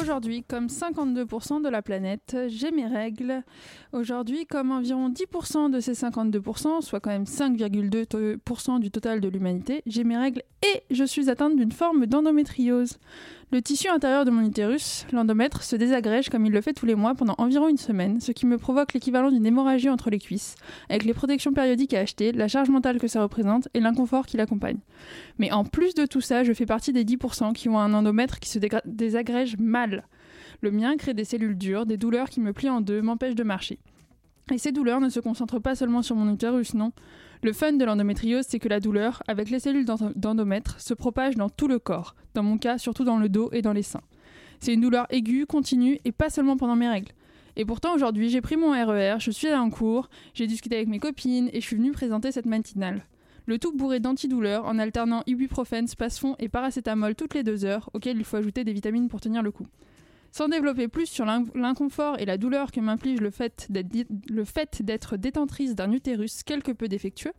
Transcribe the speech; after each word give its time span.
Aujourd'hui, 0.00 0.44
comme 0.44 0.68
52% 0.68 1.62
de 1.62 1.68
la 1.68 1.82
planète, 1.82 2.36
j'ai 2.48 2.70
mes 2.70 2.86
règles. 2.86 3.42
Aujourd'hui, 3.92 4.46
comme 4.46 4.70
environ 4.70 5.10
10% 5.10 5.70
de 5.70 5.78
ces 5.78 5.92
52%, 5.92 6.80
soit 6.80 7.00
quand 7.00 7.10
même 7.10 7.24
5,2% 7.24 8.78
du 8.80 8.90
total 8.90 9.20
de 9.20 9.28
l'humanité, 9.28 9.82
j'ai 9.86 10.04
mes 10.04 10.16
règles 10.16 10.42
et 10.62 10.82
je 10.90 11.04
suis 11.04 11.28
atteinte 11.28 11.56
d'une 11.56 11.72
forme 11.72 12.06
d'endométriose. 12.06 12.98
Le 13.52 13.60
tissu 13.60 13.88
intérieur 13.88 14.24
de 14.24 14.30
mon 14.30 14.46
utérus, 14.46 15.06
l'endomètre, 15.10 15.64
se 15.64 15.74
désagrège 15.74 16.28
comme 16.28 16.46
il 16.46 16.52
le 16.52 16.60
fait 16.60 16.72
tous 16.72 16.86
les 16.86 16.94
mois 16.94 17.16
pendant 17.16 17.34
environ 17.38 17.68
une 17.68 17.78
semaine, 17.78 18.20
ce 18.20 18.30
qui 18.30 18.46
me 18.46 18.58
provoque 18.58 18.92
l'équivalent 18.92 19.32
d'une 19.32 19.44
hémorragie 19.44 19.88
entre 19.88 20.08
les 20.08 20.20
cuisses, 20.20 20.54
avec 20.88 21.04
les 21.04 21.14
protections 21.14 21.52
périodiques 21.52 21.92
à 21.92 21.98
acheter, 21.98 22.30
la 22.30 22.46
charge 22.46 22.68
mentale 22.70 23.00
que 23.00 23.08
ça 23.08 23.20
représente 23.20 23.66
et 23.74 23.80
l'inconfort 23.80 24.26
qui 24.26 24.36
l'accompagne. 24.36 24.78
Mais 25.38 25.50
en 25.50 25.64
plus 25.64 25.94
de 25.94 26.06
tout 26.06 26.20
ça, 26.20 26.44
je 26.44 26.52
fais 26.52 26.64
partie 26.64 26.92
des 26.92 27.04
10% 27.04 27.52
qui 27.52 27.68
ont 27.68 27.80
un 27.80 27.92
endomètre 27.92 28.38
qui 28.38 28.48
se 28.48 28.60
désagrège 28.84 29.56
mal. 29.58 30.04
Le 30.60 30.70
mien 30.70 30.96
crée 30.96 31.14
des 31.14 31.24
cellules 31.24 31.58
dures, 31.58 31.86
des 31.86 31.96
douleurs 31.96 32.30
qui 32.30 32.40
me 32.40 32.52
plient 32.52 32.70
en 32.70 32.80
deux, 32.80 33.02
m'empêchent 33.02 33.34
de 33.34 33.42
marcher. 33.42 33.80
Et 34.52 34.58
ces 34.58 34.70
douleurs 34.70 35.00
ne 35.00 35.08
se 35.08 35.18
concentrent 35.18 35.60
pas 35.60 35.74
seulement 35.74 36.02
sur 36.02 36.14
mon 36.14 36.32
utérus, 36.32 36.74
non. 36.74 36.92
Le 37.42 37.54
fun 37.54 37.72
de 37.72 37.84
l'endométriose, 37.86 38.44
c'est 38.46 38.58
que 38.58 38.68
la 38.68 38.80
douleur, 38.80 39.22
avec 39.26 39.48
les 39.48 39.60
cellules 39.60 39.86
d'endomètre, 39.86 40.78
se 40.78 40.92
propage 40.92 41.36
dans 41.36 41.48
tout 41.48 41.68
le 41.68 41.78
corps, 41.78 42.14
dans 42.34 42.42
mon 42.42 42.58
cas 42.58 42.76
surtout 42.76 43.04
dans 43.04 43.16
le 43.16 43.30
dos 43.30 43.48
et 43.52 43.62
dans 43.62 43.72
les 43.72 43.82
seins. 43.82 44.02
C'est 44.60 44.74
une 44.74 44.82
douleur 44.82 45.06
aiguë, 45.08 45.46
continue, 45.46 45.98
et 46.04 46.12
pas 46.12 46.28
seulement 46.28 46.58
pendant 46.58 46.76
mes 46.76 46.88
règles. 46.88 47.12
Et 47.56 47.64
pourtant 47.64 47.94
aujourd'hui 47.94 48.28
j'ai 48.28 48.42
pris 48.42 48.56
mon 48.56 48.72
RER, 48.72 49.16
je 49.20 49.30
suis 49.30 49.46
allée 49.46 49.56
en 49.56 49.70
cours, 49.70 50.10
j'ai 50.34 50.46
discuté 50.46 50.76
avec 50.76 50.88
mes 50.88 50.98
copines 50.98 51.48
et 51.52 51.62
je 51.62 51.66
suis 51.66 51.76
venue 51.76 51.92
présenter 51.92 52.30
cette 52.30 52.46
matinale. 52.46 53.06
Le 53.46 53.58
tout 53.58 53.74
bourré 53.74 54.00
d'antidouleurs 54.00 54.66
en 54.66 54.78
alternant 54.78 55.22
ibuprofène, 55.26 55.88
spasfon 55.88 56.36
et 56.38 56.50
paracétamol 56.50 57.14
toutes 57.14 57.34
les 57.34 57.42
deux 57.42 57.64
heures, 57.64 57.88
auxquelles 57.94 58.18
il 58.18 58.24
faut 58.24 58.36
ajouter 58.36 58.64
des 58.64 58.74
vitamines 58.74 59.08
pour 59.08 59.20
tenir 59.20 59.42
le 59.42 59.50
coup. 59.50 59.66
Sans 60.32 60.48
développer 60.48 60.88
plus 60.88 61.06
sur 61.06 61.24
l'inconfort 61.24 62.18
et 62.18 62.24
la 62.24 62.38
douleur 62.38 62.70
que 62.70 62.80
m'implique 62.80 63.20
le 63.20 63.30
fait 63.30 63.68
d'être 64.82 65.16
détentrice 65.16 65.74
d'un 65.74 65.90
utérus 65.92 66.42
quelque 66.42 66.72
peu 66.72 66.88
défectueux, 66.88 67.32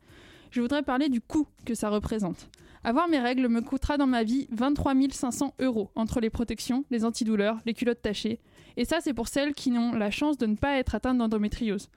je 0.52 0.60
voudrais 0.60 0.84
parler 0.84 1.08
du 1.08 1.22
coût 1.22 1.48
que 1.66 1.74
ça 1.74 1.90
représente. 1.90 2.50
Avoir 2.84 3.08
mes 3.08 3.20
règles 3.20 3.48
me 3.48 3.62
coûtera 3.62 3.98
dans 3.98 4.08
ma 4.08 4.24
vie 4.24 4.48
23 4.52 4.94
500 5.12 5.54
euros 5.60 5.92
entre 5.96 6.20
les 6.20 6.30
protections, 6.30 6.84
les 6.90 7.06
antidouleurs, 7.06 7.58
les 7.66 7.74
culottes 7.74 8.02
tachées. 8.02 8.40
Et 8.76 8.86
ça, 8.86 9.00
c'est 9.02 9.14
pour 9.14 9.28
celles 9.28 9.54
qui 9.54 9.70
n'ont 9.70 9.94
la 9.94 10.12
chance 10.12 10.38
de 10.38 10.48
ne 10.48 10.56
pas 10.56 10.78
être 10.78 10.96
atteintes 10.96 11.20
d'endométriose. 11.20 11.90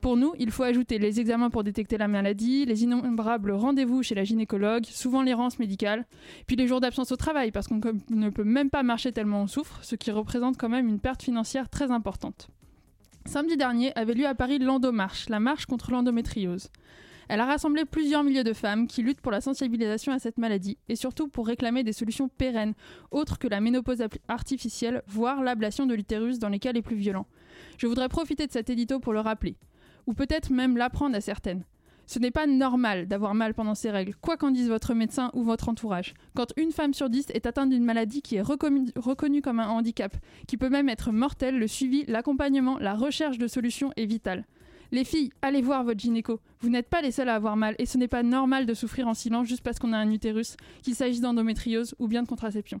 Pour 0.00 0.16
nous, 0.16 0.34
il 0.38 0.50
faut 0.50 0.62
ajouter 0.62 0.98
les 0.98 1.20
examens 1.20 1.50
pour 1.50 1.64
détecter 1.64 1.98
la 1.98 2.06
maladie, 2.06 2.64
les 2.64 2.84
innombrables 2.84 3.52
rendez-vous 3.52 4.02
chez 4.02 4.14
la 4.14 4.24
gynécologue, 4.24 4.84
souvent 4.84 5.22
l'errance 5.22 5.58
médicale, 5.58 6.06
puis 6.46 6.56
les 6.56 6.66
jours 6.66 6.80
d'absence 6.80 7.12
au 7.12 7.16
travail 7.16 7.50
parce 7.50 7.66
qu'on 7.66 7.80
ne 8.10 8.30
peut 8.30 8.44
même 8.44 8.70
pas 8.70 8.82
marcher 8.82 9.12
tellement 9.12 9.42
on 9.42 9.46
souffre, 9.46 9.78
ce 9.82 9.96
qui 9.96 10.10
représente 10.10 10.58
quand 10.58 10.68
même 10.68 10.88
une 10.88 11.00
perte 11.00 11.22
financière 11.22 11.68
très 11.68 11.90
importante. 11.90 12.48
Samedi 13.24 13.56
dernier 13.56 13.92
avait 13.96 14.14
lieu 14.14 14.26
à 14.26 14.34
Paris 14.34 14.58
l'Endomarche, 14.58 15.28
la 15.28 15.40
marche 15.40 15.66
contre 15.66 15.90
l'endométriose. 15.90 16.70
Elle 17.28 17.40
a 17.40 17.46
rassemblé 17.46 17.84
plusieurs 17.84 18.22
milliers 18.22 18.44
de 18.44 18.52
femmes 18.52 18.86
qui 18.86 19.02
luttent 19.02 19.20
pour 19.20 19.32
la 19.32 19.40
sensibilisation 19.40 20.12
à 20.12 20.20
cette 20.20 20.38
maladie 20.38 20.78
et 20.88 20.94
surtout 20.94 21.26
pour 21.26 21.48
réclamer 21.48 21.82
des 21.82 21.92
solutions 21.92 22.28
pérennes, 22.28 22.74
autres 23.10 23.38
que 23.38 23.48
la 23.48 23.60
ménopause 23.60 24.04
artificielle, 24.28 25.02
voire 25.08 25.42
l'ablation 25.42 25.86
de 25.86 25.94
l'utérus 25.94 26.38
dans 26.38 26.48
les 26.48 26.60
cas 26.60 26.70
les 26.70 26.82
plus 26.82 26.94
violents. 26.94 27.26
Je 27.78 27.88
voudrais 27.88 28.08
profiter 28.08 28.46
de 28.46 28.52
cet 28.52 28.70
édito 28.70 29.00
pour 29.00 29.12
le 29.12 29.20
rappeler 29.20 29.56
ou 30.06 30.14
peut-être 30.14 30.50
même 30.50 30.76
l'apprendre 30.76 31.16
à 31.16 31.20
certaines. 31.20 31.64
Ce 32.08 32.20
n'est 32.20 32.30
pas 32.30 32.46
normal 32.46 33.08
d'avoir 33.08 33.34
mal 33.34 33.52
pendant 33.52 33.74
ces 33.74 33.90
règles, 33.90 34.14
quoi 34.20 34.36
qu'en 34.36 34.52
dise 34.52 34.68
votre 34.68 34.94
médecin 34.94 35.30
ou 35.34 35.42
votre 35.42 35.68
entourage. 35.68 36.14
Quand 36.36 36.52
une 36.56 36.70
femme 36.70 36.94
sur 36.94 37.10
dix 37.10 37.26
est 37.30 37.46
atteinte 37.46 37.70
d'une 37.70 37.84
maladie 37.84 38.22
qui 38.22 38.36
est 38.36 38.42
reconnue, 38.42 39.42
comme 39.42 39.58
un 39.58 39.68
handicap, 39.68 40.16
qui 40.46 40.56
peut 40.56 40.68
même 40.68 40.88
être 40.88 41.10
mortelle, 41.10 41.58
le 41.58 41.66
suivi, 41.66 42.04
l'accompagnement, 42.06 42.78
la 42.78 42.94
recherche 42.94 43.38
de 43.38 43.48
solutions 43.48 43.92
est 43.96 44.06
vital. 44.06 44.44
Les 44.92 45.02
filles, 45.02 45.30
allez 45.42 45.62
voir 45.62 45.82
votre 45.82 45.98
gynéco. 45.98 46.40
Vous 46.60 46.68
n'êtes 46.68 46.88
pas 46.88 47.02
les 47.02 47.10
seules 47.10 47.28
à 47.28 47.34
avoir 47.34 47.56
mal 47.56 47.74
et 47.80 47.86
ce 47.86 47.98
n'est 47.98 48.06
pas 48.06 48.22
normal 48.22 48.66
de 48.66 48.74
souffrir 48.74 49.08
en 49.08 49.14
silence 49.14 49.48
juste 49.48 49.62
parce 49.62 49.80
qu'on 49.80 49.92
a 49.92 49.98
un 49.98 50.12
utérus, 50.12 50.56
qu'il 50.82 50.94
s'agisse 50.94 51.20
d'endométriose 51.20 51.96
ou 51.98 52.06
bien 52.06 52.22
de 52.22 52.28
contraception. 52.28 52.80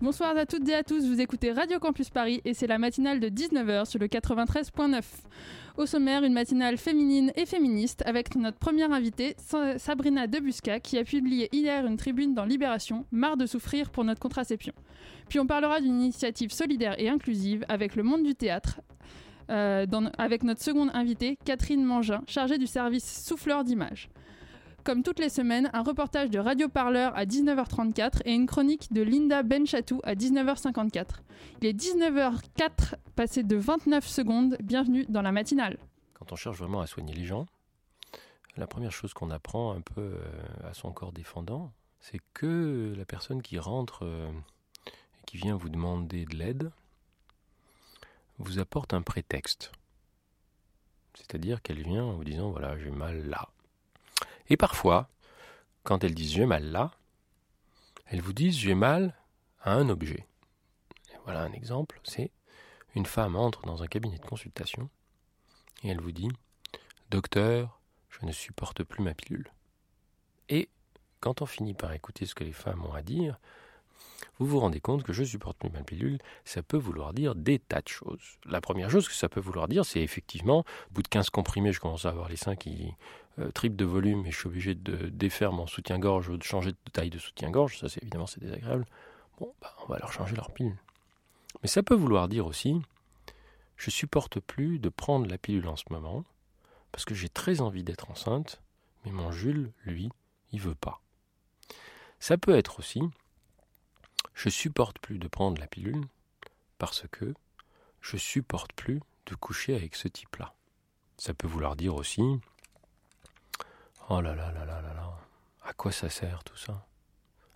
Bonsoir 0.00 0.36
à 0.36 0.46
toutes 0.46 0.68
et 0.68 0.74
à 0.74 0.84
tous, 0.84 1.04
vous 1.08 1.20
écoutez 1.20 1.50
Radio 1.50 1.80
Campus 1.80 2.08
Paris 2.08 2.40
et 2.44 2.54
c'est 2.54 2.68
la 2.68 2.78
matinale 2.78 3.18
de 3.18 3.28
19h 3.28 3.84
sur 3.84 3.98
le 3.98 4.06
93.9. 4.06 5.02
Au 5.76 5.86
sommaire, 5.86 6.22
une 6.22 6.34
matinale 6.34 6.78
féminine 6.78 7.32
et 7.34 7.46
féministe 7.46 8.04
avec 8.06 8.36
notre 8.36 8.58
première 8.58 8.92
invitée, 8.92 9.34
Sabrina 9.76 10.28
Debusca, 10.28 10.78
qui 10.78 10.98
a 10.98 11.04
publié 11.04 11.48
hier 11.50 11.84
une 11.84 11.96
tribune 11.96 12.32
dans 12.32 12.44
Libération, 12.44 13.06
Marre 13.10 13.36
de 13.36 13.44
souffrir 13.44 13.90
pour 13.90 14.04
notre 14.04 14.20
contraception. 14.20 14.72
Puis 15.28 15.40
on 15.40 15.48
parlera 15.48 15.80
d'une 15.80 16.00
initiative 16.00 16.52
solidaire 16.52 16.94
et 17.00 17.08
inclusive 17.08 17.64
avec 17.68 17.96
le 17.96 18.04
monde 18.04 18.22
du 18.22 18.36
théâtre, 18.36 18.80
euh, 19.50 19.84
avec 20.16 20.44
notre 20.44 20.62
seconde 20.62 20.90
invitée, 20.94 21.40
Catherine 21.44 21.82
Mangin, 21.82 22.22
chargée 22.28 22.58
du 22.58 22.68
service 22.68 23.24
souffleur 23.26 23.64
d'images. 23.64 24.10
Comme 24.88 25.02
toutes 25.02 25.18
les 25.18 25.28
semaines, 25.28 25.68
un 25.74 25.82
reportage 25.82 26.30
de 26.30 26.38
Radio 26.38 26.66
Parleur 26.66 27.14
à 27.14 27.26
19h34 27.26 28.22
et 28.24 28.32
une 28.32 28.46
chronique 28.46 28.90
de 28.90 29.02
Linda 29.02 29.42
Benchatou 29.42 30.00
à 30.02 30.14
19h54. 30.14 31.04
Il 31.60 31.68
est 31.68 31.78
19h04, 31.78 32.94
passé 33.14 33.42
de 33.42 33.56
29 33.56 34.06
secondes. 34.06 34.56
Bienvenue 34.62 35.04
dans 35.10 35.20
la 35.20 35.30
matinale. 35.30 35.76
Quand 36.14 36.32
on 36.32 36.36
cherche 36.36 36.56
vraiment 36.56 36.80
à 36.80 36.86
soigner 36.86 37.12
les 37.12 37.26
gens, 37.26 37.44
la 38.56 38.66
première 38.66 38.90
chose 38.90 39.12
qu'on 39.12 39.30
apprend 39.30 39.72
un 39.72 39.82
peu 39.82 40.00
euh, 40.00 40.20
à 40.64 40.72
son 40.72 40.90
corps 40.90 41.12
défendant, 41.12 41.70
c'est 42.00 42.20
que 42.32 42.94
la 42.96 43.04
personne 43.04 43.42
qui 43.42 43.58
rentre 43.58 44.06
euh, 44.06 44.30
et 44.86 45.24
qui 45.26 45.36
vient 45.36 45.56
vous 45.56 45.68
demander 45.68 46.24
de 46.24 46.34
l'aide 46.34 46.72
vous 48.38 48.58
apporte 48.58 48.94
un 48.94 49.02
prétexte. 49.02 49.70
C'est-à-dire 51.12 51.60
qu'elle 51.60 51.82
vient 51.82 52.04
en 52.04 52.14
vous 52.14 52.24
disant 52.24 52.52
voilà, 52.52 52.78
j'ai 52.78 52.90
mal 52.90 53.28
là. 53.28 53.50
Et 54.48 54.56
parfois, 54.56 55.08
quand 55.84 56.04
elles 56.04 56.14
disent 56.14 56.32
j'ai 56.32 56.46
mal 56.46 56.64
là, 56.64 56.92
elles 58.06 58.20
vous 58.20 58.32
disent 58.32 58.56
j'ai 58.56 58.74
mal 58.74 59.14
à 59.60 59.74
un 59.74 59.88
objet. 59.88 60.26
voilà 61.24 61.42
un 61.42 61.52
exemple, 61.52 62.00
c'est 62.04 62.30
une 62.94 63.06
femme 63.06 63.36
entre 63.36 63.62
dans 63.62 63.82
un 63.82 63.86
cabinet 63.86 64.18
de 64.18 64.26
consultation 64.26 64.88
et 65.82 65.88
elle 65.88 66.00
vous 66.00 66.12
dit 66.12 66.30
Docteur, 67.10 67.80
je 68.10 68.26
ne 68.26 68.32
supporte 68.32 68.82
plus 68.82 69.02
ma 69.02 69.14
pilule. 69.14 69.50
Et 70.48 70.68
quand 71.20 71.42
on 71.42 71.46
finit 71.46 71.74
par 71.74 71.92
écouter 71.92 72.26
ce 72.26 72.34
que 72.34 72.44
les 72.44 72.52
femmes 72.52 72.84
ont 72.84 72.92
à 72.92 73.02
dire, 73.02 73.38
vous 74.38 74.46
vous 74.46 74.60
rendez 74.60 74.80
compte 74.80 75.02
que 75.02 75.12
je 75.12 75.24
supporte 75.24 75.58
plus 75.58 75.70
ma 75.70 75.82
pilule, 75.82 76.18
ça 76.44 76.62
peut 76.62 76.76
vouloir 76.76 77.12
dire 77.12 77.34
des 77.34 77.58
tas 77.58 77.80
de 77.80 77.88
choses. 77.88 78.38
La 78.44 78.60
première 78.60 78.90
chose 78.90 79.08
que 79.08 79.14
ça 79.14 79.28
peut 79.28 79.40
vouloir 79.40 79.68
dire, 79.68 79.84
c'est 79.84 80.00
effectivement, 80.00 80.60
au 80.60 80.94
bout 80.94 81.02
de 81.02 81.08
15 81.08 81.30
comprimés, 81.30 81.72
je 81.72 81.80
commence 81.80 82.04
à 82.04 82.10
avoir 82.10 82.28
les 82.28 82.36
seins 82.36 82.56
qui 82.56 82.94
euh, 83.38 83.50
triplent 83.50 83.76
de 83.76 83.84
volume 83.84 84.26
et 84.26 84.30
je 84.30 84.38
suis 84.38 84.48
obligé 84.48 84.74
de 84.74 85.08
défaire 85.08 85.52
mon 85.52 85.66
soutien-gorge 85.66 86.28
ou 86.28 86.36
de 86.36 86.42
changer 86.42 86.72
de 86.72 86.90
taille 86.92 87.10
de 87.10 87.18
soutien-gorge. 87.18 87.78
Ça, 87.78 87.88
c'est 87.88 88.02
évidemment, 88.02 88.26
c'est 88.26 88.40
désagréable. 88.40 88.86
Bon, 89.38 89.54
bah, 89.60 89.74
on 89.84 89.92
va 89.92 89.98
leur 89.98 90.12
changer 90.12 90.34
leur 90.34 90.50
pilule. 90.52 90.78
Mais 91.62 91.68
ça 91.68 91.82
peut 91.82 91.94
vouloir 91.94 92.28
dire 92.28 92.46
aussi, 92.46 92.80
je 93.76 93.90
supporte 93.90 94.40
plus 94.40 94.78
de 94.78 94.88
prendre 94.88 95.28
la 95.28 95.38
pilule 95.38 95.68
en 95.68 95.76
ce 95.76 95.84
moment, 95.90 96.24
parce 96.92 97.04
que 97.04 97.14
j'ai 97.14 97.28
très 97.28 97.60
envie 97.60 97.84
d'être 97.84 98.10
enceinte, 98.10 98.60
mais 99.04 99.12
mon 99.12 99.30
Jules, 99.30 99.70
lui, 99.84 100.10
il 100.52 100.60
veut 100.60 100.74
pas. 100.74 101.00
Ça 102.20 102.36
peut 102.36 102.56
être 102.56 102.80
aussi, 102.80 103.02
je 104.34 104.48
supporte 104.48 104.98
plus 104.98 105.18
de 105.18 105.28
prendre 105.28 105.60
la 105.60 105.66
pilule 105.66 106.04
parce 106.78 107.06
que 107.10 107.34
je 108.00 108.16
supporte 108.16 108.72
plus 108.72 109.00
de 109.26 109.34
coucher 109.34 109.74
avec 109.74 109.94
ce 109.94 110.08
type-là. 110.08 110.54
Ça 111.16 111.34
peut 111.34 111.48
vouloir 111.48 111.76
dire 111.76 111.94
aussi 111.94 112.22
Oh 114.10 114.22
là 114.22 114.34
là 114.34 114.50
là 114.52 114.64
là 114.64 114.80
là 114.80 114.94
là, 114.94 115.18
à 115.64 115.74
quoi 115.74 115.92
ça 115.92 116.08
sert 116.08 116.42
tout 116.42 116.56
ça? 116.56 116.86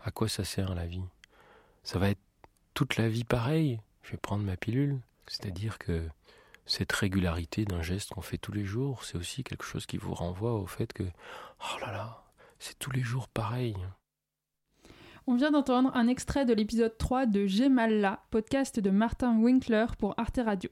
À 0.04 0.10
quoi 0.10 0.28
ça 0.28 0.44
sert 0.44 0.74
la 0.74 0.86
vie? 0.86 1.04
Ça 1.82 1.98
va 1.98 2.10
être 2.10 2.20
toute 2.74 2.98
la 2.98 3.08
vie 3.08 3.24
pareil 3.24 3.80
Je 4.02 4.10
vais 4.10 4.18
prendre 4.18 4.44
ma 4.44 4.58
pilule. 4.58 5.00
C'est-à-dire 5.26 5.78
que 5.78 6.06
cette 6.66 6.92
régularité 6.92 7.64
d'un 7.64 7.80
geste 7.80 8.10
qu'on 8.10 8.20
fait 8.20 8.36
tous 8.36 8.52
les 8.52 8.66
jours, 8.66 9.04
c'est 9.04 9.16
aussi 9.16 9.44
quelque 9.44 9.64
chose 9.64 9.86
qui 9.86 9.96
vous 9.96 10.12
renvoie 10.12 10.52
au 10.52 10.66
fait 10.66 10.92
que 10.92 11.04
Oh 11.04 11.80
là 11.80 11.90
là, 11.90 12.22
c'est 12.58 12.78
tous 12.78 12.90
les 12.90 13.02
jours 13.02 13.28
pareil. 13.28 13.74
On 15.26 15.36
vient 15.36 15.52
d'entendre 15.52 15.90
un 15.94 16.06
extrait 16.06 16.44
de 16.44 16.52
l'épisode 16.52 16.98
3 16.98 17.24
de 17.24 17.46
J'ai 17.46 17.70
mal 17.70 18.00
là, 18.00 18.24
podcast 18.30 18.78
de 18.78 18.90
Martin 18.90 19.38
Winkler 19.38 19.86
pour 19.98 20.12
Arte 20.18 20.40
Radio. 20.44 20.68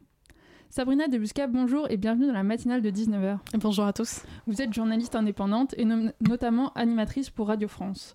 Sabrina 0.73 1.09
Debusca, 1.09 1.49
bonjour 1.49 1.91
et 1.91 1.97
bienvenue 1.97 2.29
dans 2.29 2.33
la 2.33 2.45
matinale 2.45 2.81
de 2.81 2.93
19h. 2.93 3.39
Bonjour 3.55 3.87
à 3.87 3.93
tous. 3.93 4.23
Vous 4.47 4.63
êtes 4.63 4.73
journaliste 4.73 5.17
indépendante 5.17 5.75
et 5.77 5.85
notamment 5.85 6.73
animatrice 6.75 7.29
pour 7.29 7.49
Radio 7.49 7.67
France. 7.67 8.13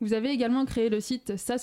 Vous 0.00 0.12
avez 0.12 0.30
également 0.30 0.64
créé 0.64 0.88
le 0.88 0.98
site 0.98 1.36
ça 1.36 1.58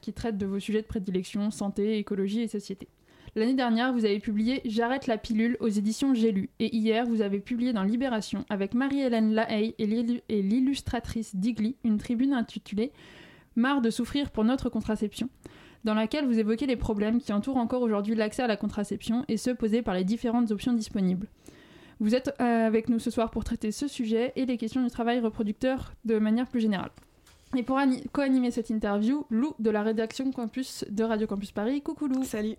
qui 0.00 0.12
traite 0.14 0.38
de 0.38 0.46
vos 0.46 0.58
sujets 0.58 0.80
de 0.80 0.86
prédilection, 0.86 1.50
santé, 1.50 1.98
écologie 1.98 2.40
et 2.40 2.48
société. 2.48 2.88
L'année 3.34 3.52
dernière, 3.52 3.92
vous 3.92 4.06
avez 4.06 4.20
publié 4.20 4.62
J'arrête 4.64 5.06
la 5.06 5.18
pilule 5.18 5.58
aux 5.60 5.68
éditions 5.68 6.14
J'ai 6.14 6.32
lu. 6.32 6.48
Et 6.58 6.74
hier, 6.74 7.04
vous 7.04 7.20
avez 7.20 7.40
publié 7.40 7.74
dans 7.74 7.82
Libération, 7.82 8.46
avec 8.48 8.72
Marie-Hélène 8.72 9.34
Lahaye 9.34 9.74
et 9.78 10.40
l'illustratrice 10.40 11.36
Digli, 11.36 11.76
une 11.84 11.98
tribune 11.98 12.32
intitulée 12.32 12.90
Marre 13.54 13.80
de 13.80 13.88
souffrir 13.88 14.30
pour 14.30 14.44
notre 14.44 14.68
contraception, 14.68 15.30
dans 15.86 15.94
laquelle 15.94 16.26
vous 16.26 16.40
évoquez 16.40 16.66
les 16.66 16.76
problèmes 16.76 17.20
qui 17.20 17.32
entourent 17.32 17.56
encore 17.58 17.80
aujourd'hui 17.80 18.16
l'accès 18.16 18.42
à 18.42 18.48
la 18.48 18.56
contraception 18.56 19.24
et 19.28 19.36
ceux 19.36 19.54
posés 19.54 19.82
par 19.82 19.94
les 19.94 20.02
différentes 20.02 20.50
options 20.50 20.72
disponibles. 20.72 21.28
Vous 22.00 22.16
êtes 22.16 22.34
euh, 22.40 22.66
avec 22.66 22.88
nous 22.88 22.98
ce 22.98 23.08
soir 23.08 23.30
pour 23.30 23.44
traiter 23.44 23.70
ce 23.70 23.86
sujet 23.86 24.32
et 24.34 24.46
les 24.46 24.58
questions 24.58 24.82
du 24.82 24.90
travail 24.90 25.20
reproducteur 25.20 25.94
de 26.04 26.18
manière 26.18 26.48
plus 26.48 26.60
générale. 26.60 26.90
Et 27.56 27.62
pour 27.62 27.80
co-animer 28.12 28.50
cette 28.50 28.68
interview, 28.68 29.26
Lou 29.30 29.54
de 29.60 29.70
la 29.70 29.82
rédaction 29.82 30.32
Campus 30.32 30.84
de 30.90 31.04
Radio 31.04 31.28
Campus 31.28 31.52
Paris. 31.52 31.80
Coucou 31.82 32.08
Lou. 32.08 32.24
Salut. 32.24 32.56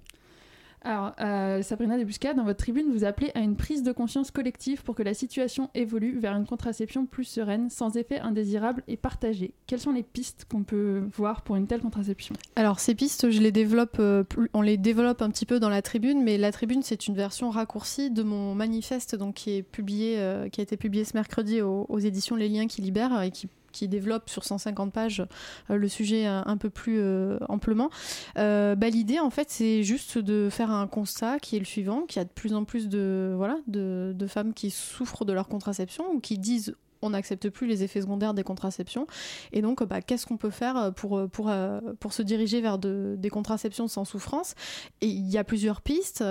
Alors, 0.83 1.13
euh, 1.19 1.62
Sabrina 1.63 1.97
Debusca, 1.97 2.33
dans 2.33 2.44
votre 2.44 2.59
tribune, 2.59 2.91
vous 2.91 3.03
appelez 3.03 3.31
à 3.35 3.39
une 3.39 3.56
prise 3.56 3.83
de 3.83 3.91
conscience 3.91 4.31
collective 4.31 4.83
pour 4.83 4.95
que 4.95 5.03
la 5.03 5.13
situation 5.13 5.69
évolue 5.74 6.18
vers 6.18 6.35
une 6.35 6.45
contraception 6.45 7.06
plus 7.06 7.24
sereine, 7.24 7.69
sans 7.69 7.97
effet 7.97 8.19
indésirable 8.19 8.83
et 8.88 8.95
partagé. 8.95 9.53
Quelles 9.65 9.79
sont 9.79 9.91
les 9.91 10.03
pistes 10.03 10.45
qu'on 10.50 10.63
peut 10.63 11.03
voir 11.13 11.41
pour 11.41 11.56
une 11.56 11.68
telle 11.68 11.81
contraception? 11.81 12.35
Alors, 12.56 12.79
ces 12.79 12.95
pistes, 12.95 13.31
je 13.31 13.41
les 13.41 13.51
développe, 13.51 13.97
euh, 14.00 14.24
on 14.53 14.62
les 14.62 14.77
développe 14.77 15.21
un 15.21 15.29
petit 15.29 15.45
peu 15.45 15.59
dans 15.59 15.69
la 15.69 15.81
tribune, 15.81 16.24
mais 16.24 16.38
la 16.38 16.51
tribune, 16.51 16.83
c'est 16.83 17.07
une 17.07 17.15
version 17.15 17.50
raccourcie 17.50 18.12
de 18.12 18.24
mon 18.24 18.56
manifeste 18.56 19.15
euh, 19.19 19.31
qui 19.33 19.51
a 19.51 20.63
été 20.63 20.77
publié 20.77 21.03
ce 21.03 21.18
mercredi 21.18 21.62
aux, 21.62 21.85
aux 21.89 22.00
éditions 22.00 22.35
Les 22.35 22.50
Liens 22.50 22.68
qui 22.68 22.81
libèrent 22.81 23.21
et 23.21 23.31
qui 23.31 23.50
qui 23.77 23.88
développe 23.88 24.29
sur 24.29 24.44
150 24.44 24.91
pages 24.91 25.24
euh, 25.69 25.77
le 25.77 25.88
sujet 25.88 26.25
un, 26.25 26.57
peu 26.57 26.69
plus 26.69 27.00
euh, 27.00 27.38
amplement. 27.47 27.89
Euh, 28.38 28.75
bah, 28.75 28.89
L'idée, 28.89 29.19
en 29.19 29.29
fait, 29.29 29.50
c'est 29.51 29.83
juste 29.83 30.18
de 30.18 30.50
faire 30.50 30.71
un 30.71 30.88
constat 30.88 31.39
qui 31.39 31.56
est 31.56 31.59
le 31.59 31.65
suivant, 31.65 32.01
qu'il 32.01 32.19
y 32.19 32.21
a 32.21 32.25
de 32.25 32.29
plus 32.29 32.53
en 32.53 32.63
plus 32.63 32.89
de, 32.89 33.33
voilà, 33.35 33.57
de, 33.68 34.27
femmes 34.27 34.53
qui 34.53 34.71
souffrent 34.71 35.25
de 35.25 35.33
leur 35.33 35.47
contraception 35.47 36.12
ou 36.12 36.19
qui 36.19 36.38
disent 36.38 36.75
on 37.03 37.12
n'accepte 37.12 37.50
plus 37.50 37.68
les 37.68 37.83
effets 37.83 38.01
secondaires 38.01 38.33
des 38.33 38.44
contraceptions. 38.44 39.06
Et 39.53 39.62
donc, 39.62 39.83
bah, 39.83 40.01
qu'est-ce 40.01 40.25
qu'on 40.25 40.38
peut 40.38 40.50
faire 40.50 40.91
pour, 40.95 41.19
se 41.21 42.21
diriger 42.24 42.59
vers 42.59 42.79
de, 42.79 43.15
des 43.19 43.29
contraceptions 43.29 43.88
sans 43.88 44.03
souffrance? 44.03 44.56
Et 45.01 45.07
il 45.07 45.29
y 45.29 45.38
a 45.38 45.44
plusieurs 45.44 45.81
pistes, 45.81 46.24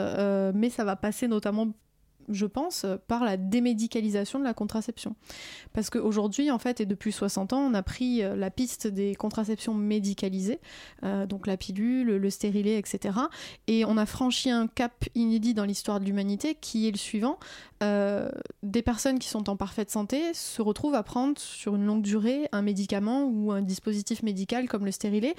mais 0.54 0.69
ça 0.69 0.84
va 0.84 0.96
passer 0.96 1.28
notamment 1.28 1.69
je 2.28 2.46
pense, 2.46 2.87
par 3.08 3.25
la 3.25 3.37
démédicalisation 3.37 4.38
de 4.38 4.44
la 4.44 4.55
contraception. 4.55 5.17
Parce 5.73 5.90
qu'aujourd'hui, 5.90 6.50
en 6.50 6.58
fait, 6.58 6.81
et 6.81 6.87
depuis 6.87 7.12
60 7.12 7.52
ans, 7.52 7.61
on 7.61 7.75
a 7.75 7.82
pris 7.82 8.23
euh, 8.23 8.37
la 8.37 8.50
piste 8.50 8.87
des 8.87 9.14
contraceptions 9.14 9.75
médicalisées, 9.75 10.61
euh, 11.05 11.26
donc 11.26 11.46
la 11.46 11.56
pilule, 11.56 12.17
le 12.17 12.31
stérilet, 12.31 12.78
etc. 12.78 13.19
Et 13.67 13.84
on 13.84 13.96
a 13.96 14.06
franchi 14.06 14.50
un 14.50 14.67
cap 14.67 15.05
inédit 15.14 15.55
dans 15.55 15.64
l'histoire 15.64 16.00
de 16.00 16.05
l'humanité 16.05 16.55
qui 16.55 16.88
est 16.88 16.90
le 16.90 16.99
suivant. 16.99 17.38
Euh, 17.82 18.31
des 18.62 18.82
personnes 18.82 19.19
qui 19.19 19.29
sont 19.29 19.50
en 19.50 19.56
parfaite 19.56 19.90
santé 19.90 20.32
se 20.32 20.62
retrouvent 20.62 20.94
à 20.94 21.02
prendre 21.02 21.38
sur 21.38 21.76
une 21.76 21.84
longue 21.84 22.02
durée 22.02 22.49
un 22.52 22.62
médicament 22.62 23.25
ou 23.25 23.52
un 23.52 23.62
dispositif 23.62 24.22
médical 24.22 24.69
comme 24.69 24.84
le 24.84 24.93
stérilet 24.93 25.34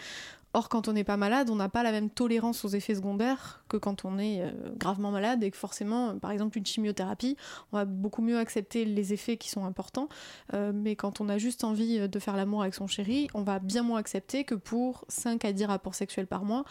Or, 0.54 0.70
quand 0.70 0.88
on 0.88 0.94
n'est 0.94 1.04
pas 1.04 1.18
malade, 1.18 1.50
on 1.50 1.56
n'a 1.56 1.70
pas 1.70 1.84
la 1.84 1.92
même 1.92 2.10
tolérance 2.10 2.66
aux 2.66 2.70
effets 2.70 2.96
secondaires 2.96 3.64
que 3.68 3.78
quand 3.78 4.06
on 4.06 4.18
est 4.18 4.42
euh, 4.42 4.52
gravement 4.78 5.12
malade 5.12 5.44
et 5.44 5.52
que 5.52 5.58
forcément, 5.58 6.18
par 6.18 6.32
exemple, 6.32 6.58
une 6.58 6.66
chimiothérapie, 6.66 7.36
on 7.72 7.78
va 7.78 7.86
beaucoup 7.86 8.22
mieux 8.22 8.38
accepter 8.40 8.86
les 8.86 9.14
effets 9.14 9.38
qui 9.38 9.50
sont 9.50 9.66
importants. 9.66 10.10
Euh, 10.54 10.72
mais 10.74 10.96
quand 10.96 11.22
on 11.22 11.30
a 11.30 11.38
juste 11.38 11.64
envie 11.64 12.08
de 12.08 12.20
faire 12.20 12.36
l'amour 12.36 12.62
avec 12.62 12.74
son 12.74 12.88
chéri, 12.88 13.28
on 13.34 13.44
va 13.44 13.60
bien 13.60 13.84
moins 13.84 14.00
accepter 14.00 14.46
que 14.46 14.56
pour 14.56 15.06
5 15.10 15.44
à 15.46 15.52
10 15.52 15.66
rapports 15.66 15.96
sexuels 15.96 16.28
par 16.28 16.44
mois, 16.44 16.64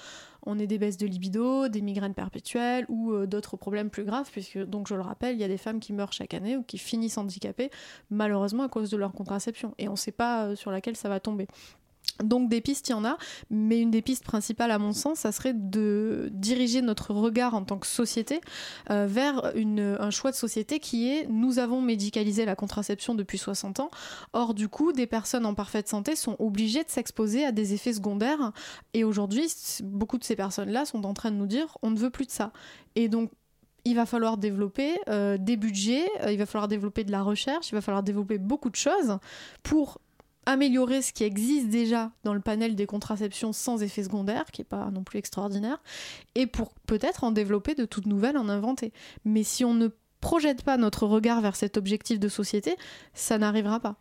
on 0.46 0.58
ait 0.58 0.66
des 0.66 0.78
baisses 0.78 0.96
de 0.96 1.06
libido, 1.06 1.68
des 1.68 1.82
migraines 1.82 2.14
perpétuelles 2.14 2.86
ou 2.88 3.12
euh, 3.12 3.26
d'autres 3.26 3.56
problèmes 3.56 3.90
plus 3.90 4.04
graves, 4.04 4.30
puisque, 4.30 4.58
donc 4.58 4.88
je 4.88 4.94
le 4.94 5.02
rappelle, 5.02 5.34
il 5.34 5.40
y 5.40 5.44
a 5.44 5.48
des 5.48 5.58
femmes 5.58 5.80
qui 5.80 5.92
meurent 5.92 6.12
chaque 6.12 6.34
année 6.34 6.56
ou 6.56 6.62
qui 6.62 6.78
finissent 6.78 7.18
handicapées, 7.18 7.70
malheureusement 8.10 8.62
à 8.62 8.68
cause 8.68 8.90
de 8.90 8.96
leur 8.96 9.12
contraception. 9.12 9.74
Et 9.78 9.88
on 9.88 9.92
ne 9.92 9.96
sait 9.96 10.12
pas 10.12 10.56
sur 10.56 10.70
laquelle 10.70 10.96
ça 10.96 11.08
va 11.08 11.20
tomber. 11.20 11.46
Donc 12.22 12.48
des 12.48 12.60
pistes, 12.60 12.88
il 12.88 12.92
y 12.92 12.94
en 12.94 13.04
a, 13.04 13.18
mais 13.50 13.80
une 13.80 13.90
des 13.90 14.00
pistes 14.00 14.24
principales 14.24 14.70
à 14.70 14.78
mon 14.78 14.92
sens, 14.92 15.20
ça 15.20 15.32
serait 15.32 15.52
de 15.52 16.30
diriger 16.32 16.80
notre 16.80 17.12
regard 17.12 17.54
en 17.54 17.62
tant 17.62 17.78
que 17.78 17.86
société 17.86 18.40
euh, 18.90 19.06
vers 19.06 19.52
un 19.54 20.10
choix 20.10 20.30
de 20.30 20.36
société 20.36 20.78
qui 20.80 21.10
est 21.10 21.26
nous 21.28 21.58
avons 21.58 21.82
médicalisé 21.82 22.44
la 22.46 22.56
contraception 22.56 23.14
depuis 23.14 23.38
60 23.38 23.80
ans, 23.80 23.90
or 24.32 24.54
du 24.54 24.68
coup 24.68 24.92
des 24.92 25.06
personnes 25.06 25.44
en 25.44 25.54
parfaite 25.54 25.88
santé 25.88 26.16
sont 26.16 26.36
obligées 26.38 26.84
de 26.84 26.90
s'exposer 26.90 27.44
à 27.44 27.52
des 27.52 27.74
effets 27.74 27.92
secondaires. 27.92 28.52
Et 28.94 29.04
aujourd'hui 29.04 29.52
beaucoup 29.82 30.16
de 30.16 30.24
ces 30.24 30.36
personnes-là 30.36 30.86
sont 30.86 31.04
en 31.04 31.12
train 31.12 31.30
de 31.30 31.36
nous 31.36 31.46
dire 31.46 31.76
on 31.82 31.90
ne 31.90 31.98
veut 31.98 32.10
plus 32.10 32.26
de 32.26 32.30
ça. 32.30 32.52
Et 32.94 33.08
donc 33.08 33.30
il 33.86 33.94
va 33.94 34.04
falloir 34.04 34.36
développer 34.36 34.98
euh, 35.08 35.38
des 35.38 35.56
budgets, 35.56 36.08
euh, 36.22 36.32
il 36.32 36.38
va 36.38 36.46
falloir 36.46 36.66
développer 36.66 37.04
de 37.04 37.12
la 37.12 37.22
recherche, 37.22 37.70
il 37.70 37.74
va 37.74 37.80
falloir 37.80 38.02
développer 38.02 38.36
beaucoup 38.36 38.68
de 38.68 38.76
choses 38.76 39.18
pour 39.62 40.00
améliorer 40.46 41.02
ce 41.02 41.12
qui 41.12 41.24
existe 41.24 41.68
déjà 41.68 42.12
dans 42.24 42.32
le 42.32 42.40
panel 42.40 42.76
des 42.76 42.86
contraceptions 42.86 43.52
sans 43.52 43.82
effet 43.82 44.04
secondaire, 44.04 44.44
qui 44.52 44.60
n'est 44.60 44.66
pas 44.66 44.90
non 44.90 45.04
plus 45.04 45.18
extraordinaire, 45.18 45.82
et 46.34 46.46
pour 46.46 46.72
peut-être 46.86 47.24
en 47.24 47.32
développer 47.32 47.74
de 47.74 47.84
toutes 47.84 48.06
nouvelles, 48.06 48.38
en 48.38 48.48
inventer. 48.48 48.92
Mais 49.24 49.42
si 49.42 49.64
on 49.64 49.74
ne 49.74 49.88
projette 50.20 50.62
pas 50.62 50.76
notre 50.76 51.06
regard 51.06 51.40
vers 51.40 51.56
cet 51.56 51.76
objectif 51.76 52.18
de 52.18 52.28
société, 52.28 52.76
ça 53.12 53.38
n'arrivera 53.38 53.80
pas. 53.80 53.96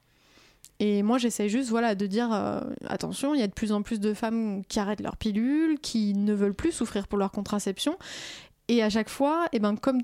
Et 0.80 1.04
moi, 1.04 1.18
j'essaie 1.18 1.50
juste 1.50 1.70
voilà, 1.70 1.96
de 1.96 2.06
dire 2.06 2.34
euh, 2.34 2.60
attention, 2.88 3.34
il 3.34 3.40
y 3.40 3.44
a 3.44 3.48
de 3.48 3.54
plus 3.54 3.72
en 3.72 3.82
plus 3.82 4.00
de 4.00 4.14
femmes 4.14 4.64
qui 4.68 4.80
arrêtent 4.80 5.02
leur 5.02 5.18
pilule, 5.18 5.80
qui 5.80 6.14
ne 6.14 6.34
veulent 6.34 6.54
plus 6.54 6.72
souffrir 6.72 7.08
pour 7.08 7.18
leur 7.18 7.32
contraception. 7.32 7.98
Et 8.68 8.84
à 8.84 8.90
chaque 8.90 9.10
fois, 9.10 9.48
eh 9.54 9.60
ben, 9.60 9.76
comme 9.78 10.02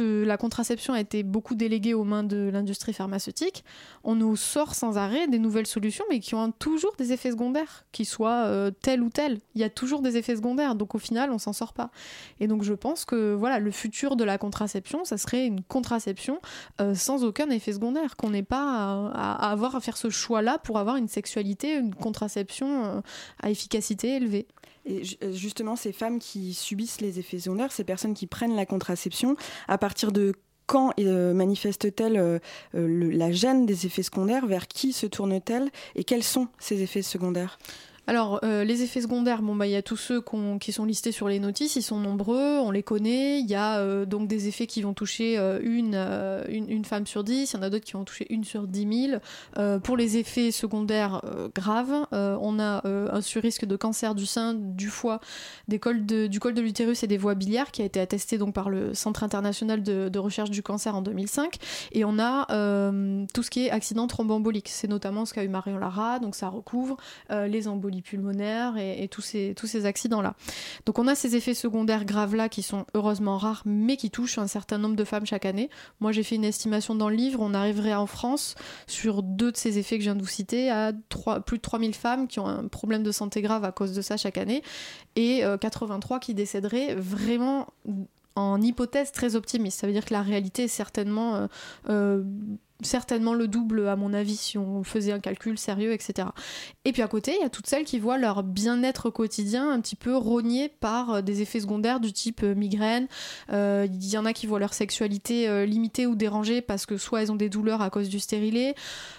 la 0.00 0.36
contraception 0.36 0.94
a 0.94 1.00
été 1.00 1.22
beaucoup 1.22 1.54
déléguée 1.54 1.94
aux 1.94 2.04
mains 2.04 2.24
de 2.24 2.50
l'industrie 2.52 2.92
pharmaceutique, 2.92 3.64
on 4.04 4.14
nous 4.14 4.36
sort 4.36 4.74
sans 4.74 4.98
arrêt 4.98 5.28
des 5.28 5.38
nouvelles 5.38 5.66
solutions, 5.66 6.04
mais 6.10 6.20
qui 6.20 6.34
ont 6.34 6.50
toujours 6.52 6.94
des 6.96 7.12
effets 7.12 7.30
secondaires, 7.30 7.84
qu'ils 7.92 8.06
soient 8.06 8.44
euh, 8.46 8.70
tels 8.70 9.02
ou 9.02 9.10
tels. 9.10 9.40
Il 9.54 9.60
y 9.60 9.64
a 9.64 9.70
toujours 9.70 10.02
des 10.02 10.16
effets 10.16 10.36
secondaires, 10.36 10.74
donc 10.74 10.94
au 10.94 10.98
final, 10.98 11.30
on 11.30 11.38
s'en 11.38 11.52
sort 11.52 11.72
pas. 11.72 11.90
Et 12.40 12.46
donc 12.46 12.62
je 12.62 12.74
pense 12.74 13.04
que 13.04 13.34
voilà, 13.34 13.58
le 13.58 13.70
futur 13.70 14.16
de 14.16 14.24
la 14.24 14.38
contraception, 14.38 15.04
ça 15.04 15.18
serait 15.18 15.46
une 15.46 15.62
contraception 15.62 16.40
euh, 16.80 16.94
sans 16.94 17.24
aucun 17.24 17.50
effet 17.50 17.72
secondaire, 17.72 18.16
qu'on 18.16 18.30
n'ait 18.30 18.42
pas 18.42 19.10
à, 19.14 19.50
avoir 19.50 19.76
à 19.76 19.80
faire 19.80 19.96
ce 19.96 20.10
choix-là 20.10 20.58
pour 20.58 20.78
avoir 20.78 20.96
une 20.96 21.08
sexualité, 21.08 21.76
une 21.76 21.94
contraception 21.94 22.84
euh, 22.84 23.00
à 23.42 23.50
efficacité 23.50 24.16
élevée. 24.16 24.46
Et 24.86 25.02
euh, 25.22 25.32
justement, 25.32 25.76
ces 25.76 25.92
femmes 25.92 26.18
qui 26.18 26.54
subissent 26.54 27.00
les 27.00 27.18
effets 27.18 27.40
secondaires, 27.40 27.72
ces 27.72 27.84
personnes 27.84 28.14
qui 28.14 28.26
prennent 28.26 28.56
la 28.56 28.66
contraception, 28.66 29.36
à 29.68 29.78
partir 29.78 30.12
de 30.12 30.32
quand 30.66 30.92
euh, 30.98 31.32
manifestent-elles 31.32 32.16
euh, 32.16 32.38
la 32.72 33.30
gêne 33.30 33.66
des 33.66 33.86
effets 33.86 34.02
secondaires? 34.02 34.46
Vers 34.46 34.66
qui 34.66 34.92
se 34.92 35.06
tournent-elles? 35.06 35.70
Et 35.94 36.04
quels 36.04 36.24
sont 36.24 36.48
ces 36.58 36.82
effets 36.82 37.02
secondaires? 37.02 37.58
Alors, 38.08 38.38
euh, 38.44 38.62
les 38.62 38.82
effets 38.82 39.00
secondaires, 39.00 39.42
bon, 39.42 39.56
bah, 39.56 39.66
il 39.66 39.72
y 39.72 39.76
a 39.76 39.82
tous 39.82 39.96
ceux 39.96 40.22
qui 40.60 40.72
sont 40.72 40.84
listés 40.84 41.10
sur 41.10 41.28
les 41.28 41.40
notices, 41.40 41.74
ils 41.74 41.82
sont 41.82 41.98
nombreux, 41.98 42.58
on 42.60 42.70
les 42.70 42.84
connaît. 42.84 43.40
Il 43.40 43.46
y 43.46 43.56
a 43.56 43.80
euh, 43.80 44.06
donc 44.06 44.28
des 44.28 44.46
effets 44.46 44.68
qui 44.68 44.82
vont 44.82 44.94
toucher 44.94 45.36
euh, 45.38 45.58
une, 45.62 45.96
une, 46.68 46.84
femme 46.84 47.06
sur 47.06 47.24
dix, 47.24 47.52
il 47.52 47.56
y 47.56 47.58
en 47.58 47.62
a 47.62 47.70
d'autres 47.70 47.84
qui 47.84 47.94
vont 47.94 48.04
toucher 48.04 48.26
une 48.30 48.44
sur 48.44 48.68
dix 48.68 48.86
mille. 48.86 49.20
pour 49.82 49.96
les 49.96 50.18
effets 50.18 50.52
secondaires 50.52 51.22
graves, 51.54 52.06
on 52.12 52.60
a 52.60 52.82
un 52.86 53.20
surrisque 53.20 53.64
de 53.64 53.76
cancer 53.76 54.14
du 54.14 54.26
sein, 54.26 54.54
du 54.54 54.88
foie, 54.88 55.20
des 55.66 55.78
cols 55.78 56.06
de, 56.06 56.26
du 56.26 56.38
col 56.38 56.54
de 56.54 56.60
l'utérus 56.60 57.02
et 57.02 57.06
des 57.06 57.16
voies 57.16 57.34
biliaires 57.34 57.72
qui 57.72 57.82
a 57.82 57.84
été 57.84 57.98
attesté 57.98 58.38
donc 58.38 58.54
par 58.54 58.70
le 58.70 58.94
Centre 58.94 59.24
international 59.24 59.82
de, 59.82 60.18
recherche 60.18 60.50
du 60.50 60.62
cancer 60.62 60.94
en 60.94 61.02
2005. 61.02 61.56
Et 61.92 62.04
on 62.04 62.18
a 62.18 62.46
tout 63.34 63.42
ce 63.42 63.50
qui 63.50 63.66
est 63.66 63.70
accident 63.70 64.06
thromboembolique. 64.06 64.68
C'est 64.68 64.88
notamment 64.88 65.24
ce 65.24 65.34
qu'a 65.34 65.42
eu 65.42 65.48
Marion 65.48 65.78
Lara, 65.78 66.20
donc 66.20 66.36
ça 66.36 66.48
recouvre 66.48 66.96
les 67.30 67.66
embolies 67.66 67.95
pulmonaires 68.02 68.76
et, 68.78 69.08
tous 69.08 69.22
ces, 69.22 69.54
tous 69.56 69.66
ces 69.66 69.86
accidents-là. 69.86 70.34
Donc 70.84 70.98
on 70.98 71.06
a 71.06 71.14
ces 71.14 71.36
effets 71.36 71.54
secondaires 71.54 72.04
graves-là 72.04 72.48
qui 72.48 72.62
sont 72.62 72.86
heureusement 72.94 73.38
rares, 73.38 73.62
mais 73.64 73.96
qui 73.96 74.10
touchent 74.10 74.38
un 74.38 74.46
certain 74.46 74.78
nombre 74.78 74.96
de 74.96 75.04
femmes 75.04 75.26
chaque 75.26 75.44
année. 75.44 75.70
Moi 76.00 76.12
j'ai 76.12 76.22
fait 76.22 76.36
une 76.36 76.44
estimation 76.44 76.94
dans 76.94 77.08
le 77.08 77.16
livre, 77.16 77.40
on 77.40 77.54
arriverait 77.54 77.94
en 77.94 78.06
France, 78.06 78.54
sur 78.86 79.22
deux 79.22 79.52
de 79.52 79.56
ces 79.56 79.78
effets 79.78 79.96
que 79.96 80.02
je 80.02 80.08
viens 80.08 80.16
de 80.16 80.22
vous 80.22 80.28
citer, 80.28 80.70
à 80.70 80.92
plus 81.44 81.58
de 81.58 81.62
3000 81.62 81.94
femmes 81.94 82.28
qui 82.28 82.40
ont 82.40 82.46
un 82.46 82.68
problème 82.68 83.02
de 83.02 83.12
santé 83.12 83.42
grave 83.42 83.64
à 83.64 83.72
cause 83.72 83.92
de 83.92 84.02
ça 84.02 84.16
chaque 84.16 84.38
année, 84.38 84.62
et 85.14 85.42
83 85.60 86.16
euh, 86.16 86.20
qui 86.20 86.34
décéderaient 86.34 86.94
vraiment 86.94 87.66
en 88.36 88.60
hypothèse 88.60 89.12
très 89.12 89.34
optimiste. 89.34 89.80
Ça 89.80 89.86
veut 89.86 89.92
dire 89.92 90.04
que 90.04 90.12
la 90.12 90.22
réalité 90.22 90.64
est 90.64 90.68
certainement 90.68 91.34
euh, 91.36 91.46
euh, 91.88 92.22
certainement 92.82 93.34
le 93.34 93.48
double 93.48 93.88
à 93.88 93.96
mon 93.96 94.12
avis 94.12 94.36
si 94.36 94.58
on 94.58 94.84
faisait 94.84 95.12
un 95.12 95.20
calcul 95.20 95.58
sérieux, 95.58 95.92
etc. 95.92 96.28
Et 96.84 96.92
puis 96.92 97.02
à 97.02 97.08
côté, 97.08 97.34
il 97.38 97.42
y 97.42 97.44
a 97.44 97.48
toutes 97.48 97.66
celles 97.66 97.84
qui 97.84 97.98
voient 97.98 98.18
leur 98.18 98.42
bien-être 98.42 99.10
quotidien 99.10 99.70
un 99.70 99.80
petit 99.80 99.96
peu 99.96 100.16
rogné 100.16 100.68
par 100.68 101.14
euh, 101.14 101.22
des 101.22 101.42
effets 101.42 101.60
secondaires 101.60 102.00
du 102.00 102.12
type 102.12 102.42
euh, 102.42 102.54
migraine. 102.54 103.08
Euh, 103.52 103.86
il 103.90 104.08
y 104.08 104.18
en 104.18 104.24
a 104.24 104.32
qui 104.32 104.46
voient 104.46 104.58
leur 104.58 104.74
sexualité 104.74 105.66
limitée 105.66 106.06
ou 106.06 106.14
dérangée 106.14 106.60
parce 106.60 106.86
que 106.86 106.96
soit 106.96 107.22
elles 107.22 107.32
ont 107.32 107.36
des 107.36 107.48
douleurs 107.48 107.82
à 107.82 107.90
cause 107.90 108.08
du 108.08 108.18
stérilet, 108.18 108.74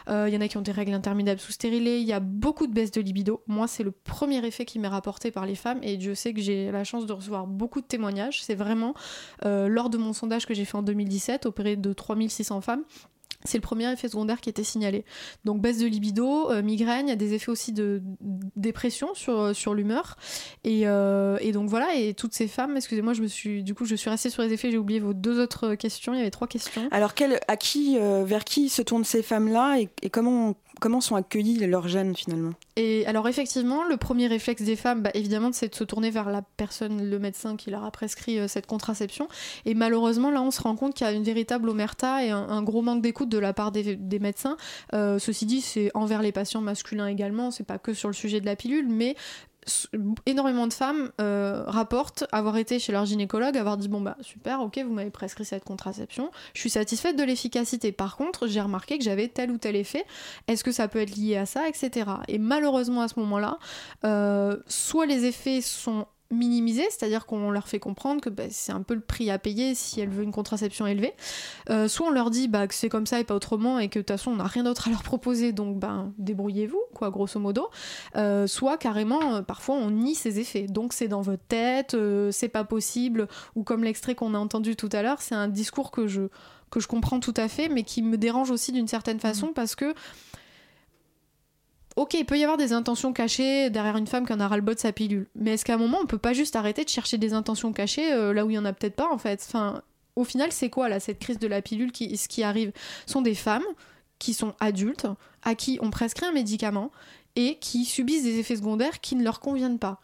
il 0.08 0.30
y 0.30 0.38
en 0.38 0.42
a 0.42 0.48
qui 0.48 0.58
ont 0.58 0.62
des 0.62 0.72
règles 0.72 0.94
interminables 0.94 1.40
sous 1.40 1.52
stérilet, 1.52 2.02
il 2.02 2.08
y 2.08 2.14
a 2.14 2.20
beaucoup 2.20 2.68
de 2.68 2.74
baisse 2.74 2.92
de 2.92 3.02
libido. 3.02 3.44
Moi, 3.48 3.68
c'est 3.68 3.84
le 3.84 3.92
premier 3.92 4.46
effet 4.46 4.66
qui 4.66 4.80
m'est 4.80 4.88
rapporté 4.88 5.32
par 5.32 5.46
les 5.46 5.56
femmes 5.56 5.80
et 5.82 6.00
je 6.00 6.14
sais 6.14 6.34
que 6.34 6.42
j'ai 6.42 6.72
la 6.72 6.84
chance 6.84 7.06
de 7.06 7.14
recevoir 7.14 7.48
beaucoup 7.48 7.82
de 7.82 7.86
témoignages. 7.86 8.42
C'est 8.44 8.56
vraiment 8.56 8.94
lors 9.44 9.90
de 9.90 9.98
mon 9.98 10.14
sondage 10.14 10.46
que 10.46 10.54
j'ai 10.54 10.66
fait 10.66 10.78
en 10.78 10.84
2017 10.84 11.46
auprès 11.46 11.76
de 11.76 11.94
3600 11.94 12.62
femmes 12.62 12.84
c'est 13.44 13.58
le 13.58 13.62
premier 13.62 13.92
effet 13.92 14.10
secondaire 14.10 14.42
qui 14.42 14.50
était 14.50 14.64
signalé. 14.64 15.06
Donc 15.46 15.62
baisse 15.62 15.78
de 15.78 15.86
libido, 15.86 16.52
euh, 16.52 16.62
migraine, 16.62 17.08
il 17.08 17.10
y 17.10 17.14
a 17.14 17.18
des 17.18 17.34
effets 17.34 17.50
aussi 17.50 17.72
de 17.72 18.02
dépression 18.56 19.14
sur, 19.14 19.40
euh, 19.40 19.54
sur 19.54 19.74
l'humeur. 19.74 20.18
Euh, 20.66 21.38
et, 21.42 21.52
donc 21.52 21.70
voilà, 21.70 21.96
et 21.96 22.14
toutes 22.14 22.34
ces 22.34 22.48
femmes, 22.48 22.76
excusez-moi, 22.78 23.14
je 23.14 23.22
me 23.22 23.28
suis, 23.28 23.64
du 23.64 23.74
coup, 23.74 23.86
je 23.86 23.96
suis 23.96 24.10
restée 24.10 24.30
sur 24.30 24.44
les 24.44 24.54
effets, 24.54 24.72
j'ai 24.72 24.78
oublié 24.78 25.00
vos 25.00 25.14
deux 25.14 25.40
autres 25.40 25.76
questions, 25.76 26.14
il 26.14 26.18
y 26.18 26.22
avait 26.22 26.32
trois 26.32 26.48
questions. 26.48 26.88
Alors 26.92 27.14
à 27.48 27.58
qui, 27.58 27.98
vers 27.98 28.44
qui 28.44 28.70
se 28.70 28.82
tournent 28.82 29.06
ces 29.06 29.24
femmes-là 29.24 29.80
et, 29.80 29.90
et 30.02 30.10
comment 30.10 30.56
comment 30.80 31.02
sont 31.02 31.16
accueillis 31.16 31.58
leurs 31.66 31.88
gènes 31.88 32.16
finalement? 32.16 32.54
Et 32.76 33.06
alors 33.08 33.28
effectivement, 33.28 33.84
le 33.84 33.98
premier 33.98 34.28
réflexe 34.28 34.62
des 34.62 34.76
femmes, 34.76 35.02
bah, 35.02 35.12
évidemment, 35.14 35.52
c'est 35.52 35.70
de 35.70 35.76
se 35.76 35.84
tourner 35.84 36.12
vers 36.12 36.30
la 36.30 36.42
personne, 36.42 37.10
le 37.10 37.20
médecin 37.20 37.56
qui 37.56 37.72
leur 37.72 37.84
a 37.84 37.92
prescrit 37.92 38.40
euh, 38.40 38.48
cette 38.48 38.68
contraception. 38.68 39.28
Et 39.66 39.74
malheureusement, 39.74 40.32
là, 40.32 40.42
on 40.42 40.52
se 40.52 40.62
rend 40.62 40.76
compte 40.76 40.94
qu'il 40.94 41.06
y 41.06 41.10
a 41.10 41.14
une 41.14 41.24
véritable 41.24 41.70
omerta 41.70 42.24
et 42.24 42.30
un, 42.30 42.64
gros 42.64 42.82
manque 42.82 43.02
d'écoute 43.02 43.30
de 43.30 43.38
la 43.38 43.54
part 43.54 43.72
des, 43.72 43.98
médecins. 44.20 44.58
Euh, 44.94 45.20
ceci 45.20 45.46
dit, 45.46 45.62
c'est 45.62 45.92
envers 45.94 46.22
les 46.22 46.32
patients 46.32 46.62
masculins 46.62 47.08
également, 47.08 47.52
c'est 47.52 47.64
pas 47.64 47.78
que 47.78 47.94
sur 47.94 48.10
le 48.10 48.14
sujet 48.14 48.42
de 48.42 48.46
la 48.46 48.56
pilule, 48.56 48.88
mais 48.90 49.16
énormément 50.26 50.68
de 50.68 50.74
femmes 50.74 51.12
euh, 51.20 51.64
rapportent 51.68 52.26
avoir 52.32 52.58
été 52.58 52.80
chez 52.80 52.92
leur 52.92 53.06
gynécologue, 53.06 53.58
avoir 53.58 53.78
dit 53.78 53.88
bon 53.88 54.02
bah 54.02 54.18
super, 54.22 54.62
ok, 54.62 54.80
vous 54.84 54.94
m'avez 54.94 55.10
prescrit 55.10 55.46
cette 55.46 55.64
contraception, 55.64 56.32
je 56.54 56.60
suis 56.60 56.70
satisfaite 56.70 57.18
de 57.18 57.24
l'efficacité. 57.24 57.92
Par 57.92 58.18
contre, 58.18 58.48
j'ai 58.48 58.62
remarqué 58.62 58.98
que 58.98 59.04
j'avais 59.04 59.28
tel 59.28 59.52
ou 59.52 59.58
tel 59.58 59.76
effet. 59.76 60.06
Est-ce 60.48 60.64
que 60.64 60.72
ça 60.72 60.88
peut 60.88 61.00
être 61.00 61.16
lié 61.16 61.38
à 61.38 61.46
ça, 61.46 61.68
etc. 61.68 62.10
Et 62.28 62.38
malheureusement 62.38 63.02
à 63.02 63.08
ce 63.08 63.20
moment-là, 63.20 63.58
euh, 64.06 64.58
soit 64.68 65.06
les 65.06 65.26
effets 65.26 65.62
sont 65.62 66.06
minimiser, 66.30 66.84
c'est-à-dire 66.90 67.26
qu'on 67.26 67.52
leur 67.52 67.68
fait 67.68 67.80
comprendre 67.80 68.22
que 68.22 68.30
bah, 68.30 68.44
c'est 68.50 68.72
un 68.72 68.82
peu 68.82 68.94
le 68.94 69.02
prix 69.02 69.30
à 69.32 69.40
payer 69.40 69.76
si 69.76 70.02
elle 70.02 70.10
veut 70.10 70.24
une 70.24 70.32
contraception 70.32 70.86
élevée. 70.86 71.14
Euh, 71.70 71.88
soit 71.88 72.08
on 72.08 72.12
leur 72.12 72.30
dit 72.30 72.48
bah, 72.48 72.68
que 72.68 72.74
c'est 72.74 72.90
comme 72.90 73.06
ça 73.06 73.20
et 73.20 73.24
pas 73.24 73.36
autrement 73.36 73.80
et 73.80 73.88
que 73.88 74.00
de 74.00 74.04
toute 74.04 74.12
façon 74.12 74.32
on 74.32 74.36
n'a 74.38 74.46
rien 74.46 74.64
d'autre 74.64 74.88
à 74.88 74.92
leur 74.92 75.04
proposer, 75.04 75.52
donc 75.52 75.78
ben 75.78 76.14
débrouillez-vous, 76.18 76.82
quoi, 76.94 77.10
grosso 77.10 77.40
modo. 77.40 77.70
Euh, 78.16 78.48
soit 78.48 78.78
carrément, 78.78 79.36
euh, 79.36 79.42
parfois 79.42 79.76
on 79.76 79.92
nie 79.92 80.16
ces 80.16 80.40
effets, 80.40 80.68
donc 80.68 80.94
c'est 80.94 81.08
dans 81.08 81.22
votre 81.22 81.44
tête, 81.48 81.96
c'est 82.32 82.50
pas 82.50 82.64
possible, 82.64 83.28
ou 83.56 83.64
comme 83.64 83.84
l'extrait 83.84 84.16
qu'on 84.16 84.34
a 84.34 84.40
entendu 84.40 84.76
tout 84.76 84.90
à 84.92 85.02
l'heure, 85.02 85.22
c'est 85.22 85.36
un 85.36 85.48
discours 85.48 85.92
que 85.92 86.08
je, 86.08 86.24
que 86.72 86.80
je 86.80 86.88
comprends 86.88 87.20
tout 87.20 87.34
à 87.38 87.48
fait, 87.48 87.70
mais 87.70 87.84
qui 87.84 88.02
me 88.02 88.18
dérange 88.18 88.52
aussi 88.52 88.72
d'une 88.72 88.88
certaine 88.88 89.20
façon 89.20 89.48
mmh. 89.48 89.54
parce 89.54 89.76
que 89.76 89.94
ok, 91.98 92.14
il 92.14 92.26
peut 92.26 92.38
y 92.38 92.44
avoir 92.44 92.58
des 92.58 92.74
intentions 92.74 93.12
cachées 93.12 93.70
derrière 93.70 93.98
une 93.98 94.08
femme 94.08 94.26
qui 94.26 94.32
en 94.32 94.40
a 94.40 94.48
ras-le-bol 94.48 94.76
de 94.76 94.80
sa 94.80 94.94
pilule. 94.94 95.28
Mais 95.36 95.56
est-ce 95.56 95.66
qu'à 95.66 95.74
un 95.74 95.78
moment, 95.78 95.98
on 96.02 96.06
peut 96.06 96.18
pas 96.18 96.34
juste 96.34 96.56
arrêter 96.56 96.84
de 96.84 96.90
chercher 96.90 97.18
des 97.18 97.34
intentions 97.34 97.74
cachées 97.74 98.14
euh, 98.14 98.34
là 98.34 98.46
où 98.46 98.52
il 98.52 98.54
y 98.54 98.58
en 98.60 98.66
a 98.66 98.72
peut-être 98.72 98.96
pas, 98.96 99.12
en 99.12 99.18
fait? 99.18 99.44
Enfin, 99.46 99.82
au 100.16 100.24
final, 100.24 100.52
c'est 100.52 100.70
quoi, 100.70 100.90
là, 100.90 101.00
cette 101.00 101.20
crise 101.20 101.40
de 101.40 101.48
la 101.48 101.62
pilule 101.62 101.92
qui, 101.92 102.16
Ce 102.16 102.28
qui 102.28 102.44
arrive? 102.44 102.72
Sont 103.08 103.22
des 103.22 103.36
femmes 103.36 103.66
qui 104.20 104.34
sont 104.34 104.54
adultes, 104.60 105.08
à 105.44 105.56
qui 105.56 105.80
on 105.82 105.90
prescrit 105.90 106.28
un 106.28 106.32
médicament 106.32 106.92
et 107.36 107.58
qui 107.60 107.84
subissent 107.84 108.24
des 108.24 108.40
effets 108.40 108.56
secondaires 108.56 109.02
qui 109.02 109.16
ne 109.16 109.24
leur 109.24 109.40
conviennent 109.40 109.80
pas 109.80 110.00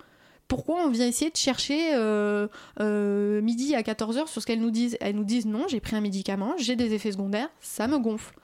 pourquoi 0.50 0.86
on 0.86 0.90
vient 0.90 1.08
essayer 1.08 1.32
de 1.32 1.38
chercher 1.38 1.96
euh, 1.96 2.48
euh, 2.80 3.42
midi 3.42 3.74
à 3.74 3.82
14h 3.82 4.28
sur 4.28 4.42
ce 4.42 4.46
qu'elles 4.46 4.62
nous 4.62 4.70
disent? 4.70 4.98
Elles 5.02 5.16
nous 5.16 5.24
disent 5.24 5.48
non, 5.48 5.68
j'ai 5.68 5.80
pris 5.80 5.96
un 5.96 6.02
médicament, 6.02 6.54
j'ai 6.58 6.76
des 6.76 6.94
effets 6.94 7.12
secondaires, 7.12 7.50
ça 7.60 7.88
me 7.88 7.98
gonfle. 7.98 8.36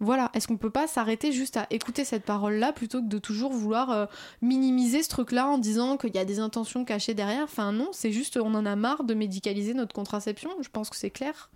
Voilà, 0.00 0.30
est-ce 0.32 0.48
qu'on 0.48 0.56
peut 0.56 0.70
pas 0.70 0.86
s'arrêter 0.86 1.30
juste 1.30 1.58
à 1.58 1.66
écouter 1.68 2.06
cette 2.06 2.24
parole-là 2.24 2.72
plutôt 2.72 3.02
que 3.02 3.06
de 3.06 3.18
toujours 3.18 3.52
vouloir 3.52 3.90
euh, 3.90 4.06
minimiser 4.40 5.02
ce 5.02 5.10
truc-là 5.10 5.46
en 5.46 5.58
disant 5.58 5.98
qu'il 5.98 6.14
y 6.14 6.18
a 6.18 6.24
des 6.24 6.38
intentions 6.40 6.86
cachées 6.86 7.12
derrière? 7.12 7.44
Enfin 7.44 7.72
non, 7.72 7.90
c'est 7.92 8.10
juste 8.10 8.38
on 8.38 8.54
en 8.54 8.64
a 8.64 8.76
marre 8.76 9.04
de 9.04 9.12
médicaliser 9.12 9.74
notre 9.74 9.94
contraception, 9.94 10.50
je 10.62 10.70
pense 10.70 10.88
que 10.88 10.96
c'est 10.96 11.10
clair. 11.10 11.50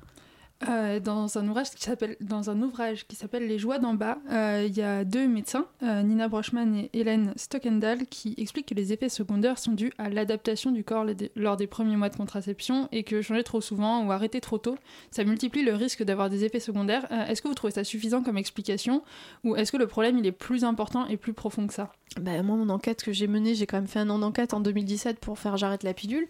Euh, 0.68 1.00
dans 1.00 1.38
un 1.38 1.48
ouvrage 1.48 1.70
qui 1.70 1.82
s'appelle 1.82 2.16
dans 2.20 2.50
un 2.50 2.60
ouvrage 2.62 3.06
qui 3.06 3.16
s'appelle 3.16 3.46
Les 3.46 3.58
joies 3.58 3.78
d'en 3.78 3.94
bas, 3.94 4.18
euh, 4.30 4.64
il 4.66 4.76
y 4.76 4.82
a 4.82 5.04
deux 5.04 5.26
médecins, 5.26 5.66
euh, 5.82 6.02
Nina 6.02 6.28
Brochman 6.28 6.74
et 6.76 6.90
Hélène 6.92 7.32
Stockendal, 7.36 8.06
qui 8.06 8.34
expliquent 8.38 8.66
que 8.66 8.74
les 8.74 8.92
effets 8.92 9.08
secondaires 9.08 9.58
sont 9.58 9.72
dus 9.72 9.92
à 9.98 10.08
l'adaptation 10.08 10.70
du 10.70 10.84
corps 10.84 11.04
lors 11.36 11.56
des 11.56 11.66
premiers 11.66 11.96
mois 11.96 12.08
de 12.08 12.16
contraception 12.16 12.88
et 12.92 13.02
que 13.02 13.20
changer 13.20 13.42
trop 13.42 13.60
souvent 13.60 14.06
ou 14.06 14.12
arrêter 14.12 14.40
trop 14.40 14.58
tôt, 14.58 14.76
ça 15.10 15.24
multiplie 15.24 15.62
le 15.62 15.74
risque 15.74 16.02
d'avoir 16.02 16.30
des 16.30 16.44
effets 16.44 16.60
secondaires. 16.60 17.06
est-ce 17.28 17.42
que 17.42 17.48
vous 17.48 17.54
trouvez 17.54 17.72
ça 17.72 17.84
suffisant 17.84 18.22
comme 18.22 18.38
explication 18.38 19.02
ou 19.42 19.56
est-ce 19.56 19.72
que 19.72 19.76
le 19.76 19.86
problème 19.86 20.18
il 20.18 20.26
est 20.26 20.32
plus 20.32 20.64
important 20.64 21.06
et 21.06 21.16
plus 21.16 21.32
profond 21.32 21.66
que 21.66 21.74
ça? 21.74 21.92
Bah, 22.20 22.42
moi, 22.42 22.56
mon 22.56 22.68
enquête 22.68 23.02
que 23.02 23.12
j'ai 23.12 23.26
menée, 23.26 23.54
j'ai 23.54 23.66
quand 23.66 23.76
même 23.76 23.88
fait 23.88 23.98
un 23.98 24.08
an 24.08 24.20
d'enquête 24.20 24.54
en 24.54 24.60
2017 24.60 25.18
pour 25.18 25.38
faire 25.38 25.56
J'arrête 25.56 25.82
la 25.82 25.94
pilule. 25.94 26.28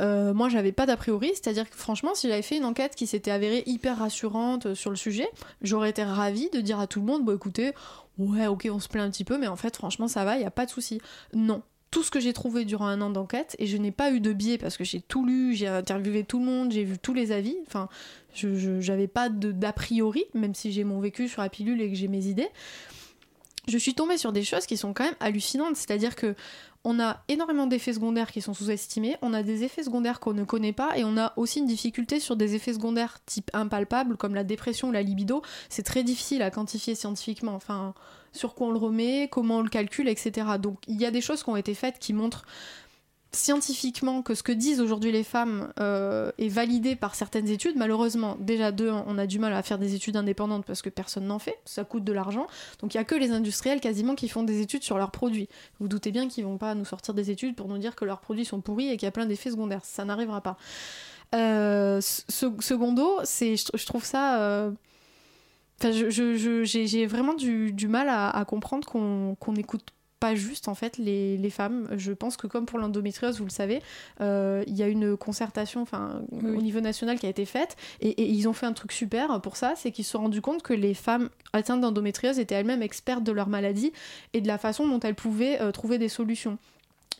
Euh, 0.00 0.32
moi, 0.32 0.48
j'avais 0.48 0.72
pas 0.72 0.86
d'a 0.86 0.96
priori, 0.96 1.30
c'est-à-dire 1.34 1.68
que 1.68 1.76
franchement, 1.76 2.14
si 2.14 2.28
j'avais 2.28 2.42
fait 2.42 2.56
une 2.56 2.64
enquête 2.64 2.94
qui 2.94 3.06
s'était 3.06 3.30
avérée 3.30 3.62
hyper 3.76 3.98
rassurante 3.98 4.66
euh, 4.66 4.74
sur 4.74 4.90
le 4.90 4.96
sujet, 4.96 5.28
j'aurais 5.62 5.90
été 5.90 6.02
ravie 6.02 6.50
de 6.50 6.60
dire 6.60 6.80
à 6.80 6.86
tout 6.86 7.00
le 7.00 7.06
monde, 7.06 7.24
bon 7.24 7.34
écoutez, 7.36 7.72
ouais, 8.18 8.46
ok, 8.46 8.68
on 8.70 8.80
se 8.80 8.88
plaint 8.88 9.06
un 9.06 9.10
petit 9.10 9.24
peu, 9.24 9.38
mais 9.38 9.46
en 9.46 9.56
fait, 9.56 9.76
franchement, 9.76 10.08
ça 10.08 10.24
va, 10.24 10.36
il 10.36 10.42
y 10.42 10.46
a 10.46 10.50
pas 10.50 10.66
de 10.66 10.70
souci. 10.70 11.00
Non. 11.32 11.62
Tout 11.92 12.02
ce 12.02 12.10
que 12.10 12.18
j'ai 12.18 12.32
trouvé 12.32 12.64
durant 12.64 12.86
un 12.86 13.00
an 13.00 13.10
d'enquête, 13.10 13.54
et 13.58 13.66
je 13.66 13.76
n'ai 13.76 13.92
pas 13.92 14.10
eu 14.10 14.20
de 14.20 14.32
biais 14.32 14.58
parce 14.58 14.76
que 14.76 14.84
j'ai 14.84 15.00
tout 15.00 15.24
lu, 15.24 15.54
j'ai 15.54 15.68
interviewé 15.68 16.24
tout 16.24 16.40
le 16.40 16.44
monde, 16.44 16.72
j'ai 16.72 16.84
vu 16.84 16.98
tous 16.98 17.14
les 17.14 17.30
avis, 17.30 17.56
enfin, 17.66 17.88
je 18.34 18.80
j'avais 18.80 19.06
pas 19.06 19.28
d'a 19.28 19.72
priori, 19.72 20.24
même 20.34 20.54
si 20.54 20.72
j'ai 20.72 20.84
mon 20.84 21.00
vécu 21.00 21.28
sur 21.28 21.42
la 21.42 21.48
pilule 21.48 21.80
et 21.80 21.88
que 21.88 21.94
j'ai 21.96 22.08
mes 22.08 22.26
idées 22.26 22.50
je 23.68 23.78
suis 23.78 23.94
tombée 23.94 24.16
sur 24.16 24.32
des 24.32 24.44
choses 24.44 24.66
qui 24.66 24.76
sont 24.76 24.92
quand 24.92 25.04
même 25.04 25.16
hallucinantes. 25.20 25.76
C'est-à-dire 25.76 26.16
que 26.16 26.34
on 26.88 27.00
a 27.00 27.20
énormément 27.26 27.66
d'effets 27.66 27.94
secondaires 27.94 28.30
qui 28.30 28.40
sont 28.40 28.54
sous-estimés, 28.54 29.16
on 29.20 29.34
a 29.34 29.42
des 29.42 29.64
effets 29.64 29.82
secondaires 29.82 30.20
qu'on 30.20 30.34
ne 30.34 30.44
connaît 30.44 30.72
pas 30.72 30.96
et 30.96 31.02
on 31.02 31.16
a 31.16 31.32
aussi 31.34 31.58
une 31.58 31.66
difficulté 31.66 32.20
sur 32.20 32.36
des 32.36 32.54
effets 32.54 32.72
secondaires 32.72 33.18
type 33.26 33.50
impalpable 33.54 34.16
comme 34.16 34.36
la 34.36 34.44
dépression 34.44 34.90
ou 34.90 34.92
la 34.92 35.02
libido. 35.02 35.42
C'est 35.68 35.82
très 35.82 36.04
difficile 36.04 36.42
à 36.42 36.52
quantifier 36.52 36.94
scientifiquement. 36.94 37.56
Enfin, 37.56 37.92
sur 38.30 38.54
quoi 38.54 38.68
on 38.68 38.70
le 38.70 38.78
remet, 38.78 39.28
comment 39.28 39.56
on 39.56 39.62
le 39.62 39.68
calcule, 39.68 40.08
etc. 40.08 40.46
Donc 40.62 40.78
il 40.86 41.00
y 41.00 41.04
a 41.04 41.10
des 41.10 41.20
choses 41.20 41.42
qui 41.42 41.50
ont 41.50 41.56
été 41.56 41.74
faites 41.74 41.98
qui 41.98 42.12
montrent 42.12 42.44
scientifiquement 43.36 44.22
que 44.22 44.34
ce 44.34 44.42
que 44.42 44.52
disent 44.52 44.80
aujourd'hui 44.80 45.12
les 45.12 45.24
femmes 45.24 45.72
euh, 45.78 46.32
est 46.38 46.48
validé 46.48 46.96
par 46.96 47.14
certaines 47.14 47.48
études. 47.48 47.76
Malheureusement, 47.76 48.36
déjà 48.40 48.72
deux, 48.72 48.90
on 48.90 49.18
a 49.18 49.26
du 49.26 49.38
mal 49.38 49.52
à 49.52 49.62
faire 49.62 49.78
des 49.78 49.94
études 49.94 50.16
indépendantes 50.16 50.64
parce 50.64 50.82
que 50.82 50.88
personne 50.88 51.26
n'en 51.26 51.38
fait, 51.38 51.58
ça 51.64 51.84
coûte 51.84 52.04
de 52.04 52.12
l'argent. 52.12 52.46
Donc 52.80 52.94
il 52.94 52.96
y 52.96 53.00
a 53.00 53.04
que 53.04 53.14
les 53.14 53.30
industriels 53.30 53.80
quasiment 53.80 54.14
qui 54.14 54.28
font 54.28 54.42
des 54.42 54.60
études 54.60 54.82
sur 54.82 54.98
leurs 54.98 55.10
produits. 55.10 55.48
Vous, 55.78 55.88
doutez 55.88 56.10
bien 56.10 56.28
qu'ils 56.28 56.44
vont 56.44 56.58
pas 56.58 56.74
nous 56.74 56.84
sortir 56.84 57.14
des 57.14 57.30
études 57.30 57.54
pour 57.54 57.68
nous 57.68 57.78
dire 57.78 57.94
que 57.94 58.04
leurs 58.04 58.20
produits 58.20 58.44
sont 58.44 58.60
pourris 58.60 58.88
et 58.88 58.96
qu'il 58.96 59.06
y 59.06 59.08
a 59.08 59.12
plein 59.12 59.26
d'effets 59.26 59.50
secondaires. 59.50 59.84
Ça 59.84 60.04
n'arrivera 60.04 60.40
pas. 60.40 60.56
Euh, 61.34 62.00
secondo, 62.00 63.18
c'est, 63.24 63.56
je, 63.56 63.86
trouve 63.86 64.04
ça. 64.04 64.40
Euh, 64.40 64.70
enfin, 65.80 65.90
j'ai 65.92 67.06
vraiment 67.06 67.34
du, 67.34 67.88
mal 67.88 68.08
à, 68.08 68.44
comprendre 68.46 68.86
qu'on 68.86 69.54
écoute 69.56 69.92
pas 70.20 70.34
juste 70.34 70.68
en 70.68 70.74
fait 70.74 70.98
les, 70.98 71.36
les, 71.36 71.50
femmes. 71.50 71.88
Je 71.96 72.12
pense 72.12 72.36
que 72.36 72.46
comme 72.46 72.66
pour 72.66 72.78
l'endométriose, 72.78 73.38
vous 73.38 73.44
le 73.44 73.50
savez, 73.50 73.82
euh, 74.20 74.64
il 74.66 74.74
y 74.74 74.82
a 74.82 74.88
une 74.88 75.16
concertation 75.16 75.82
enfin, 75.82 76.22
au 76.32 76.62
niveau 76.62 76.80
national 76.80 77.18
qui 77.18 77.26
a 77.26 77.28
été 77.28 77.44
faite 77.44 77.76
et, 78.00 78.24
ils 78.24 78.48
ont 78.48 78.52
fait 78.52 78.66
un 78.66 78.72
truc 78.72 78.92
super 78.92 79.40
pour 79.40 79.56
ça, 79.56 79.74
c'est 79.76 79.90
qu'ils 79.90 80.04
se 80.04 80.12
sont 80.12 80.20
rendus 80.20 80.40
compte 80.40 80.62
que 80.62 80.72
les 80.72 80.94
femmes 80.94 81.28
atteintes 81.52 81.80
d'endométriose 81.80 82.38
étaient 82.38 82.54
elles-mêmes 82.54 82.82
expertes 82.82 83.22
de 83.22 83.32
leur 83.32 83.48
maladie 83.48 83.92
et 84.32 84.40
de 84.40 84.48
la 84.48 84.58
façon 84.58 84.86
dont 84.88 85.00
elles 85.00 85.14
pouvaient 85.14 85.60
euh, 85.60 85.72
trouver 85.72 85.98
des 85.98 86.08
solutions. 86.08 86.58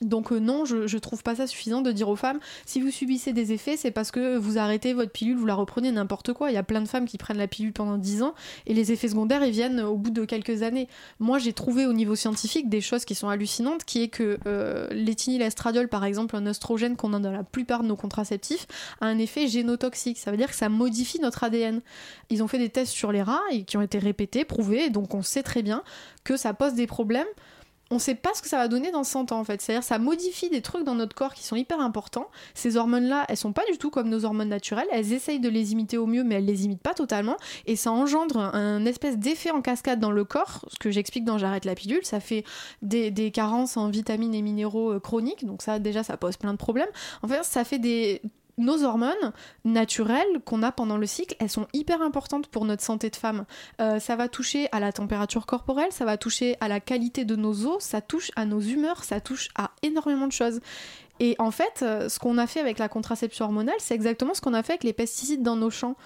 Donc 0.03 0.31
euh, 0.31 0.39
non, 0.39 0.67
je, 0.67 0.87
je 0.87 0.99
trouve 0.99 1.23
pas 1.23 1.37
ça 1.37 1.47
suffisant 1.47 1.81
de 1.81 1.91
dire 1.91 2.09
aux 2.09 2.17
femmes 2.17 2.39
si 2.67 2.81
vous 2.81 2.91
subissez 2.91 3.33
des 3.33 3.53
effets, 3.53 3.77
c'est 3.77 3.91
parce 3.91 4.11
que 4.11 4.37
vous 4.37 4.59
arrêtez 4.59 4.93
votre 4.93 5.11
pilule, 5.11 5.37
vous 5.37 5.47
la 5.47 5.55
reprenez 5.55 5.91
n'importe 5.91 6.35
quoi. 6.35 6.51
Il 6.51 6.55
y 6.55 6.59
a 6.59 6.63
plein 6.63 6.83
de 6.83 6.89
femmes 6.89 7.07
qui 7.07 7.17
prennent 7.17 7.39
la 7.39 7.49
pilule 7.49 7.73
pendant 7.73 7.97
10 7.97 8.23
ans 8.23 8.35
et 8.67 8.75
les 8.75 8.93
effets 8.93 9.09
secondaires 9.09 9.43
ils 9.43 9.53
viennent 9.53 9.81
au 9.81 9.97
bout 9.97 10.11
de 10.11 10.25
quelques 10.25 10.63
années. 10.63 10.89
Moi 11.19 11.39
j'ai 11.39 11.55
trouvé 11.55 11.87
au 11.87 11.95
niveau 11.95 12.15
scientifique 12.15 12.69
des 12.69 12.83
choses 12.83 13.05
qui 13.07 13.15
sont 13.15 13.29
hallucinantes, 13.29 13.85
qui 13.85 14.03
est 14.03 14.09
que 14.09 14.39
euh, 14.47 14.87
l'éthinylestradiol 14.91 15.89
par 15.89 16.05
exemple, 16.05 16.37
un 16.37 16.47
oestrogène 16.47 16.97
qu'on 16.97 17.15
a 17.15 17.19
dans 17.19 17.33
la 17.33 17.45
plupart 17.45 17.83
de 17.83 17.89
nos 17.89 17.97
contraceptifs, 17.97 18.67
a 19.01 19.07
un 19.07 19.19
effet 19.19 19.49
génotoxique. 19.49 20.19
Ça 20.19 20.31
veut 20.31 20.37
dire 20.37 20.49
que 20.49 20.57
ça 20.57 20.69
modifie 20.69 21.21
notre 21.21 21.45
ADN. 21.45 21.81
Ils 22.29 22.43
ont 22.43 22.49
fait 22.49 22.59
des 22.59 22.69
tests 22.69 22.93
sur 22.93 23.13
les 23.13 23.23
rats 23.23 23.41
et 23.51 23.65
qui 23.65 23.79
ont 23.79 23.83
été 23.83 23.99
répétés, 23.99 24.45
prouvés, 24.45 24.91
donc 24.91 25.15
on 25.15 25.23
sait 25.23 25.43
très 25.43 25.63
bien 25.63 25.83
que 26.25 26.37
ça 26.37 26.53
pose 26.53 26.75
des 26.75 26.87
problèmes 26.87 27.27
on 27.91 27.99
sait 27.99 28.17
pas 28.17 28.31
ce 28.35 28.43
que 28.43 28.49
ça 28.49 28.57
va 28.57 28.69
donner 28.69 28.91
dans 28.91 29.05
100 29.05 29.33
ans 29.33 29.39
en 29.39 29.45
fait. 29.45 29.61
C'est-à-dire 29.61 29.85
ça 29.85 29.99
modifie 29.99 30.51
des 30.51 30.61
trucs 30.61 30.85
dans 30.85 30.95
notre 30.95 31.15
corps 31.15 31.35
qui 31.35 31.45
sont 31.45 31.57
hyper 31.57 31.81
importants. 31.81 32.29
Ces 32.55 32.77
hormones-là, 32.77 33.25
elles 33.29 33.37
sont 33.37 33.53
pas 33.53 33.65
du 33.71 33.79
tout 33.79 33.91
comme 33.91 34.09
nos 34.09 34.25
hormones 34.25 34.49
naturelles. 34.49 34.89
Elles 34.91 35.13
essayent 35.13 35.41
de 35.41 35.49
les 35.49 35.73
imiter 35.73 35.97
au 35.97 36.07
mieux, 36.07 36.25
mais 36.25 36.37
elles 36.37 36.45
les 36.45 36.65
imitent 36.65 36.83
pas 36.83 36.95
totalement. 36.95 37.37
Et 37.67 37.77
ça 37.77 37.93
engendre 37.93 38.39
un 38.39 38.85
espèce 38.87 39.19
d'effet 39.19 39.51
en 39.51 39.63
cascade 39.63 40.01
dans 40.01 40.11
le 40.11 40.25
corps, 40.25 40.65
ce 40.69 40.79
que 40.79 40.91
j'explique 40.91 41.25
dans 41.25 41.39
J'arrête 41.39 41.65
la 41.65 41.75
pilule. 41.75 42.05
Ça 42.05 42.19
fait 42.19 42.45
des, 42.83 43.11
des, 43.11 43.31
carences 43.31 43.77
en 43.77 43.89
vitamines 43.89 44.35
et 44.35 44.43
minéraux 44.43 44.93
euh, 44.93 45.01
chroniques. 45.01 45.45
Donc 45.45 45.63
ça 45.63 45.79
déjà, 45.79 46.03
ça 46.03 46.17
pose 46.17 46.37
plein 46.37 46.53
de 46.53 46.59
problèmes. 46.59 46.89
En 47.23 47.29
fait, 47.29 47.45
ça 47.45 47.65
fait 47.65 47.79
des 47.79 48.23
nos 48.59 48.85
hormones 48.85 49.33
naturelles 49.65 50.41
qu'on 50.45 50.63
a 50.63 50.73
pendant 50.73 50.97
le 50.97 51.07
cycle, 51.07 51.37
elles 51.39 51.51
sont 51.51 51.67
hyper 51.73 52.03
importantes 52.03 52.47
pour 52.49 52.65
notre 52.65 52.83
santé 52.83 53.11
de 53.11 53.17
femme. 53.17 53.45
Euh, 53.81 54.01
ça 54.01 54.17
va 54.17 54.29
toucher 54.29 54.69
à 54.73 54.81
la 54.81 54.93
température 54.93 55.47
corporelle, 55.47 55.93
ça 55.93 56.05
va 56.05 56.17
toucher 56.17 56.57
à 56.61 56.69
la 56.69 56.81
qualité 56.81 57.25
de 57.25 57.37
nos 57.37 57.67
os, 57.67 57.83
ça 57.83 58.01
touche 58.01 58.31
à 58.37 58.47
nos 58.47 58.61
humeurs, 58.61 59.05
ça 59.05 59.21
touche 59.21 59.49
à 59.57 59.71
énormément 59.83 60.27
de 60.27 60.33
choses. 60.33 60.61
Et 61.21 61.35
en 61.39 61.51
fait, 61.51 61.81
euh, 61.83 62.09
ce 62.09 62.19
qu'on 62.19 62.39
a 62.39 62.47
fait 62.47 62.61
avec 62.61 62.79
la 62.79 62.89
contraception 62.89 63.47
hormonale, 63.47 63.77
c'est 63.79 63.95
exactement 63.95 64.35
ce 64.35 64.41
qu'on 64.41 64.55
a 64.55 64.63
fait 64.63 64.75
avec 64.75 64.85
les 64.85 64.93
pesticides 64.93 65.43
dans 65.43 65.57
nos 65.57 65.71
champs. 65.71 65.97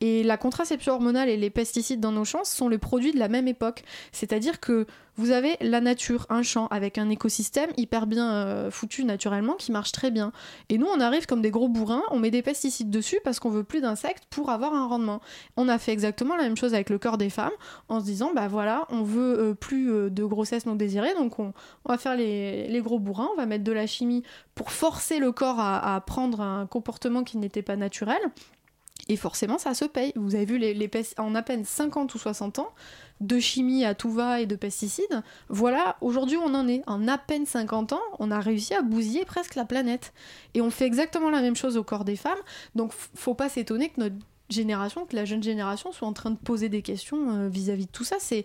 Et 0.00 0.22
la 0.22 0.36
contraception 0.36 0.94
hormonale 0.94 1.28
et 1.28 1.36
les 1.36 1.50
pesticides 1.50 2.00
dans 2.00 2.12
nos 2.12 2.24
champs 2.24 2.44
sont 2.44 2.68
les 2.68 2.78
produits 2.78 3.12
de 3.12 3.18
la 3.18 3.28
même 3.28 3.48
époque. 3.48 3.82
C'est-à-dire 4.12 4.60
que 4.60 4.86
vous 5.16 5.30
avez 5.30 5.56
la 5.62 5.80
nature, 5.80 6.26
un 6.28 6.42
champ 6.42 6.66
avec 6.66 6.98
un 6.98 7.08
écosystème 7.08 7.70
hyper 7.78 8.06
bien 8.06 8.30
euh, 8.30 8.70
foutu 8.70 9.04
naturellement 9.04 9.54
qui 9.54 9.72
marche 9.72 9.92
très 9.92 10.10
bien. 10.10 10.32
Et 10.68 10.76
nous, 10.76 10.86
on 10.86 11.00
arrive 11.00 11.24
comme 11.24 11.40
des 11.40 11.50
gros 11.50 11.68
bourrins, 11.68 12.02
on 12.10 12.18
met 12.18 12.30
des 12.30 12.42
pesticides 12.42 12.90
dessus 12.90 13.18
parce 13.24 13.40
qu'on 13.40 13.48
veut 13.48 13.64
plus 13.64 13.80
d'insectes 13.80 14.24
pour 14.28 14.50
avoir 14.50 14.74
un 14.74 14.86
rendement. 14.86 15.22
On 15.56 15.68
a 15.68 15.78
fait 15.78 15.92
exactement 15.92 16.36
la 16.36 16.42
même 16.42 16.56
chose 16.56 16.74
avec 16.74 16.90
le 16.90 16.98
corps 16.98 17.16
des 17.16 17.30
femmes 17.30 17.52
en 17.88 18.00
se 18.00 18.04
disant, 18.04 18.32
bah 18.34 18.48
voilà, 18.48 18.84
on 18.90 19.02
veut 19.02 19.38
euh, 19.38 19.54
plus 19.54 19.90
euh, 19.90 20.10
de 20.10 20.24
grossesse 20.24 20.66
non 20.66 20.74
désirée, 20.74 21.14
donc 21.14 21.38
on, 21.38 21.54
va 21.86 21.96
faire 21.96 22.16
les, 22.16 22.80
gros 22.82 22.98
bourrins, 22.98 23.28
on 23.32 23.36
va 23.36 23.46
mettre 23.46 23.64
de 23.64 23.72
la 23.72 23.86
chimie 23.86 24.22
pour 24.54 24.70
forcer 24.70 25.18
le 25.18 25.32
corps 25.32 25.60
à 25.60 26.00
prendre 26.06 26.42
un 26.42 26.66
comportement 26.66 27.24
qui 27.24 27.38
n'était 27.38 27.62
pas 27.62 27.76
naturel. 27.76 28.18
Et 29.08 29.16
forcément, 29.16 29.58
ça 29.58 29.74
se 29.74 29.84
paye. 29.84 30.12
Vous 30.16 30.34
avez 30.34 30.44
vu, 30.44 30.58
les, 30.58 30.90
en 31.18 31.34
à 31.34 31.42
peine 31.42 31.64
50 31.64 32.14
ou 32.14 32.18
60 32.18 32.58
ans, 32.58 32.70
de 33.20 33.38
chimie 33.38 33.84
à 33.84 33.94
tout 33.94 34.10
va 34.10 34.40
et 34.40 34.46
de 34.46 34.56
pesticides, 34.56 35.22
voilà, 35.48 35.96
aujourd'hui 36.00 36.36
on 36.36 36.54
en 36.54 36.68
est. 36.68 36.82
En 36.86 37.06
à 37.08 37.18
peine 37.18 37.46
50 37.46 37.92
ans, 37.92 38.02
on 38.18 38.30
a 38.30 38.40
réussi 38.40 38.74
à 38.74 38.82
bousiller 38.82 39.24
presque 39.24 39.54
la 39.54 39.64
planète. 39.64 40.12
Et 40.54 40.60
on 40.60 40.70
fait 40.70 40.86
exactement 40.86 41.30
la 41.30 41.40
même 41.40 41.56
chose 41.56 41.76
au 41.76 41.84
corps 41.84 42.04
des 42.04 42.16
femmes. 42.16 42.38
Donc 42.74 42.92
faut 42.92 43.34
pas 43.34 43.48
s'étonner 43.48 43.88
que 43.90 44.00
notre 44.00 44.16
génération, 44.48 45.06
que 45.06 45.16
la 45.16 45.24
jeune 45.24 45.42
génération 45.42 45.92
soit 45.92 46.06
en 46.06 46.12
train 46.12 46.30
de 46.30 46.36
poser 46.36 46.68
des 46.68 46.82
questions 46.82 47.30
euh, 47.30 47.48
vis-à-vis 47.48 47.86
de 47.86 47.90
tout 47.90 48.04
ça. 48.04 48.16
C'est 48.20 48.44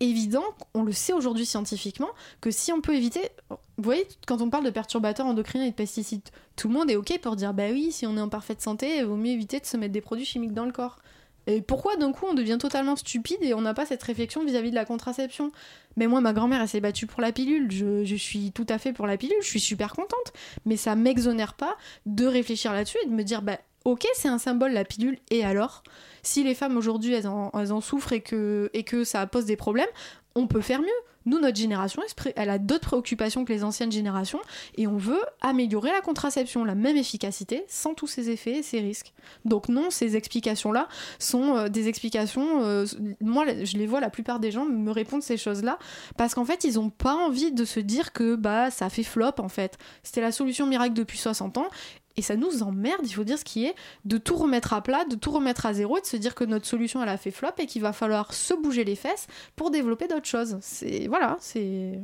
évident, 0.00 0.44
on 0.74 0.82
le 0.82 0.92
sait 0.92 1.12
aujourd'hui 1.12 1.46
scientifiquement, 1.46 2.10
que 2.40 2.50
si 2.50 2.72
on 2.72 2.80
peut 2.80 2.94
éviter... 2.94 3.20
Vous 3.50 3.84
voyez, 3.84 4.06
quand 4.26 4.40
on 4.42 4.50
parle 4.50 4.64
de 4.64 4.70
perturbateurs 4.70 5.26
endocriniens 5.26 5.66
et 5.66 5.70
de 5.70 5.74
pesticides, 5.74 6.28
tout 6.56 6.68
le 6.68 6.74
monde 6.74 6.90
est 6.90 6.96
OK 6.96 7.18
pour 7.20 7.36
dire, 7.36 7.54
bah 7.54 7.68
oui, 7.70 7.90
si 7.90 8.06
on 8.06 8.16
est 8.16 8.20
en 8.20 8.28
parfaite 8.28 8.60
santé, 8.60 8.98
il 8.98 9.04
vaut 9.04 9.16
mieux 9.16 9.32
éviter 9.32 9.58
de 9.58 9.66
se 9.66 9.76
mettre 9.76 9.92
des 9.92 10.00
produits 10.00 10.26
chimiques 10.26 10.54
dans 10.54 10.66
le 10.66 10.72
corps. 10.72 10.98
Et 11.46 11.60
pourquoi 11.60 11.96
d'un 11.96 12.12
coup 12.12 12.26
on 12.28 12.34
devient 12.34 12.58
totalement 12.58 12.94
stupide 12.94 13.38
et 13.40 13.52
on 13.52 13.62
n'a 13.62 13.74
pas 13.74 13.84
cette 13.84 14.02
réflexion 14.02 14.44
vis-à-vis 14.44 14.70
de 14.70 14.76
la 14.76 14.84
contraception? 14.84 15.50
Mais 15.96 16.06
moi, 16.06 16.20
ma 16.20 16.32
grand-mère, 16.32 16.60
elle 16.62 16.68
s'est 16.68 16.80
battue 16.80 17.06
pour 17.06 17.20
la 17.20 17.32
pilule. 17.32 17.70
Je, 17.70 18.04
je, 18.04 18.16
suis 18.16 18.52
tout 18.52 18.66
à 18.68 18.78
fait 18.78 18.92
pour 18.92 19.06
la 19.06 19.16
pilule. 19.16 19.36
Je 19.40 19.48
suis 19.48 19.60
super 19.60 19.92
contente. 19.92 20.32
Mais 20.66 20.76
ça 20.76 20.94
m'exonère 20.94 21.54
pas 21.54 21.76
de 22.06 22.26
réfléchir 22.26 22.72
là-dessus 22.72 22.98
et 23.04 23.08
de 23.08 23.12
me 23.12 23.24
dire, 23.24 23.42
bah 23.42 23.58
ok, 23.84 24.06
c'est 24.14 24.28
un 24.28 24.38
symbole 24.38 24.72
la 24.72 24.84
pilule, 24.84 25.18
et 25.30 25.44
alors? 25.44 25.82
Si 26.22 26.44
les 26.44 26.54
femmes 26.54 26.76
aujourd'hui 26.76 27.14
elles 27.14 27.26
en, 27.26 27.80
souffrent 27.80 28.12
et 28.12 28.20
que, 28.20 29.04
ça 29.04 29.26
pose 29.26 29.44
des 29.44 29.56
problèmes, 29.56 29.88
on 30.34 30.46
peut 30.46 30.60
faire 30.60 30.80
mieux. 30.80 30.88
Nous, 31.24 31.38
notre 31.38 31.56
génération, 31.56 32.02
elle 32.34 32.50
a 32.50 32.58
d'autres 32.58 32.88
préoccupations 32.88 33.44
que 33.44 33.52
les 33.52 33.62
anciennes 33.62 33.92
générations 33.92 34.40
et 34.76 34.88
on 34.88 34.96
veut 34.96 35.20
améliorer 35.40 35.92
la 35.92 36.00
contraception, 36.00 36.64
la 36.64 36.74
même 36.74 36.96
efficacité, 36.96 37.64
sans 37.68 37.94
tous 37.94 38.08
ces 38.08 38.30
effets 38.30 38.58
et 38.58 38.62
ces 38.62 38.80
risques. 38.80 39.12
Donc 39.44 39.68
non, 39.68 39.90
ces 39.90 40.16
explications-là 40.16 40.88
sont 41.20 41.56
euh, 41.56 41.68
des 41.68 41.86
explications... 41.86 42.64
Euh, 42.64 42.86
moi, 43.20 43.44
je 43.62 43.76
les 43.76 43.86
vois, 43.86 44.00
la 44.00 44.10
plupart 44.10 44.40
des 44.40 44.50
gens 44.50 44.64
me 44.64 44.90
répondent 44.90 45.22
ces 45.22 45.36
choses-là 45.36 45.78
parce 46.16 46.34
qu'en 46.34 46.44
fait, 46.44 46.64
ils 46.64 46.74
n'ont 46.74 46.90
pas 46.90 47.14
envie 47.14 47.52
de 47.52 47.64
se 47.64 47.78
dire 47.78 48.12
que 48.12 48.34
bah 48.34 48.72
ça 48.72 48.88
fait 48.88 49.04
flop, 49.04 49.38
en 49.38 49.48
fait. 49.48 49.78
C'était 50.02 50.22
la 50.22 50.32
solution 50.32 50.66
miracle 50.66 50.94
depuis 50.94 51.18
60 51.18 51.58
ans 51.58 51.68
et 52.16 52.22
ça 52.22 52.36
nous 52.36 52.62
emmerde, 52.62 53.00
il 53.04 53.12
faut 53.12 53.24
dire 53.24 53.38
ce 53.38 53.44
qui 53.44 53.66
est, 53.66 53.74
de 54.04 54.18
tout 54.18 54.36
remettre 54.36 54.72
à 54.72 54.82
plat, 54.82 55.04
de 55.04 55.16
tout 55.16 55.30
remettre 55.30 55.66
à 55.66 55.72
zéro 55.72 55.98
et 55.98 56.00
de 56.00 56.06
se 56.06 56.16
dire 56.16 56.34
que 56.34 56.44
notre 56.44 56.66
solution 56.66 57.02
elle 57.02 57.08
a 57.08 57.16
fait 57.16 57.30
flop 57.30 57.50
et 57.58 57.66
qu'il 57.66 57.82
va 57.82 57.92
falloir 57.92 58.32
se 58.32 58.54
bouger 58.54 58.84
les 58.84 58.96
fesses 58.96 59.26
pour 59.56 59.70
développer 59.70 60.08
d'autres 60.08 60.26
choses. 60.26 60.58
C'est 60.60 61.06
voilà, 61.08 61.36
c'est. 61.40 62.00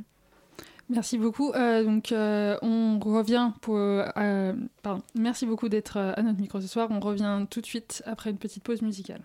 Merci 0.90 1.18
beaucoup. 1.18 1.52
Euh, 1.52 1.84
donc, 1.84 2.12
euh, 2.12 2.56
on 2.62 2.98
revient 2.98 3.50
pour. 3.60 3.76
Euh, 3.76 4.52
pardon. 4.82 5.02
Merci 5.14 5.44
beaucoup 5.44 5.68
d'être 5.68 5.98
à 5.98 6.22
notre 6.22 6.40
micro 6.40 6.60
ce 6.60 6.66
soir. 6.66 6.88
On 6.90 7.00
revient 7.00 7.44
tout 7.50 7.60
de 7.60 7.66
suite 7.66 8.02
après 8.06 8.30
une 8.30 8.38
petite 8.38 8.64
pause 8.64 8.80
musicale. 8.80 9.20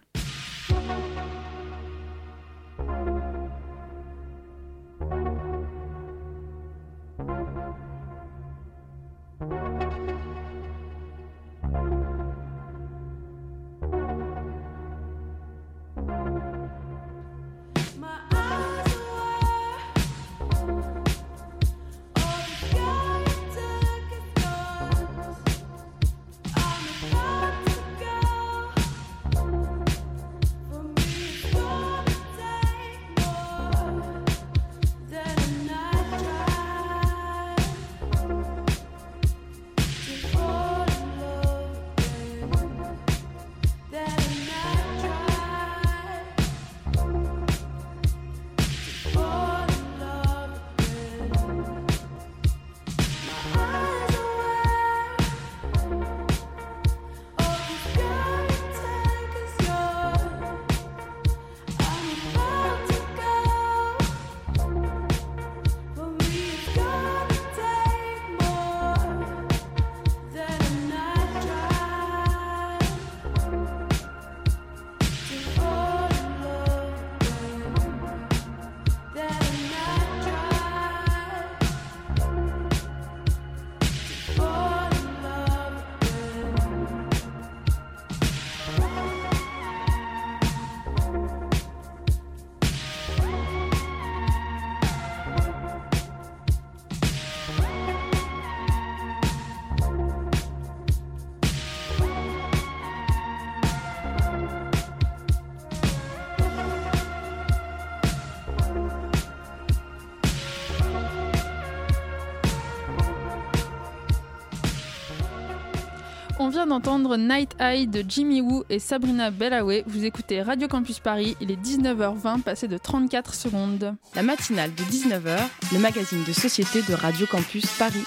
D'entendre 116.66 117.18
Night 117.18 117.56
Eye 117.60 117.88
de 117.88 118.04
Jimmy 118.08 118.42
Woo 118.42 118.64
et 118.70 118.80
Sabrina 118.80 119.32
Bellaway. 119.32 119.84
Vous 119.88 120.06
écoutez 120.06 120.42
Radio 120.42 120.68
Campus 120.68 121.00
Paris, 121.00 121.36
il 121.42 121.52
est 121.52 121.62
19h20, 121.62 122.42
passé 122.42 122.68
de 122.68 122.78
34 122.78 123.34
secondes. 123.34 123.96
La 124.16 124.24
matinale 124.24 124.74
de 124.74 124.84
19h, 124.84 125.38
le 125.74 125.80
magazine 125.80 126.24
de 126.24 126.32
société 126.32 126.82
de 126.82 126.94
Radio 126.94 127.26
Campus 127.28 127.66
Paris. 127.78 128.06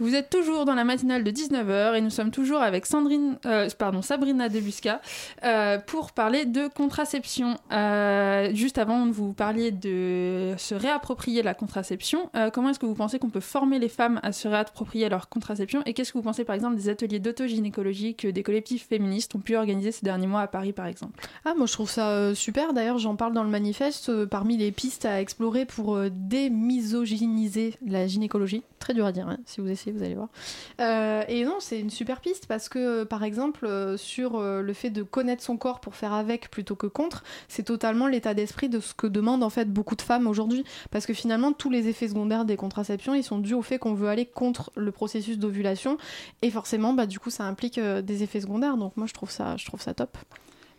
Vous 0.00 0.14
êtes 0.14 0.30
toujours 0.30 0.64
dans 0.64 0.76
la 0.76 0.84
matinale 0.84 1.24
de 1.24 1.30
19h 1.32 1.96
et 1.96 2.00
nous 2.00 2.10
sommes 2.10 2.30
toujours 2.30 2.60
avec 2.60 2.86
Sandrine, 2.86 3.36
euh, 3.46 3.68
pardon, 3.76 4.00
Sabrina 4.00 4.48
Debusca 4.48 5.00
euh, 5.42 5.78
pour 5.78 6.12
parler 6.12 6.44
de 6.44 6.68
contraception. 6.68 7.56
Euh, 7.72 8.54
juste 8.54 8.78
avant, 8.78 9.10
vous 9.10 9.32
parliez 9.32 9.72
de 9.72 10.54
se 10.56 10.76
réapproprier 10.76 11.42
la 11.42 11.54
contraception. 11.54 12.30
comment 12.52 12.70
est-ce 12.70 12.78
que 12.78 12.86
vous 12.86 12.94
pensez 12.94 13.18
qu'on 13.18 13.30
peut 13.30 13.40
former 13.40 13.80
les 13.80 13.88
femmes 13.88 14.20
à 14.22 14.30
se 14.30 14.46
réapproprier 14.46 15.08
leur 15.08 15.28
contraception 15.28 15.82
Et 15.84 15.94
qu'est-ce 15.94 16.12
que 16.12 16.18
vous 16.18 16.24
pensez 16.24 16.44
par 16.44 16.54
exemple 16.54 16.76
des 16.76 16.88
ateliers 16.88 17.18
d'autogynécologie 17.18 18.14
que 18.14 18.28
des 18.28 18.44
collectifs 18.44 18.86
féministes 18.88 19.34
ont 19.34 19.40
pu 19.40 19.56
organiser 19.56 19.90
ces 19.90 20.04
derniers 20.04 20.28
mois 20.28 20.42
à 20.42 20.46
Paris 20.46 20.72
par 20.72 20.86
exemple? 20.86 21.20
Ah, 21.44 21.54
moi 21.56 21.66
je 21.66 21.72
trouve 21.72 21.90
ça 21.90 22.36
super. 22.36 22.72
D'ailleurs, 22.72 22.98
j'en 22.98 23.16
parle 23.16 23.32
dans 23.32 23.44
le 23.44 23.50
manifeste 23.50 24.26
parmi 24.26 24.56
les 24.56 24.70
pistes 24.70 25.06
à 25.06 25.20
explorer 25.20 25.64
pour 25.64 25.98
démisogyniser 26.08 27.74
la 27.84 28.06
gynécologie. 28.06 28.62
Très 28.78 28.94
dur 28.94 29.06
à 29.06 29.12
dire, 29.12 29.28
hein, 29.28 29.38
si 29.44 29.60
vous 29.60 29.68
essayez 29.68 29.87
vous 29.90 30.02
allez 30.02 30.14
voir. 30.14 30.28
Euh, 30.80 31.22
et 31.28 31.44
non, 31.44 31.56
c'est 31.60 31.78
une 31.78 31.90
super 31.90 32.20
piste 32.20 32.46
parce 32.46 32.68
que, 32.68 33.04
par 33.04 33.24
exemple, 33.24 33.66
euh, 33.66 33.96
sur 33.96 34.36
euh, 34.36 34.62
le 34.62 34.72
fait 34.72 34.90
de 34.90 35.02
connaître 35.02 35.42
son 35.42 35.56
corps 35.56 35.80
pour 35.80 35.94
faire 35.94 36.12
avec 36.12 36.50
plutôt 36.50 36.76
que 36.76 36.86
contre, 36.86 37.24
c'est 37.48 37.64
totalement 37.64 38.06
l'état 38.06 38.34
d'esprit 38.34 38.68
de 38.68 38.80
ce 38.80 38.94
que 38.94 39.06
demandent 39.06 39.42
en 39.42 39.50
fait 39.50 39.72
beaucoup 39.72 39.96
de 39.96 40.02
femmes 40.02 40.26
aujourd'hui. 40.26 40.64
Parce 40.90 41.06
que 41.06 41.14
finalement, 41.14 41.52
tous 41.52 41.70
les 41.70 41.88
effets 41.88 42.08
secondaires 42.08 42.44
des 42.44 42.56
contraceptions, 42.56 43.14
ils 43.14 43.24
sont 43.24 43.38
dus 43.38 43.54
au 43.54 43.62
fait 43.62 43.78
qu'on 43.78 43.94
veut 43.94 44.08
aller 44.08 44.26
contre 44.26 44.70
le 44.76 44.92
processus 44.92 45.38
d'ovulation. 45.38 45.98
Et 46.42 46.50
forcément, 46.50 46.92
bah, 46.92 47.06
du 47.06 47.18
coup, 47.18 47.30
ça 47.30 47.44
implique 47.44 47.80
des 47.80 48.22
effets 48.22 48.40
secondaires. 48.40 48.76
Donc 48.76 48.96
moi, 48.96 49.06
je 49.06 49.14
trouve 49.14 49.30
ça 49.30 49.94
top. 49.94 50.16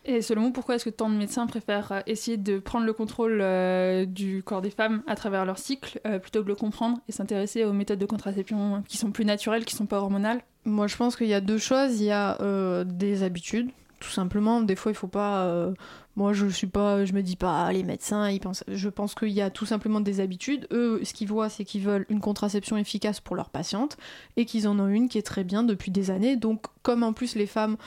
Et 0.04 0.22
selon 0.22 0.44
vous, 0.44 0.50
pourquoi 0.50 0.76
est-ce 0.76 0.84
que 0.84 0.90
tant 0.90 1.10
de 1.10 1.14
médecins 1.14 1.46
préfèrent 1.46 1.92
euh, 1.92 2.00
essayer 2.06 2.36
de 2.36 2.58
prendre 2.58 2.86
le 2.86 2.92
contrôle 2.92 3.40
euh, 3.42 4.06
du 4.06 4.42
corps 4.42 4.62
des 4.62 4.70
femmes 4.70 5.02
à 5.06 5.14
travers 5.14 5.44
leur 5.44 5.58
cycle 5.58 6.00
euh, 6.06 6.18
plutôt 6.18 6.40
que 6.40 6.44
de 6.44 6.48
le 6.48 6.54
comprendre 6.54 6.98
et 7.08 7.12
s'intéresser 7.12 7.64
aux 7.64 7.72
méthodes 7.72 7.98
de 7.98 8.06
contraception 8.06 8.82
qui 8.88 8.96
sont 8.96 9.10
plus 9.10 9.24
naturelles, 9.24 9.64
qui 9.64 9.76
sont 9.76 9.86
pas 9.86 9.98
hormonales? 9.98 10.40
Moi, 10.64 10.86
je 10.86 10.96
pense 10.96 11.16
qu'il 11.16 11.26
y 11.26 11.34
a 11.34 11.40
deux 11.40 11.58
choses. 11.58 12.00
Il 12.00 12.06
y 12.06 12.12
a 12.12 12.36
des 12.84 13.22
habitudes, 13.22 13.70
tout 13.98 14.10
simplement. 14.10 14.60
Des 14.60 14.76
fois, 14.76 14.92
il 14.92 14.94
faut 14.94 15.06
pas. 15.06 15.72
Moi, 16.16 16.34
je 16.34 16.46
suis 16.48 16.66
pas, 16.66 17.06
je 17.06 17.14
me 17.14 17.22
dis 17.22 17.36
pas, 17.36 17.64
ah, 17.64 17.72
les 17.72 17.82
médecins, 17.82 18.28
ils 18.28 18.40
pensent. 18.40 18.62
Je 18.68 18.90
pense 18.90 19.14
qu'il 19.14 19.30
y 19.30 19.40
a 19.40 19.48
tout 19.48 19.64
simplement 19.64 20.00
des 20.00 20.20
habitudes. 20.20 20.66
Eux, 20.70 21.00
ce 21.02 21.14
qu'ils 21.14 21.28
voient, 21.28 21.48
c'est 21.48 21.64
qu'ils 21.64 21.80
veulent 21.80 22.04
une 22.10 22.20
contraception 22.20 22.76
efficace 22.76 23.20
pour 23.20 23.36
leurs 23.36 23.48
patientes 23.48 23.96
et 24.36 24.44
qu'ils 24.44 24.68
en 24.68 24.78
ont 24.78 24.88
une 24.88 25.08
qui 25.08 25.16
est 25.16 25.22
très 25.22 25.44
bien 25.44 25.62
depuis 25.62 25.90
des 25.90 26.10
années. 26.10 26.36
Donc, 26.36 26.66
comme 26.82 27.02
en 27.04 27.14
plus 27.14 27.36
les 27.36 27.46
femmes, 27.46 27.78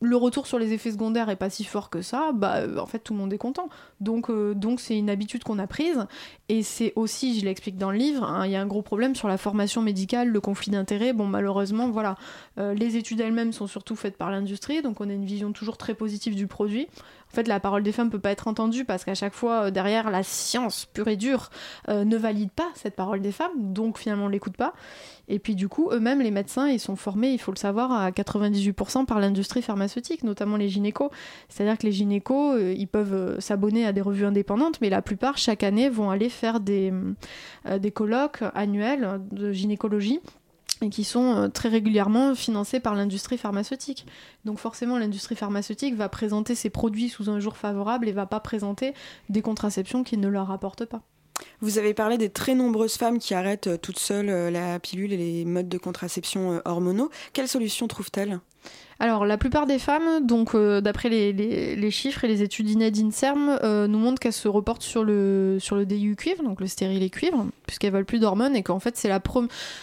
le 0.00 0.16
retour 0.16 0.46
sur 0.46 0.58
les 0.58 0.72
effets 0.72 0.92
secondaires 0.92 1.28
est 1.28 1.36
pas 1.36 1.50
si 1.50 1.64
fort 1.64 1.90
que 1.90 2.02
ça, 2.02 2.30
bah 2.32 2.58
euh, 2.58 2.78
en 2.78 2.86
fait 2.86 3.00
tout 3.00 3.12
le 3.12 3.18
monde 3.18 3.32
est 3.32 3.38
content. 3.38 3.68
Donc 4.00 4.30
euh, 4.30 4.54
donc 4.54 4.80
c'est 4.80 4.96
une 4.96 5.10
habitude 5.10 5.42
qu'on 5.44 5.58
a 5.58 5.66
prise 5.66 6.06
et 6.48 6.62
c'est 6.62 6.92
aussi, 6.96 7.38
je 7.38 7.44
l'explique 7.44 7.76
dans 7.76 7.90
le 7.90 7.98
livre, 7.98 8.24
hein, 8.24 8.46
il 8.46 8.52
y 8.52 8.56
a 8.56 8.60
un 8.60 8.66
gros 8.66 8.82
problème 8.82 9.14
sur 9.14 9.28
la 9.28 9.38
formation 9.38 9.82
médicale, 9.82 10.28
le 10.28 10.40
conflit 10.40 10.70
d'intérêts. 10.70 11.12
Bon 11.12 11.26
malheureusement 11.26 11.90
voilà, 11.90 12.16
euh, 12.58 12.74
les 12.74 12.96
études 12.96 13.20
elles-mêmes 13.20 13.52
sont 13.52 13.66
surtout 13.66 13.96
faites 13.96 14.16
par 14.16 14.30
l'industrie, 14.30 14.82
donc 14.82 15.00
on 15.00 15.08
a 15.08 15.12
une 15.12 15.24
vision 15.24 15.52
toujours 15.52 15.76
très 15.76 15.94
positive 15.94 16.34
du 16.34 16.46
produit. 16.46 16.88
En 17.32 17.34
fait, 17.34 17.48
la 17.48 17.60
parole 17.60 17.82
des 17.82 17.92
femmes 17.92 18.10
peut 18.10 18.18
pas 18.18 18.30
être 18.30 18.48
entendue 18.48 18.84
parce 18.84 19.04
qu'à 19.04 19.14
chaque 19.14 19.34
fois, 19.34 19.70
derrière, 19.70 20.10
la 20.10 20.22
science 20.22 20.86
pure 20.86 21.08
et 21.08 21.16
dure 21.16 21.50
ne 21.88 22.16
valide 22.16 22.50
pas 22.50 22.68
cette 22.74 22.96
parole 22.96 23.20
des 23.20 23.32
femmes, 23.32 23.72
donc 23.72 23.98
finalement 23.98 24.26
on 24.26 24.28
l'écoute 24.28 24.56
pas. 24.56 24.74
Et 25.28 25.38
puis 25.38 25.54
du 25.54 25.68
coup, 25.68 25.90
eux-mêmes, 25.92 26.20
les 26.20 26.30
médecins, 26.30 26.68
ils 26.68 26.80
sont 26.80 26.96
formés, 26.96 27.30
il 27.30 27.38
faut 27.38 27.52
le 27.52 27.58
savoir, 27.58 27.92
à 27.92 28.10
98% 28.10 29.04
par 29.04 29.20
l'industrie 29.20 29.62
pharmaceutique, 29.62 30.24
notamment 30.24 30.56
les 30.56 30.68
gynécos. 30.68 31.10
C'est-à-dire 31.48 31.76
que 31.78 31.86
les 31.86 31.92
gynécos, 31.92 32.56
euh, 32.56 32.72
ils 32.72 32.88
peuvent 32.88 33.14
euh, 33.14 33.40
s'abonner 33.40 33.84
à 33.84 33.92
des 33.92 34.00
revues 34.00 34.24
indépendantes, 34.24 34.80
mais 34.80 34.88
la 34.88 35.02
plupart, 35.02 35.36
chaque 35.36 35.62
année, 35.62 35.90
vont 35.90 36.10
aller 36.10 36.30
faire 36.30 36.60
euh, 36.68 37.78
des 37.78 37.90
colloques 37.90 38.42
annuels 38.54 39.20
de 39.30 39.52
gynécologie 39.52 40.20
et 40.82 40.90
qui 40.90 41.04
sont 41.04 41.50
très 41.52 41.68
régulièrement 41.68 42.34
financés 42.34 42.80
par 42.80 42.94
l'industrie 42.94 43.38
pharmaceutique. 43.38 44.06
Donc 44.44 44.58
forcément, 44.58 44.98
l'industrie 44.98 45.36
pharmaceutique 45.36 45.94
va 45.94 46.08
présenter 46.08 46.54
ses 46.54 46.70
produits 46.70 47.08
sous 47.08 47.30
un 47.30 47.40
jour 47.40 47.56
favorable 47.56 48.08
et 48.08 48.12
va 48.12 48.26
pas 48.26 48.40
présenter 48.40 48.94
des 49.28 49.42
contraceptions 49.42 50.04
qui 50.04 50.16
ne 50.16 50.28
leur 50.28 50.46
rapportent 50.46 50.84
pas. 50.84 51.02
Vous 51.60 51.78
avez 51.78 51.94
parlé 51.94 52.18
des 52.18 52.30
très 52.30 52.54
nombreuses 52.54 52.96
femmes 52.96 53.18
qui 53.18 53.34
arrêtent 53.34 53.68
euh, 53.68 53.76
toutes 53.76 53.98
seules 53.98 54.28
euh, 54.28 54.50
la 54.50 54.78
pilule 54.78 55.12
et 55.12 55.16
les 55.16 55.44
modes 55.44 55.68
de 55.68 55.78
contraception 55.78 56.52
euh, 56.52 56.60
hormonaux. 56.64 57.10
Quelles 57.32 57.48
solutions 57.48 57.88
trouvent-elles? 57.88 58.40
Alors, 59.00 59.24
la 59.24 59.38
plupart 59.38 59.66
des 59.66 59.78
femmes, 59.78 60.26
donc 60.26 60.56
d'après 60.56 61.08
les, 61.08 61.90
chiffres 61.92 62.24
et 62.24 62.26
les 62.26 62.42
études 62.42 62.68
INED 62.68 62.98
INSERM, 62.98 63.86
nous 63.86 63.98
montrent 63.98 64.18
qu'elles 64.18 64.32
se 64.32 64.48
reportent 64.48 64.82
sur 64.82 65.04
le, 65.04 65.58
sur 65.60 65.76
le 65.76 65.86
DIU 65.86 66.16
cuivre, 66.16 66.42
donc 66.42 66.60
le 66.60 66.66
stérilet 66.66 67.08
cuivre, 67.08 67.46
puisqu'elles 67.68 67.92
veulent 67.92 68.04
plus 68.04 68.18
d'hormones 68.18 68.56
et 68.56 68.64
qu'en 68.64 68.80
fait, 68.80 68.96
c'est 68.96 69.08
la, 69.08 69.20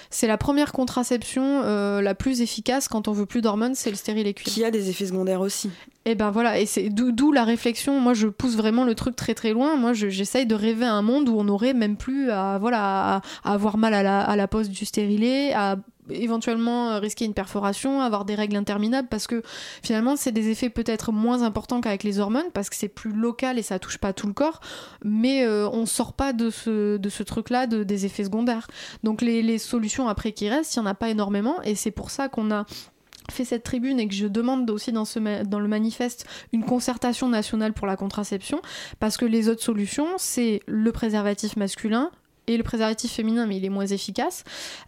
c'est 0.09 0.27
la 0.27 0.37
première 0.37 0.73
contraception 0.73 1.61
la 1.61 2.13
plus 2.13 2.41
efficace 2.41 2.89
quand 2.89 3.07
on 3.07 3.13
veut 3.13 3.25
plus 3.25 3.41
d'hormones, 3.41 3.73
c'est 3.73 3.89
le 3.89 3.95
stérilet 3.95 4.33
cuivre. 4.33 4.53
Qui 4.53 4.65
a 4.65 4.71
des 4.71 4.89
effets 4.89 5.05
secondaires 5.05 5.39
aussi. 5.39 5.69
Et 6.07 6.13
ben 6.13 6.29
voilà, 6.29 6.59
et 6.59 6.67
c'est 6.67 6.89
d'où 6.89 7.31
la 7.31 7.43
réflexion. 7.43 7.99
Moi, 7.99 8.13
je 8.13 8.27
pousse 8.27 8.55
vraiment 8.55 8.83
le 8.83 8.93
truc 8.93 9.15
très 9.15 9.33
très 9.33 9.53
loin. 9.53 9.75
Moi, 9.75 9.93
j'essaye 9.93 10.45
de 10.45 10.53
rêver 10.53 10.85
un 10.85 11.01
monde 11.01 11.27
où 11.29 11.39
on 11.39 11.45
n'aurait 11.45 11.73
même 11.73 11.97
plus 11.97 12.29
à 12.29 12.59
voilà 12.59 13.15
à, 13.15 13.21
avoir 13.43 13.77
mal 13.77 13.95
à 13.95 14.03
la, 14.03 14.21
à 14.21 14.35
la 14.35 14.47
pose 14.47 14.69
du 14.69 14.85
stérilet, 14.85 15.53
à 15.53 15.77
éventuellement 16.09 16.99
risquer 16.99 17.25
une 17.25 17.33
perforation, 17.33 18.01
avoir 18.01 18.25
des 18.25 18.35
règles 18.35 18.55
interminables, 18.55 19.07
parce 19.07 19.27
que 19.27 19.41
finalement, 19.83 20.15
c'est 20.15 20.31
des 20.31 20.49
effets 20.49 20.69
peut-être 20.69 21.11
moins 21.11 21.41
importants 21.41 21.81
qu'avec 21.81 22.03
les 22.03 22.19
hormones, 22.19 22.51
parce 22.53 22.69
que 22.69 22.75
c'est 22.75 22.87
plus 22.87 23.11
local 23.11 23.57
et 23.57 23.63
ça 23.63 23.79
touche 23.79 23.97
pas 23.97 24.13
tout 24.13 24.27
le 24.27 24.33
corps, 24.33 24.59
mais 25.03 25.45
euh, 25.45 25.67
on 25.69 25.85
sort 25.85 26.13
pas 26.13 26.33
de 26.33 26.49
ce, 26.49 26.97
de 26.97 27.09
ce 27.09 27.23
truc-là 27.23 27.67
de, 27.67 27.83
des 27.83 28.05
effets 28.05 28.23
secondaires. 28.23 28.67
Donc 29.03 29.21
les, 29.21 29.41
les 29.41 29.57
solutions 29.57 30.07
après 30.07 30.31
qui 30.31 30.49
restent, 30.49 30.75
il 30.75 30.79
y 30.79 30.81
en 30.81 30.85
a 30.85 30.93
pas 30.93 31.09
énormément, 31.09 31.61
et 31.63 31.75
c'est 31.75 31.91
pour 31.91 32.09
ça 32.09 32.29
qu'on 32.29 32.51
a 32.51 32.65
fait 33.31 33.45
cette 33.45 33.63
tribune 33.63 33.99
et 33.99 34.07
que 34.07 34.13
je 34.13 34.27
demande 34.27 34.69
aussi 34.69 34.91
dans, 34.91 35.05
ce 35.05 35.43
dans 35.43 35.59
le 35.59 35.67
manifeste 35.67 36.27
une 36.53 36.63
concertation 36.63 37.27
nationale 37.27 37.73
pour 37.73 37.87
la 37.87 37.95
contraception, 37.95 38.61
parce 38.99 39.17
que 39.17 39.25
les 39.25 39.49
autres 39.49 39.63
solutions, 39.63 40.07
c'est 40.17 40.61
le 40.67 40.91
préservatif 40.91 41.57
masculin, 41.57 42.11
et 42.47 42.57
le 42.57 42.63
préservatif 42.63 43.11
féminin, 43.11 43.45
mais 43.45 43.57
il 43.57 43.65
est 43.65 43.69
moins 43.69 43.87
efficace. 43.87 44.43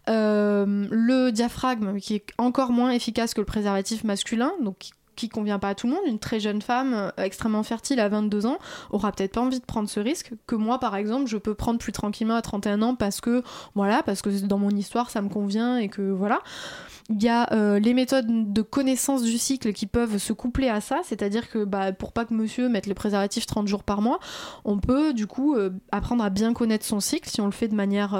Euh, 0.08 0.86
le 0.90 1.30
diaphragme, 1.30 1.98
qui 1.98 2.16
est 2.16 2.26
encore 2.38 2.72
moins 2.72 2.90
efficace 2.90 3.34
que 3.34 3.40
le 3.40 3.46
préservatif 3.46 4.04
masculin, 4.04 4.52
donc 4.62 4.78
qui 4.78 4.92
convient 5.26 5.58
pas 5.58 5.70
à 5.70 5.74
tout 5.74 5.88
le 5.88 5.94
monde. 5.94 6.02
Une 6.06 6.18
très 6.18 6.38
jeune 6.40 6.62
femme 6.62 6.94
euh, 6.94 7.10
extrêmement 7.16 7.62
fertile 7.62 7.98
à 8.00 8.08
22 8.08 8.46
ans 8.46 8.58
aura 8.90 9.10
peut-être 9.12 9.34
pas 9.34 9.40
envie 9.40 9.60
de 9.60 9.64
prendre 9.64 9.88
ce 9.88 10.00
risque 10.00 10.32
que 10.46 10.54
moi 10.54 10.78
par 10.78 10.94
exemple 10.96 11.26
je 11.26 11.36
peux 11.36 11.54
prendre 11.54 11.78
plus 11.78 11.92
tranquillement 11.92 12.36
à 12.36 12.42
31 12.42 12.82
ans 12.82 12.94
parce 12.94 13.20
que 13.20 13.42
voilà 13.74 14.02
parce 14.02 14.22
que 14.22 14.28
dans 14.46 14.58
mon 14.58 14.70
histoire 14.70 15.10
ça 15.10 15.22
me 15.22 15.28
convient 15.28 15.78
et 15.78 15.88
que 15.88 16.02
voilà. 16.02 16.40
Il 17.10 17.22
y 17.22 17.28
a 17.28 17.50
euh, 17.54 17.78
les 17.78 17.94
méthodes 17.94 18.52
de 18.52 18.60
connaissance 18.62 19.22
du 19.22 19.38
cycle 19.38 19.72
qui 19.72 19.86
peuvent 19.86 20.18
se 20.18 20.34
coupler 20.34 20.68
à 20.68 20.82
ça, 20.82 21.00
c'est-à-dire 21.04 21.48
que 21.48 21.64
bah, 21.64 21.90
pour 21.92 22.12
pas 22.12 22.26
que 22.26 22.34
monsieur 22.34 22.68
mette 22.68 22.86
le 22.86 22.92
préservatif 22.92 23.46
30 23.46 23.66
jours 23.66 23.82
par 23.82 24.02
mois, 24.02 24.20
on 24.66 24.78
peut 24.78 25.14
du 25.14 25.26
coup 25.26 25.54
euh, 25.54 25.70
apprendre 25.90 26.22
à 26.22 26.28
bien 26.28 26.52
connaître 26.52 26.84
son 26.84 27.00
cycle 27.00 27.30
si 27.30 27.40
on 27.40 27.46
le 27.46 27.52
fait 27.52 27.68
de 27.68 27.74
manière 27.74 28.14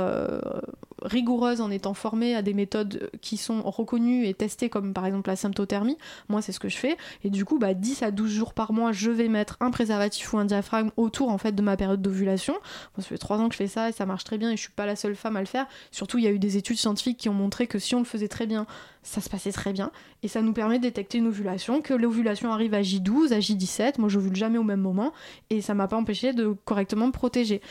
rigoureuse 1.03 1.61
en 1.61 1.71
étant 1.71 1.95
formé 1.95 2.35
à 2.35 2.43
des 2.43 2.55
méthodes 2.55 3.11
qui 3.21 3.37
sont 3.37 3.63
reconnues 3.63 4.27
et 4.27 4.35
testées 4.35 4.69
comme 4.69 4.93
par 4.93 5.07
exemple 5.07 5.29
la 5.31 5.37
symptothermie. 5.37 5.99
Moi 6.29 6.43
c'est 6.43 6.53
ce 6.53 6.61
que 6.61 6.69
je 6.69 6.77
fais 6.77 6.97
et 7.25 7.31
du 7.31 7.45
coup 7.45 7.59
bah, 7.59 7.75
10 7.75 8.03
à 8.03 8.11
12 8.11 8.31
jours 8.31 8.55
par 8.55 8.73
mois 8.73 8.93
je 8.93 9.11
vais 9.11 9.29
mettre 9.29 9.57
un 9.61 9.71
préservatif 9.71 10.33
ou 10.33 10.39
un 10.39 10.45
diaphragme 10.45 10.91
autour 10.97 11.31
en 11.31 11.39
fait 11.39 11.53
de 11.53 11.63
ma 11.63 11.77
période 11.77 12.03
d'ovulation. 12.03 12.55
ça 12.97 13.03
fait 13.03 13.19
3 13.19 13.39
ans 13.39 13.49
que 13.49 13.55
je 13.55 13.59
fais 13.59 13.69
ça 13.69 13.89
et 13.89 13.93
ça 13.93 14.07
marche 14.07 14.25
très 14.25 14.39
bien 14.39 14.51
et 14.51 14.57
je 14.57 14.63
suis 14.63 14.73
pas 14.73 14.87
la 14.87 14.97
seule 14.97 15.17
femme 15.17 15.37
à 15.37 15.41
le 15.41 15.47
faire. 15.47 15.67
Surtout 15.91 16.19
il 16.19 16.25
y 16.25 16.29
a 16.29 16.31
eu 16.31 16.39
des 16.39 16.57
études 16.57 16.79
scientifiques 16.79 17.19
qui 17.19 17.29
ont 17.29 17.35
montré 17.35 17.67
que 17.67 17.79
si 17.79 17.95
on 17.95 17.99
le 17.99 18.05
faisait 18.05 18.29
très 18.29 18.47
bien 18.47 18.67
ça 19.09 19.21
se 19.21 19.31
passait 19.31 19.53
très 19.53 19.73
bien. 19.73 19.91
Et 20.23 20.29
ça 20.29 20.43
nous 20.43 20.53
permet 20.53 20.79
de 20.79 20.83
détecter 20.83 21.19
une 21.19 21.29
ovulation, 21.29 21.81
que 21.81 21.95
l'ovulation 21.95 22.53
arrive 22.53 22.75
à 22.75 22.83
J12, 22.83 23.33
à 23.33 23.39
J17. 23.39 23.95
Moi, 23.99 24.09
je 24.09 24.19
n'ovule 24.19 24.37
jamais 24.37 24.59
au 24.59 24.63
même 24.63 24.81
moment. 24.81 25.13
Et 25.51 25.63
ça 25.63 25.75
m'a 25.75 25.89
pas 25.89 25.97
empêché 25.97 26.33
de 26.33 26.55
correctement 26.65 27.07
me 27.07 27.13
protéger. 27.13 27.63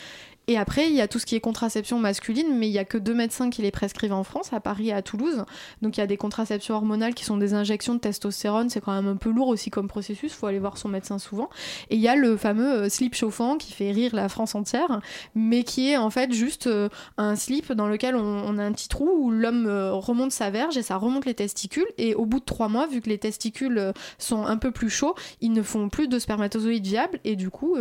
Et 0.48 0.56
après, 0.56 0.88
il 0.88 0.94
y 0.94 1.02
a 1.02 1.08
tout 1.08 1.18
ce 1.18 1.26
qui 1.26 1.36
est 1.36 1.40
contraception 1.40 1.98
masculine, 1.98 2.56
mais 2.56 2.68
il 2.68 2.72
y 2.72 2.78
a 2.78 2.86
que 2.86 2.96
deux 2.96 3.12
médecins 3.12 3.50
qui 3.50 3.60
les 3.60 3.70
prescrivent 3.70 4.14
en 4.14 4.24
France, 4.24 4.54
à 4.54 4.60
Paris 4.60 4.88
et 4.88 4.94
à 4.94 5.02
Toulouse. 5.02 5.44
Donc 5.82 5.98
il 5.98 6.00
y 6.00 6.02
a 6.02 6.06
des 6.06 6.16
contraceptions 6.16 6.74
hormonales 6.74 7.12
qui 7.12 7.26
sont 7.26 7.36
des 7.36 7.52
injections 7.52 7.94
de 7.94 8.00
testostérone, 8.00 8.70
c'est 8.70 8.80
quand 8.80 8.94
même 8.94 9.12
un 9.12 9.16
peu 9.16 9.30
lourd 9.30 9.48
aussi 9.48 9.68
comme 9.68 9.88
processus, 9.88 10.32
faut 10.32 10.46
aller 10.46 10.58
voir 10.58 10.78
son 10.78 10.88
médecin 10.88 11.18
souvent. 11.18 11.50
Et 11.90 11.96
il 11.96 12.00
y 12.00 12.08
a 12.08 12.16
le 12.16 12.38
fameux 12.38 12.72
euh, 12.72 12.88
slip 12.88 13.14
chauffant 13.14 13.58
qui 13.58 13.74
fait 13.74 13.92
rire 13.92 14.14
la 14.14 14.30
France 14.30 14.54
entière, 14.54 15.02
mais 15.34 15.64
qui 15.64 15.90
est 15.90 15.98
en 15.98 16.08
fait 16.08 16.32
juste 16.32 16.66
euh, 16.66 16.88
un 17.18 17.36
slip 17.36 17.70
dans 17.74 17.86
lequel 17.86 18.16
on, 18.16 18.56
a 18.56 18.64
un 18.64 18.72
petit 18.72 18.88
trou 18.88 19.10
où 19.18 19.30
l'homme 19.30 19.66
euh, 19.66 19.92
remonte 19.92 20.32
sa 20.32 20.48
verge 20.48 20.78
et 20.78 20.82
ça 20.82 20.96
remonte 20.96 21.26
les 21.26 21.34
testicules. 21.34 21.86
Et 21.98 22.14
au 22.14 22.24
bout 22.24 22.40
de 22.40 22.46
trois 22.46 22.68
mois, 22.68 22.86
vu 22.86 23.02
que 23.02 23.10
les 23.10 23.18
testicules 23.18 23.92
sont 24.16 24.46
un 24.46 24.56
peu 24.56 24.70
plus 24.70 24.88
chauds, 24.88 25.14
ils 25.42 25.52
ne 25.52 25.60
font 25.60 25.90
plus 25.90 26.08
de 26.08 26.18
spermatozoïdes 26.18 26.86
viables. 26.86 27.20
Et 27.24 27.36
du 27.36 27.50
coup, 27.50 27.76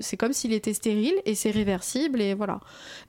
c'est 0.00 0.16
comme 0.16 0.32
s'il 0.32 0.52
était 0.52 0.74
stérile 0.74 1.14
et 1.24 1.34
c'est 1.34 1.50
réversible 1.50 2.03
et 2.20 2.34
voilà. 2.34 2.60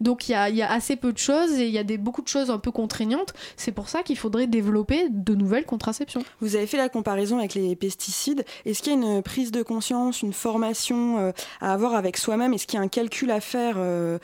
Donc 0.01 0.29
il 0.29 0.31
y 0.31 0.61
a, 0.61 0.71
assez 0.71 0.95
peu 0.95 1.13
de 1.13 1.17
choses 1.17 1.53
et 1.53 1.67
il 1.67 1.73
y 1.73 1.77
a 1.77 1.83
des, 1.83 1.97
beaucoup 1.97 2.21
de 2.21 2.27
choses 2.27 2.49
un 2.49 2.57
peu 2.57 2.71
contraignantes. 2.71 3.33
C'est 3.57 3.71
pour 3.71 3.89
ça 3.89 4.03
qu'il 4.03 4.17
faudrait 4.17 4.47
développer 4.47 5.07
de 5.09 5.35
nouvelles 5.35 5.65
contraceptions. 5.65 6.23
Vous 6.41 6.55
avez 6.55 6.67
fait 6.67 6.77
la 6.77 6.89
comparaison 6.89 7.39
avec 7.39 7.53
les 7.53 7.75
pesticides. 7.75 8.45
Est-ce 8.65 8.81
qu'il 8.81 8.93
y 8.93 8.95
a 8.95 8.99
une 8.99 9.21
prise 9.21 9.51
de 9.51 9.63
conscience, 9.63 10.21
une 10.21 10.33
formation 10.33 11.19
euh, 11.19 11.31
à 11.61 11.73
avoir 11.73 11.95
avec 11.95 12.17
soi-même? 12.17 12.53
Est-ce 12.53 12.67
qu'il 12.67 12.77
y 12.77 12.81
a 12.81 12.83
un 12.83 12.87
calcul 12.87 13.31
à 13.31 13.39
faire 13.39 13.75
euh, 13.77 14.17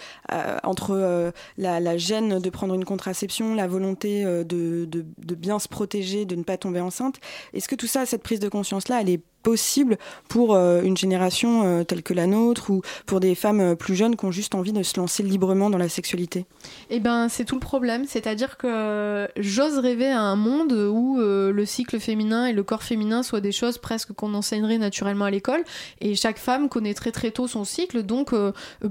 entre 0.64 0.92
euh, 0.92 1.32
la, 1.58 1.80
la, 1.80 1.98
gêne 1.98 2.40
de 2.40 2.50
prendre 2.50 2.74
une 2.74 2.86
contraception, 2.86 3.54
la 3.54 3.68
volonté 3.68 4.24
de, 4.24 4.86
de, 4.86 5.36
bien 5.36 5.60
se 5.60 5.68
protéger, 5.68 6.26
de 6.26 6.36
ne 6.36 6.44
pas 6.44 6.58
tomber 6.58 6.80
enceinte? 6.80 7.20
Est-ce 7.54 7.68
que 7.68 7.76
tout 7.76 7.88
ça, 7.88 8.06
cette 8.06 8.24
prise 8.24 8.40
de 8.40 8.50
conscience-là, 8.50 9.02
elle 9.02 9.10
est 9.10 9.22
possible 9.42 9.98
pour 10.28 10.56
euh, 10.56 10.82
une 10.82 10.98
génération 10.98 11.64
euh, 11.66 11.84
telle 11.84 12.04
que 12.04 12.14
la 12.14 12.28
nôtre 12.28 12.70
ou 12.70 12.82
pour 13.06 13.20
des 13.20 13.36
femmes 13.36 13.60
euh, 13.60 13.76
plus 13.76 13.96
jeunes 13.96 14.16
qui 14.16 14.26
ont 14.26 14.32
juste 14.32 14.56
envie 14.56 14.72
de 14.72 14.84
se 14.84 15.00
lancer 15.00 15.24
librement 15.24 15.70
dans 15.70 15.78
la 15.78 15.90
sexualité? 15.90 16.46
Eh 16.90 17.00
ben, 17.00 17.30
c'est 17.30 17.46
tout 17.46 17.56
le 17.56 17.62
problème. 17.62 18.06
C'est-à-dire 18.06 18.58
que 18.58 19.28
j'ose 19.38 19.78
rêver 19.78 20.08
à 20.08 20.22
un 20.22 20.36
monde 20.36 20.74
où 20.74 21.18
le 21.20 21.66
cycle 21.66 22.00
féminin 22.00 22.46
et 22.46 22.54
le 22.54 22.64
corps 22.64 22.84
féminin 22.84 23.24
soient 23.24 23.42
des 23.42 23.52
choses 23.52 23.78
presque 23.78 24.14
qu'on 24.14 24.34
enseignerait 24.34 24.78
naturellement 24.78 25.26
à 25.26 25.32
l'école 25.32 25.64
et 26.00 26.16
chaque 26.16 26.38
femme 26.38 26.70
connaîtrait 26.70 27.12
très 27.12 27.32
tôt 27.32 27.48
son 27.48 27.64
cycle, 27.64 28.04
donc 28.04 28.34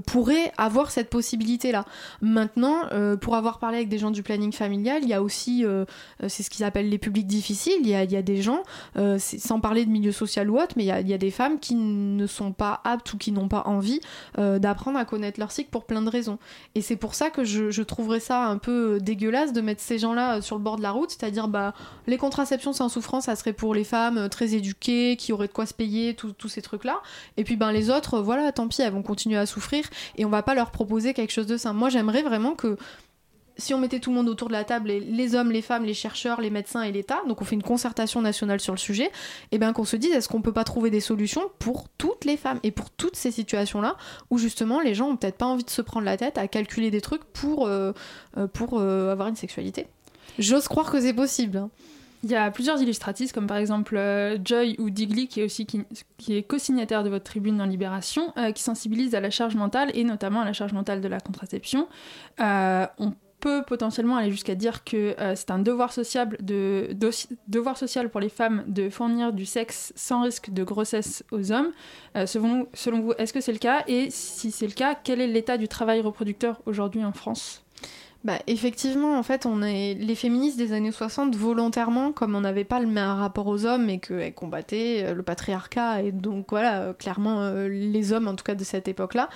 pourrait 0.05 0.51
avoir 0.57 0.91
cette 0.91 1.09
possibilité-là. 1.09 1.85
Maintenant, 2.21 2.81
pour 3.21 3.35
avoir 3.35 3.59
parlé 3.59 3.77
avec 3.77 3.89
des 3.89 3.97
gens 3.97 4.11
du 4.11 4.23
planning 4.23 4.51
familial, 4.51 5.01
il 5.03 5.09
y 5.09 5.13
a 5.13 5.21
aussi, 5.21 5.63
c'est 6.27 6.43
ce 6.43 6.49
qu'ils 6.49 6.65
appellent 6.65 6.89
les 6.89 6.97
publics 6.97 7.27
difficiles. 7.27 7.79
Il 7.81 7.87
y 7.87 7.95
a, 7.95 8.03
il 8.03 8.11
y 8.11 8.17
a 8.17 8.21
des 8.21 8.41
gens, 8.41 8.63
sans 9.17 9.59
parler 9.59 9.85
de 9.85 9.91
milieu 9.91 10.11
social 10.11 10.40
ou 10.49 10.59
autre, 10.59 10.73
mais 10.77 10.83
il 10.83 11.07
y, 11.07 11.13
a 11.13 11.17
des 11.17 11.31
femmes 11.31 11.59
qui 11.59 11.75
ne 11.75 12.25
sont 12.27 12.51
pas 12.51 12.81
aptes 12.83 13.13
ou 13.13 13.17
qui 13.17 13.31
n'ont 13.31 13.47
pas 13.47 13.63
envie 13.65 13.99
euh, 14.37 14.59
d'apprendre 14.59 14.97
à 14.97 15.05
connaître 15.05 15.39
leur 15.39 15.51
cycle 15.51 15.69
pour 15.69 15.85
plein 15.85 16.01
de 16.01 16.09
raisons. 16.09 16.39
Et 16.75 16.81
c'est 16.81 16.95
pour 16.95 17.15
ça 17.15 17.29
que 17.29 17.43
je, 17.43 17.81
trouverais 17.81 18.19
ça 18.19 18.45
un 18.45 18.57
peu 18.57 18.99
dégueulasse 19.01 19.53
de 19.53 19.61
mettre 19.61 19.81
ces 19.81 19.99
gens-là 19.99 20.37
euh, 20.37 20.41
sur 20.41 20.55
le 20.55 20.63
bord 20.63 20.77
de 20.77 20.81
la 20.81 20.91
route, 20.91 21.09
c'est-à-dire 21.09 21.47
bah, 21.47 21.73
les 22.07 22.17
contraceptions 22.17 22.73
sans 22.73 22.89
souffrance, 22.89 23.25
ça 23.25 23.35
serait 23.35 23.53
pour 23.53 23.75
les 23.75 23.83
femmes 23.83 24.17
euh, 24.17 24.27
très 24.29 24.55
éduquées, 24.55 25.17
qui 25.17 25.33
auraient 25.33 25.47
de 25.47 25.53
quoi 25.53 25.65
se 25.65 25.73
payer, 25.73 26.15
tous 26.15 26.47
ces 26.47 26.61
trucs-là. 26.61 27.01
Et 27.37 27.43
puis 27.43 27.55
ben, 27.55 27.71
les 27.71 27.89
autres, 27.89 28.19
voilà, 28.19 28.51
tant 28.51 28.67
pis, 28.67 28.81
elles 28.81 28.93
vont 28.93 29.03
continuer 29.03 29.37
à 29.37 29.45
souffrir 29.45 29.85
et 30.15 30.25
on 30.25 30.29
va 30.29 30.43
pas 30.43 30.55
leur 30.55 30.71
proposer 30.71 31.13
quelque 31.13 31.31
chose 31.31 31.47
de 31.47 31.57
simple. 31.57 31.77
Moi, 31.77 31.89
j'aimerais 31.89 32.21
vraiment 32.21 32.53
que 32.55 32.77
si 33.61 33.73
on 33.73 33.77
mettait 33.77 33.99
tout 33.99 34.09
le 34.09 34.17
monde 34.17 34.27
autour 34.29 34.47
de 34.47 34.53
la 34.53 34.63
table, 34.63 34.89
les 34.89 35.35
hommes, 35.35 35.51
les 35.51 35.61
femmes, 35.61 35.85
les 35.85 35.93
chercheurs, 35.93 36.41
les 36.41 36.49
médecins 36.49 36.81
et 36.81 36.91
l'État, 36.91 37.21
donc 37.27 37.41
on 37.41 37.45
fait 37.45 37.55
une 37.55 37.63
concertation 37.63 38.21
nationale 38.21 38.59
sur 38.59 38.73
le 38.73 38.79
sujet, 38.79 39.05
et 39.05 39.11
eh 39.53 39.57
bien 39.57 39.71
qu'on 39.73 39.85
se 39.85 39.95
dise 39.95 40.11
est-ce 40.11 40.27
qu'on 40.27 40.41
peut 40.41 40.53
pas 40.53 40.63
trouver 40.63 40.89
des 40.89 40.99
solutions 40.99 41.43
pour 41.59 41.87
toutes 41.97 42.25
les 42.25 42.37
femmes 42.37 42.59
et 42.63 42.71
pour 42.71 42.89
toutes 42.89 43.15
ces 43.15 43.31
situations-là 43.31 43.95
où 44.29 44.37
justement 44.37 44.81
les 44.81 44.93
gens 44.93 45.09
ont 45.09 45.15
peut-être 45.15 45.37
pas 45.37 45.45
envie 45.45 45.63
de 45.63 45.69
se 45.69 45.81
prendre 45.81 46.05
la 46.05 46.17
tête 46.17 46.37
à 46.37 46.47
calculer 46.47 46.91
des 46.91 47.01
trucs 47.01 47.23
pour, 47.23 47.67
euh, 47.67 47.93
euh, 48.37 48.47
pour 48.47 48.79
euh, 48.79 49.11
avoir 49.11 49.27
une 49.27 49.35
sexualité? 49.35 49.87
J'ose 50.39 50.67
croire 50.67 50.91
que 50.91 50.99
c'est 50.99 51.13
possible. 51.13 51.57
Hein. 51.57 51.69
Il 52.23 52.29
y 52.29 52.35
a 52.35 52.51
plusieurs 52.51 52.79
illustratrices, 52.79 53.31
comme 53.31 53.47
par 53.47 53.57
exemple 53.57 53.99
Joy 54.45 54.75
ou 54.77 54.91
Digli, 54.91 55.27
qui 55.27 55.41
est 55.41 55.43
aussi 55.43 55.65
qui, 55.65 55.81
qui 56.17 56.35
est 56.35 56.43
co-signataire 56.43 57.03
de 57.03 57.09
votre 57.09 57.23
tribune 57.23 57.57
dans 57.57 57.65
Libération, 57.65 58.31
qui 58.53 58.61
sensibilise 58.61 59.15
à 59.15 59.19
la 59.19 59.31
charge 59.31 59.55
mentale 59.55 59.89
et 59.95 60.03
notamment 60.03 60.41
à 60.41 60.45
la 60.45 60.53
charge 60.53 60.71
mentale 60.71 61.01
de 61.01 61.07
la 61.07 61.19
contraception. 61.19 61.87
on 62.37 63.13
peut 63.41 63.63
potentiellement 63.67 64.15
aller 64.15 64.31
jusqu'à 64.31 64.55
dire 64.55 64.85
que 64.85 65.19
euh, 65.19 65.33
c'est 65.35 65.51
un 65.51 65.59
devoir 65.59 65.91
social, 65.91 66.37
pour 68.09 68.21
les 68.21 68.29
femmes 68.29 68.63
de 68.67 68.89
fournir 68.89 69.33
du 69.33 69.45
sexe 69.45 69.91
sans 69.95 70.21
risque 70.21 70.51
de 70.51 70.63
grossesse 70.63 71.23
aux 71.31 71.51
hommes. 71.51 71.71
Euh, 72.15 72.25
selon 72.25 72.67
vous, 73.01 73.13
est-ce 73.17 73.33
que 73.33 73.41
c'est 73.41 73.51
le 73.51 73.57
cas? 73.57 73.83
Et 73.87 74.09
si 74.11 74.51
c'est 74.51 74.67
le 74.67 74.73
cas, 74.73 74.95
quel 74.95 75.19
est 75.19 75.27
l'état 75.27 75.57
du 75.57 75.67
travail 75.67 75.99
reproducteur 76.01 76.61
aujourd'hui 76.65 77.03
en 77.03 77.11
France? 77.11 77.65
Bah, 78.23 78.37
effectivement, 78.45 79.17
en 79.17 79.23
fait, 79.23 79.47
on 79.47 79.63
est 79.63 79.95
les 79.95 80.13
féministes 80.13 80.55
des 80.55 80.73
années 80.73 80.91
60 80.91 81.35
volontairement, 81.35 82.11
comme 82.11 82.35
on 82.35 82.41
n'avait 82.41 82.63
pas 82.63 82.79
le 82.79 82.85
même 82.85 83.09
rapport 83.09 83.47
aux 83.47 83.65
hommes 83.65 83.89
et 83.89 83.99
qu'elles 83.99 84.35
combattaient 84.35 85.05
euh, 85.05 85.13
le 85.15 85.23
patriarcat 85.23 86.03
et 86.03 86.11
donc 86.11 86.51
voilà, 86.51 86.81
euh, 86.81 86.93
clairement 86.93 87.41
euh, 87.41 87.67
les 87.67 88.13
hommes 88.13 88.27
en 88.27 88.35
tout 88.35 88.43
cas 88.43 88.53
de 88.53 88.63
cette 88.63 88.87
époque-là, 88.87 89.27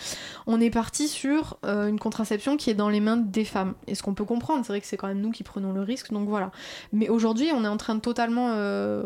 on 0.45 0.62
est 0.62 0.69
parti 0.69 1.08
sur 1.08 1.58
une 1.63 2.00
contraception 2.00 2.58
qui 2.58 2.69
est 2.69 2.76
dans 2.76 2.89
les 2.89 3.00
mains 3.00 3.17
des 3.17 3.45
femmes. 3.45 3.74
Et 3.88 3.95
ce 3.95 4.04
qu'on 4.04 4.13
peut 4.13 4.24
comprendre, 4.24 4.63
c'est 4.63 4.71
vrai 4.71 4.82
que 4.82 4.88
c'est 4.88 4.98
quand 4.98 5.08
même 5.08 5.21
nous 5.21 5.32
qui 5.32 5.43
prenons 5.43 5.74
le 5.74 5.82
risque, 5.82 6.12
donc 6.12 6.30
voilà. 6.30 6.52
Mais 6.93 7.10
aujourd'hui, 7.10 7.50
on 7.54 7.63
est 7.63 7.67
en 7.67 7.78
train 7.78 7.95
de 7.95 8.02
totalement 8.02 8.50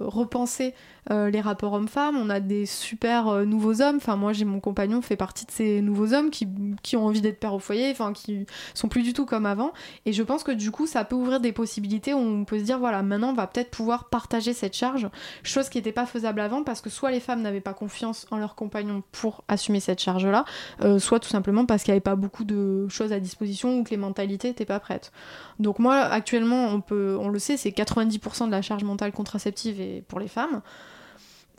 repenser 0.08 0.74
euh, 1.12 1.30
les 1.30 1.42
rapports 1.42 1.74
hommes-femmes, 1.74 2.18
on 2.18 2.30
a 2.30 2.40
des 2.40 2.66
super 2.66 3.28
euh, 3.28 3.46
nouveaux 3.46 3.82
hommes. 3.82 3.98
Enfin, 3.98 4.16
moi, 4.16 4.34
j'ai 4.34 4.46
mon 4.46 4.60
compagnon 4.60 5.02
fait 5.02 5.16
partie 5.16 5.46
de 5.46 5.52
ces 5.52 5.82
nouveaux 5.82 6.14
hommes 6.14 6.30
qui, 6.30 6.48
qui 6.84 6.98
ont 6.98 7.06
envie 7.06 7.22
d'être 7.22 7.40
père 7.40 7.54
au 7.54 7.60
foyer, 7.60 7.90
enfin, 7.92 8.14
qui 8.14 8.46
sont 8.74 8.88
plus 8.88 9.04
du 9.04 9.14
tout 9.14 9.26
comme 9.26 9.46
avant. 9.46 9.74
Et 10.06 10.14
je 10.14 10.24
pense 10.24 10.44
que 10.44 10.52
du 10.52 10.72
coup, 10.72 10.88
ça 10.88 11.06
peut 11.06 11.16
ouvrir 11.16 11.40
des 11.40 11.52
possibilités 11.52 12.14
où 12.14 12.20
on 12.20 12.46
peut 12.46 12.60
se 12.60 12.64
dire, 12.64 12.80
voilà, 12.80 13.02
maintenant, 13.02 13.30
on 13.30 13.34
va 13.34 13.48
peut-être 13.48 13.72
pouvoir 13.72 14.10
partager 14.10 14.54
cette 14.54 14.76
charge, 14.76 15.10
chose 15.44 15.70
qui 15.70 15.78
n'était 15.78 15.92
pas 15.92 16.06
faisable 16.06 16.40
avant 16.40 16.64
parce 16.64 16.82
que 16.82 16.90
soit 16.90 17.12
les 17.12 17.20
femmes 17.20 17.42
n'avaient 17.42 17.62
pas 17.62 17.74
confiance 17.74 18.28
en 18.32 18.38
leurs 18.38 18.56
compagnons 18.56 19.04
pour 19.12 19.44
assumer 19.48 19.80
cette 19.80 20.00
charge-là, 20.00 20.46
euh, 20.82 21.00
soit 21.00 21.20
tout 21.20 21.30
simplement 21.30 21.66
parce 21.66 21.84
qu'il 21.84 21.92
n'y 21.92 21.96
avait 21.96 22.02
pas 22.02 22.16
beaucoup 22.16 22.44
de 22.44 22.88
choses 22.90 23.14
à 23.14 23.20
disposition 23.20 23.80
ou 23.80 23.84
que 23.84 23.92
les 23.92 23.98
mentalités 23.98 24.50
n'étaient 24.50 24.66
pas 24.66 24.80
prêtes. 24.80 25.12
Donc 25.60 25.80
moi, 25.80 25.96
actuellement, 25.96 26.68
on, 26.68 26.82
peut, 26.82 27.18
on 27.20 27.30
le 27.30 27.40
sait, 27.40 27.58
c'est 27.58 27.72
90% 27.72 28.48
de 28.48 28.52
la 28.52 28.62
charge 28.62 28.84
mentale 28.84 29.12
contraceptive 29.12 29.80
est 29.82 30.04
pour 30.08 30.20
les 30.20 30.28
femmes. 30.28 30.62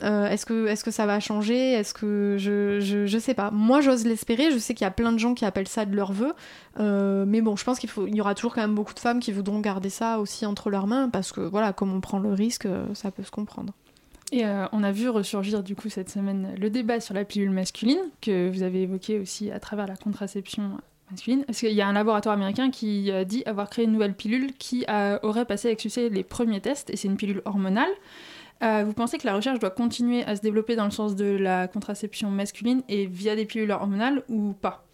Euh, 0.03 0.27
est-ce 0.27 0.45
que, 0.45 0.67
est 0.67 0.83
que 0.83 0.91
ça 0.91 1.05
va 1.05 1.19
changer? 1.19 1.73
Est-ce 1.73 1.93
que 1.93 2.35
je, 2.39 2.79
je, 2.79 3.05
je, 3.05 3.17
sais 3.17 3.33
pas. 3.33 3.51
Moi, 3.51 3.81
j'ose 3.81 4.05
l'espérer. 4.05 4.51
Je 4.51 4.57
sais 4.57 4.73
qu'il 4.73 4.85
y 4.85 4.87
a 4.87 4.91
plein 4.91 5.11
de 5.11 5.19
gens 5.19 5.33
qui 5.33 5.45
appellent 5.45 5.67
ça 5.67 5.85
de 5.85 5.95
leur 5.95 6.11
vœu. 6.11 6.33
Euh, 6.79 7.25
mais 7.27 7.41
bon, 7.41 7.55
je 7.55 7.63
pense 7.63 7.79
qu'il 7.79 7.89
faut, 7.89 8.07
il 8.07 8.15
y 8.15 8.21
aura 8.21 8.35
toujours 8.35 8.53
quand 8.53 8.61
même 8.61 8.75
beaucoup 8.75 8.93
de 8.93 8.99
femmes 8.99 9.19
qui 9.19 9.31
voudront 9.31 9.59
garder 9.59 9.89
ça 9.89 10.19
aussi 10.19 10.45
entre 10.45 10.69
leurs 10.69 10.87
mains 10.87 11.09
parce 11.09 11.31
que 11.31 11.41
voilà, 11.41 11.73
comme 11.73 11.93
on 11.93 12.01
prend 12.01 12.19
le 12.19 12.33
risque, 12.33 12.65
euh, 12.65 12.85
ça 12.93 13.11
peut 13.11 13.23
se 13.23 13.31
comprendre. 13.31 13.73
Et 14.33 14.45
on 14.71 14.81
a 14.81 14.93
vu 14.93 15.09
ressurgir 15.09 15.61
du 15.61 15.75
coup 15.75 15.89
cette 15.89 16.09
semaine 16.09 16.55
le 16.57 16.69
débat 16.69 17.01
sur 17.01 17.13
la 17.13 17.25
pilule 17.25 17.49
masculine 17.49 17.99
que 18.21 18.49
vous 18.49 18.63
avez 18.63 18.83
évoqué 18.83 19.19
aussi 19.19 19.51
à 19.51 19.59
travers 19.59 19.87
la 19.87 19.97
contraception 19.97 20.77
masculine. 21.09 21.43
Parce 21.43 21.59
qu'il 21.59 21.73
y 21.73 21.81
a 21.81 21.87
un 21.89 21.91
laboratoire 21.91 22.35
américain 22.35 22.71
qui 22.71 23.11
dit 23.25 23.43
avoir 23.45 23.69
créé 23.69 23.83
une 23.83 23.91
nouvelle 23.91 24.13
pilule 24.13 24.53
qui 24.57 24.85
aurait 25.21 25.43
passé 25.43 25.67
avec 25.67 25.81
succès 25.81 26.07
les 26.07 26.23
premiers 26.23 26.61
tests 26.61 26.89
et 26.91 26.95
c'est 26.95 27.09
une 27.09 27.17
pilule 27.17 27.41
hormonale. 27.43 27.91
Euh, 28.63 28.83
vous 28.85 28.93
pensez 28.93 29.17
que 29.17 29.25
la 29.25 29.35
recherche 29.35 29.59
doit 29.59 29.71
continuer 29.71 30.23
à 30.25 30.35
se 30.35 30.41
développer 30.41 30.75
dans 30.75 30.85
le 30.85 30.91
sens 30.91 31.15
de 31.15 31.25
la 31.25 31.67
contraception 31.67 32.29
masculine 32.29 32.83
et 32.87 33.07
via 33.07 33.35
des 33.35 33.45
pilules 33.45 33.71
hormonales 33.71 34.23
ou 34.29 34.53
pas? 34.53 34.90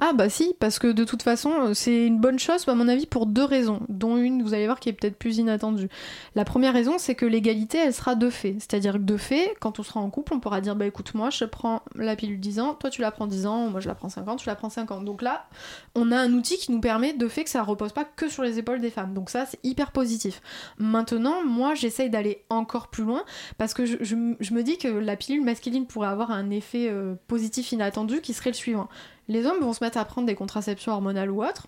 Ah 0.00 0.12
bah 0.12 0.28
si, 0.28 0.54
parce 0.58 0.78
que 0.78 0.88
de 0.88 1.04
toute 1.04 1.22
façon, 1.22 1.52
euh, 1.52 1.74
c'est 1.74 2.06
une 2.06 2.20
bonne 2.20 2.38
chose, 2.38 2.68
à 2.68 2.74
mon 2.74 2.88
avis, 2.88 3.06
pour 3.06 3.26
deux 3.26 3.44
raisons, 3.44 3.80
dont 3.88 4.16
une, 4.16 4.42
vous 4.42 4.52
allez 4.52 4.66
voir, 4.66 4.78
qui 4.78 4.90
est 4.90 4.92
peut-être 4.92 5.16
plus 5.16 5.38
inattendue. 5.38 5.88
La 6.34 6.44
première 6.44 6.74
raison, 6.74 6.98
c'est 6.98 7.14
que 7.14 7.24
l'égalité, 7.24 7.78
elle 7.78 7.94
sera 7.94 8.14
de 8.14 8.28
fait. 8.28 8.56
C'est-à-dire 8.58 8.94
que 8.94 8.98
de 8.98 9.16
fait, 9.16 9.54
quand 9.60 9.78
on 9.78 9.82
sera 9.82 10.00
en 10.00 10.10
couple, 10.10 10.34
on 10.34 10.40
pourra 10.40 10.60
dire, 10.60 10.76
bah 10.76 10.86
écoute, 10.86 11.14
moi, 11.14 11.30
je 11.30 11.44
prends 11.44 11.82
la 11.94 12.14
pilule 12.14 12.38
10 12.38 12.60
ans, 12.60 12.74
toi, 12.74 12.90
tu 12.90 13.00
la 13.00 13.10
prends 13.10 13.26
10 13.26 13.46
ans, 13.46 13.70
moi, 13.70 13.80
je 13.80 13.88
la 13.88 13.94
prends 13.94 14.08
50, 14.10 14.38
tu 14.40 14.48
la 14.48 14.54
prends 14.54 14.68
50. 14.68 15.04
Donc 15.04 15.22
là, 15.22 15.46
on 15.94 16.12
a 16.12 16.18
un 16.18 16.32
outil 16.32 16.58
qui 16.58 16.72
nous 16.72 16.80
permet 16.80 17.14
de 17.14 17.28
fait 17.28 17.44
que 17.44 17.50
ça 17.50 17.62
repose 17.62 17.92
pas 17.92 18.04
que 18.04 18.28
sur 18.28 18.42
les 18.42 18.58
épaules 18.58 18.80
des 18.80 18.90
femmes. 18.90 19.14
Donc 19.14 19.30
ça, 19.30 19.46
c'est 19.46 19.60
hyper 19.64 19.92
positif. 19.92 20.42
Maintenant, 20.78 21.42
moi, 21.44 21.74
j'essaye 21.74 22.10
d'aller 22.10 22.44
encore 22.50 22.88
plus 22.88 23.04
loin, 23.04 23.24
parce 23.56 23.72
que 23.72 23.86
je, 23.86 24.14
me 24.14 24.62
dis 24.62 24.76
que 24.76 24.88
la 24.88 25.16
pilule 25.16 25.42
masculine 25.42 25.86
pourrait 25.86 26.08
avoir 26.08 26.30
un 26.30 26.50
effet 26.50 26.88
euh, 26.90 27.14
positif 27.28 27.72
inattendu 27.72 28.20
qui 28.20 28.34
serait 28.34 28.50
le 28.50 28.54
suivant 28.54 28.88
les 29.28 29.46
hommes 29.46 29.60
vont 29.60 29.72
se 29.72 29.82
mettre 29.82 29.98
à 29.98 30.04
prendre 30.04 30.26
des 30.26 30.34
contraceptions 30.34 30.92
hormonales 30.92 31.30
ou 31.30 31.44
autres, 31.44 31.66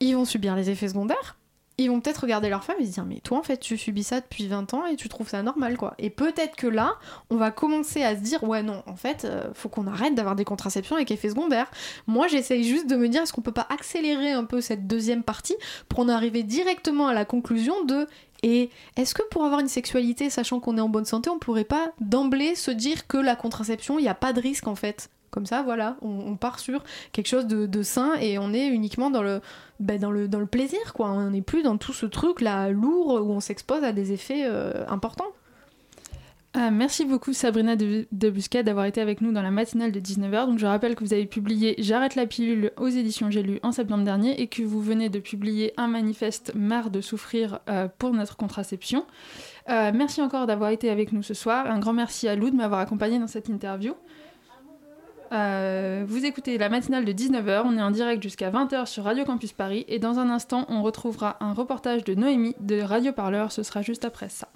ils 0.00 0.14
vont 0.14 0.24
subir 0.24 0.56
les 0.56 0.70
effets 0.70 0.88
secondaires, 0.88 1.36
ils 1.82 1.88
vont 1.88 2.00
peut-être 2.00 2.18
regarder 2.18 2.48
leur 2.48 2.62
femme 2.62 2.76
et 2.78 2.86
se 2.86 2.92
dire 2.92 3.04
mais 3.06 3.20
toi 3.20 3.38
en 3.38 3.42
fait 3.42 3.58
tu 3.58 3.78
subis 3.78 4.02
ça 4.02 4.20
depuis 4.20 4.46
20 4.46 4.74
ans 4.74 4.86
et 4.86 4.96
tu 4.96 5.08
trouves 5.08 5.28
ça 5.28 5.42
normal 5.42 5.76
quoi. 5.76 5.94
Et 5.98 6.10
peut-être 6.10 6.56
que 6.56 6.66
là, 6.66 6.94
on 7.30 7.36
va 7.36 7.50
commencer 7.50 8.02
à 8.02 8.14
se 8.14 8.20
dire 8.20 8.42
ouais 8.44 8.62
non, 8.62 8.82
en 8.86 8.96
fait, 8.96 9.24
euh, 9.24 9.50
faut 9.54 9.68
qu'on 9.68 9.86
arrête 9.86 10.14
d'avoir 10.14 10.36
des 10.36 10.44
contraceptions 10.44 10.96
avec 10.96 11.10
effets 11.10 11.30
secondaires. 11.30 11.70
Moi, 12.06 12.28
j'essaye 12.28 12.64
juste 12.64 12.88
de 12.88 12.96
me 12.96 13.08
dire 13.08 13.22
est-ce 13.22 13.32
qu'on 13.32 13.40
peut 13.40 13.52
pas 13.52 13.66
accélérer 13.70 14.32
un 14.32 14.44
peu 14.44 14.60
cette 14.60 14.86
deuxième 14.86 15.22
partie 15.22 15.56
pour 15.88 16.00
en 16.00 16.08
arriver 16.08 16.42
directement 16.42 17.08
à 17.08 17.14
la 17.14 17.24
conclusion 17.24 17.84
de 17.84 18.06
et 18.42 18.70
est-ce 18.96 19.14
que 19.14 19.22
pour 19.30 19.44
avoir 19.44 19.60
une 19.60 19.68
sexualité, 19.68 20.30
sachant 20.30 20.60
qu'on 20.60 20.78
est 20.78 20.80
en 20.80 20.88
bonne 20.88 21.04
santé, 21.04 21.28
on 21.28 21.38
pourrait 21.38 21.64
pas 21.64 21.92
d'emblée 22.00 22.54
se 22.54 22.70
dire 22.70 23.06
que 23.06 23.18
la 23.18 23.36
contraception, 23.36 23.98
il 23.98 24.02
n'y 24.02 24.08
a 24.08 24.14
pas 24.14 24.32
de 24.32 24.40
risque 24.40 24.66
en 24.66 24.74
fait? 24.74 25.10
Comme 25.30 25.46
ça, 25.46 25.62
voilà, 25.62 25.96
on, 26.02 26.36
part 26.36 26.58
sur 26.58 26.82
quelque 27.12 27.28
chose 27.28 27.46
de, 27.46 27.82
sain 27.82 28.14
et 28.20 28.38
on 28.38 28.52
est 28.52 28.66
uniquement 28.66 29.10
dans 29.10 29.22
le, 29.22 29.40
bah, 29.78 29.98
dans 29.98 30.10
le, 30.10 30.28
dans 30.28 30.40
le 30.40 30.46
plaisir, 30.46 30.92
quoi. 30.92 31.10
On 31.10 31.30
n'est 31.30 31.42
plus 31.42 31.62
dans 31.62 31.76
tout 31.76 31.92
ce 31.92 32.06
truc 32.06 32.40
là 32.40 32.70
lourd 32.70 33.14
où 33.24 33.32
on 33.32 33.40
s'expose 33.40 33.84
à 33.84 33.92
des 33.92 34.12
effets 34.12 34.44
euh, 34.44 34.84
importants. 34.88 35.32
Ah, 36.52 36.72
merci 36.72 37.04
beaucoup 37.04 37.32
Sabrina 37.32 37.76
de, 37.76 38.08
de 38.10 38.62
d'avoir 38.62 38.84
été 38.86 39.00
avec 39.00 39.20
nous 39.20 39.30
dans 39.30 39.42
la 39.42 39.52
matinale 39.52 39.92
de 39.92 40.00
19h. 40.00 40.46
Donc 40.46 40.58
je 40.58 40.66
rappelle 40.66 40.96
que 40.96 41.04
vous 41.04 41.12
avez 41.12 41.26
publié 41.26 41.76
J'arrête 41.78 42.16
la 42.16 42.26
pilule 42.26 42.72
aux 42.76 42.88
éditions 42.88 43.30
J'ai 43.30 43.44
lu 43.44 43.60
en 43.62 43.70
septembre 43.70 44.02
dernier 44.02 44.40
et 44.40 44.48
que 44.48 44.64
vous 44.64 44.80
venez 44.80 45.08
de 45.10 45.20
publier 45.20 45.72
un 45.76 45.86
manifeste 45.86 46.52
Marre 46.56 46.90
de 46.90 47.00
souffrir 47.00 47.60
euh, 47.68 47.86
pour 47.98 48.12
notre 48.12 48.36
contraception. 48.36 49.06
Euh, 49.68 49.92
merci 49.94 50.22
encore 50.22 50.48
d'avoir 50.48 50.70
été 50.70 50.90
avec 50.90 51.12
nous 51.12 51.22
ce 51.22 51.34
soir. 51.34 51.70
Un 51.70 51.78
grand 51.78 51.92
merci 51.92 52.26
à 52.26 52.34
Lou 52.34 52.50
de 52.50 52.56
m'avoir 52.56 52.80
accompagné 52.80 53.20
dans 53.20 53.28
cette 53.28 53.48
interview. 53.48 53.94
Euh, 55.32 56.04
vous 56.06 56.24
écoutez 56.24 56.58
la 56.58 56.68
matinale 56.68 57.04
de 57.04 57.12
19h, 57.12 57.62
on 57.64 57.76
est 57.76 57.82
en 57.82 57.90
direct 57.90 58.22
jusqu'à 58.22 58.50
20h 58.50 58.86
sur 58.86 59.04
Radio 59.04 59.24
Campus 59.24 59.52
Paris. 59.52 59.84
Et 59.88 59.98
dans 59.98 60.18
un 60.18 60.28
instant 60.28 60.66
on 60.68 60.82
retrouvera 60.82 61.36
un 61.40 61.52
reportage 61.52 62.04
de 62.04 62.14
Noémie 62.14 62.56
de 62.60 62.80
Radio 62.80 63.12
Parleur, 63.12 63.52
ce 63.52 63.62
sera 63.62 63.82
juste 63.82 64.04
après 64.04 64.28
ça. 64.28 64.48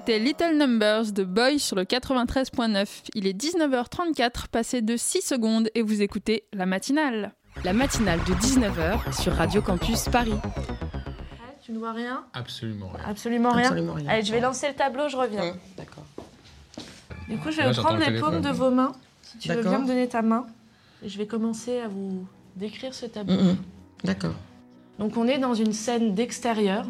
C'était 0.00 0.18
Little 0.18 0.56
Numbers 0.56 1.12
de 1.12 1.24
Boy 1.24 1.58
sur 1.58 1.76
le 1.76 1.84
93.9. 1.84 2.86
Il 3.14 3.26
est 3.26 3.38
19h34, 3.38 4.48
passé 4.50 4.80
de 4.80 4.96
6 4.96 5.20
secondes 5.20 5.68
et 5.74 5.82
vous 5.82 6.00
écoutez 6.00 6.44
la 6.54 6.64
matinale. 6.64 7.34
La 7.64 7.74
matinale 7.74 8.18
de 8.20 8.32
19h 8.32 9.20
sur 9.20 9.34
Radio 9.34 9.60
Campus 9.60 10.08
Paris. 10.08 10.32
Tu 11.62 11.72
ne 11.72 11.78
vois 11.78 11.92
rien? 11.92 12.24
Absolument 12.32 12.88
rien. 12.88 13.04
Absolument 13.06 13.50
rien? 13.50 13.66
Absolument 13.66 13.92
rien. 13.92 14.08
Allez, 14.08 14.24
je 14.24 14.32
vais 14.32 14.40
lancer 14.40 14.68
le 14.68 14.74
tableau, 14.74 15.10
je 15.10 15.18
reviens. 15.18 15.50
Hum, 15.50 15.56
D'accord. 15.76 16.06
Du 17.28 17.36
coup, 17.36 17.50
je 17.50 17.58
vais 17.58 17.70
prendre 17.72 17.98
le 17.98 18.10
les 18.10 18.20
paumes 18.20 18.40
de 18.40 18.48
vos 18.48 18.70
mains. 18.70 18.92
Si 19.20 19.36
tu 19.36 19.48
veux 19.50 19.56
D'accord. 19.56 19.72
bien 19.72 19.80
me 19.80 19.86
donner 19.86 20.08
ta 20.08 20.22
main. 20.22 20.46
Et 21.04 21.10
je 21.10 21.18
vais 21.18 21.26
commencer 21.26 21.78
à 21.78 21.88
vous 21.88 22.26
décrire 22.56 22.94
ce 22.94 23.04
tableau. 23.04 23.34
Hum, 23.34 23.48
hum. 23.50 23.56
D'accord. 24.04 24.34
Donc, 24.98 25.18
on 25.18 25.28
est 25.28 25.38
dans 25.38 25.52
une 25.52 25.74
scène 25.74 26.14
d'extérieur, 26.14 26.86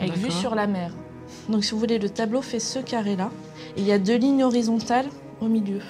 avec 0.00 0.16
vue 0.16 0.32
sur 0.32 0.56
la 0.56 0.66
mer. 0.66 0.90
Donc, 1.48 1.64
si 1.64 1.72
vous 1.72 1.78
voulez, 1.78 1.98
le 1.98 2.08
tableau 2.10 2.42
fait 2.42 2.60
ce 2.60 2.78
carré-là. 2.78 3.30
Et 3.76 3.80
il 3.80 3.86
y 3.86 3.92
a 3.92 3.98
deux 3.98 4.16
lignes 4.16 4.44
horizontales 4.44 5.06
au 5.40 5.46
milieu 5.46 5.80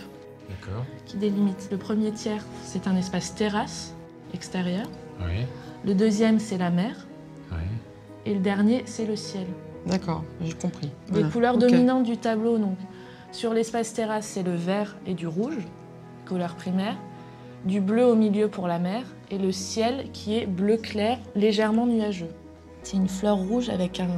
D'accord. 0.48 0.84
qui 1.06 1.16
délimitent. 1.16 1.68
Le 1.70 1.78
premier 1.78 2.12
tiers, 2.12 2.44
c'est 2.64 2.86
un 2.86 2.96
espace 2.96 3.34
terrasse 3.34 3.94
extérieur. 4.34 4.86
Oui. 5.20 5.44
Le 5.84 5.94
deuxième, 5.94 6.38
c'est 6.38 6.58
la 6.58 6.70
mer. 6.70 7.06
Oui. 7.52 7.58
Et 8.26 8.34
le 8.34 8.40
dernier, 8.40 8.82
c'est 8.86 9.06
le 9.06 9.16
ciel. 9.16 9.46
D'accord, 9.86 10.22
j'ai 10.42 10.52
compris. 10.52 10.90
Les 11.08 11.12
Voilà. 11.20 11.28
couleurs 11.28 11.58
dominantes 11.58 12.02
du 12.02 12.16
tableau, 12.18 12.58
donc 12.58 12.76
sur 13.32 13.54
l'espace 13.54 13.94
terrasse, 13.94 14.26
c'est 14.26 14.42
le 14.42 14.54
vert 14.54 14.96
et 15.06 15.14
du 15.14 15.26
rouge, 15.26 15.66
couleur 16.26 16.56
primaire, 16.56 16.96
du 17.64 17.80
bleu 17.80 18.04
au 18.04 18.14
milieu 18.14 18.48
pour 18.48 18.66
la 18.68 18.78
mer, 18.78 19.02
et 19.30 19.38
le 19.38 19.52
ciel 19.52 20.10
qui 20.12 20.36
est 20.36 20.46
bleu 20.46 20.76
clair, 20.76 21.18
légèrement 21.34 21.86
nuageux. 21.86 22.30
C'est 22.82 22.96
une 22.96 23.08
fleur 23.08 23.36
rouge 23.36 23.68
avec 23.70 24.00
un, 24.00 24.08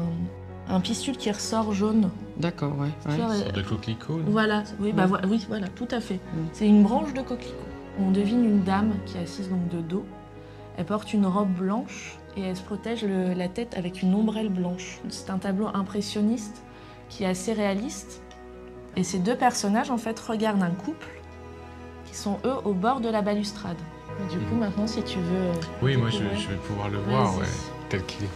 un 0.71 0.81
pistule 0.81 1.17
qui 1.17 1.31
ressort 1.31 1.73
jaune. 1.73 2.11
D'accord, 2.37 2.73
ouais. 2.79 2.87
ouais. 3.07 3.15
Fleur, 3.15 3.33
Une 3.33 3.39
sorte 3.39 3.55
de 3.55 3.63
coquelicot. 3.63 4.15
non 4.19 4.25
Voilà, 4.31 4.63
oui, 4.81 4.93
bah, 4.93 5.07
Ouais. 5.07 5.19
oui, 5.29 5.45
voilà, 5.49 5.69
tout 5.69 5.89
à 5.91 6.01
fait. 6.01 6.15
Mm. 6.15 6.39
C'est 6.53 6.67
une 6.67 6.83
branche 6.83 7.13
de 7.13 7.21
coquelicot. 7.23 7.55
On 7.99 8.11
devine 8.11 8.45
une 8.45 8.63
dame 8.63 8.93
qui 9.07 9.19
est 9.19 9.23
assise 9.23 9.49
donc 9.51 9.69
de 9.69 9.81
dos. 9.81 10.05
Elle 10.79 10.87
porte 10.87 11.13
une 11.13 11.27
robe 11.27 11.53
blanche 11.53 12.17
et 12.37 12.43
elle 12.43 12.57
se 12.57 12.63
protège 12.63 13.03
le- 13.05 13.35
la 13.35 13.49
tête 13.49 13.77
avec 13.77 14.01
une 14.03 14.15
ombrelle 14.15 14.49
blanche. 14.49 15.01
C'est 15.09 15.31
un 15.31 15.39
tableau 15.39 15.67
impressionniste 15.75 16.63
qui 17.09 17.25
est 17.25 17.27
assez 17.27 17.53
réaliste. 17.53 18.23
Et 18.97 19.03
ces 19.05 19.19
deux 19.19 19.37
personnages 19.37 19.91
en 19.91 19.99
fait 19.99 20.19
regardent 20.21 20.63
un 20.63 20.71
couple 20.71 21.09
qui 22.07 22.15
sont 22.17 22.39
eux 22.45 22.55
au 22.65 22.73
bord 22.73 23.01
de 23.01 23.09
la 23.09 23.23
balustrade. 23.23 23.77
Et 24.21 24.33
du 24.33 24.39
coup 24.39 24.55
Mhm. 24.55 24.61
maintenant 24.61 24.87
si 24.87 25.03
tu 25.03 25.19
veux. 25.19 25.37
euh, 25.37 25.53
Oui, 25.83 25.97
moi 25.97 26.09
je, 26.11 26.19
vais 26.19 26.57
pouvoir 26.67 26.89
le 26.89 26.99
voir, 26.99 27.37
ouais, 27.39 27.45
tel 27.89 28.05
qu'il 28.07 28.25
est. 28.25 28.29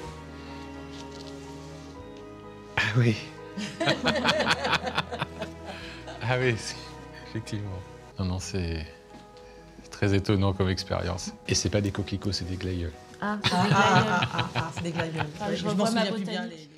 Ah 2.97 2.99
oui. 2.99 3.17
Ah 6.23 6.37
oui, 6.41 6.55
c'est- 6.57 6.77
effectivement. 7.29 7.79
Non, 8.19 8.25
non, 8.25 8.39
c'est 8.39 8.87
très 9.91 10.15
étonnant 10.15 10.53
comme 10.53 10.69
expérience. 10.71 11.33
Et 11.49 11.55
c'est 11.55 11.71
pas 11.71 11.81
des 11.81 11.91
coquelicots, 11.91 12.33
c'est 12.33 12.49
des 12.49 12.57
glaïeuls. 12.57 12.93
Ah, 13.21 13.39
Ah, 13.45 13.49
ah, 13.53 13.69
ah, 13.73 14.29
ah, 14.33 14.51
ah, 14.55 14.71
c'est 14.75 14.83
des 14.85 14.93
glaïeuls. 14.93 15.27
Ah, 15.41 15.55
je 15.55 15.65
m'en 15.65 15.71
revois 15.71 15.91
ma 15.91 16.01
souviens 16.07 16.15
plus 16.15 16.25
bien. 16.25 16.47
les- 16.47 16.69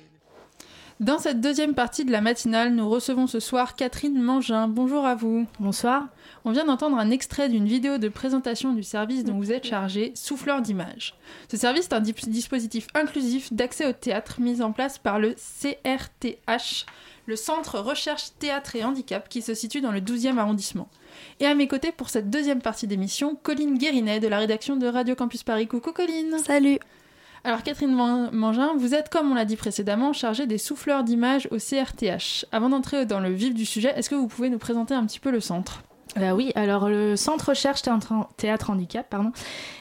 Dans 0.99 1.19
cette 1.19 1.41
deuxième 1.41 1.75
partie 1.75 2.05
de 2.05 2.11
la 2.11 2.21
matinale, 2.21 2.73
nous 2.73 2.89
recevons 2.89 3.27
ce 3.27 3.39
soir 3.39 3.75
Catherine 3.75 4.19
Mangin. 4.19 4.67
Bonjour 4.67 5.05
à 5.05 5.13
vous. 5.13 5.45
Bonsoir. 5.59 6.07
On 6.43 6.51
vient 6.51 6.65
d'entendre 6.65 6.97
un 6.97 7.11
extrait 7.11 7.49
d'une 7.49 7.67
vidéo 7.67 7.99
de 7.99 8.09
présentation 8.09 8.73
du 8.73 8.81
service 8.81 9.23
dont 9.23 9.37
vous 9.37 9.51
êtes 9.51 9.67
chargé, 9.67 10.11
Souffleur 10.15 10.63
d'images. 10.63 11.13
Ce 11.51 11.57
service 11.57 11.85
est 11.85 11.93
un 11.93 11.99
dispositif 11.99 12.87
inclusif 12.95 13.53
d'accès 13.53 13.85
au 13.85 13.93
théâtre 13.93 14.41
mis 14.41 14.63
en 14.63 14.71
place 14.71 14.97
par 14.97 15.19
le 15.19 15.35
CRTH, 15.35 16.87
le 17.27 17.35
Centre 17.35 17.77
Recherche 17.77 18.31
Théâtre 18.39 18.75
et 18.75 18.83
Handicap, 18.83 19.29
qui 19.29 19.43
se 19.43 19.53
situe 19.53 19.81
dans 19.81 19.91
le 19.91 20.01
12e 20.01 20.39
arrondissement. 20.39 20.89
Et 21.39 21.45
à 21.45 21.53
mes 21.53 21.67
côtés 21.67 21.91
pour 21.91 22.09
cette 22.09 22.31
deuxième 22.31 22.63
partie 22.63 22.87
d'émission, 22.87 23.37
Colline 23.43 23.77
Guérinet 23.77 24.19
de 24.19 24.27
la 24.27 24.39
rédaction 24.39 24.77
de 24.77 24.87
Radio 24.87 25.13
Campus 25.13 25.43
Paris. 25.43 25.67
Coucou 25.67 25.91
Colline 25.91 26.39
Salut 26.39 26.79
Alors 27.47 27.63
Catherine 27.63 27.95
Man- 27.95 28.29
Mangin, 28.33 28.73
vous 28.77 28.93
êtes, 28.93 29.07
comme 29.07 29.31
on 29.31 29.33
l'a 29.33 29.45
dit 29.45 29.55
précédemment, 29.55 30.11
chargée 30.11 30.47
des 30.47 30.57
souffleurs 30.57 31.05
d'images 31.05 31.47
au 31.49 31.55
CRTH. 31.59 32.43
Avant 32.51 32.67
d'entrer 32.67 33.05
dans 33.05 33.21
le 33.21 33.29
vif 33.29 33.53
du 33.53 33.65
sujet, 33.65 33.93
est-ce 33.95 34.09
que 34.09 34.15
vous 34.15 34.27
pouvez 34.27 34.49
nous 34.49 34.57
présenter 34.57 34.93
un 34.93 35.05
petit 35.05 35.21
peu 35.21 35.31
le 35.31 35.39
centre? 35.39 35.81
Bah 36.17 36.33
oui, 36.35 36.51
alors 36.55 36.89
le 36.89 37.15
Centre 37.15 37.49
Recherche 37.49 37.83
Théâtre 38.35 38.69
Handicap 38.69 39.15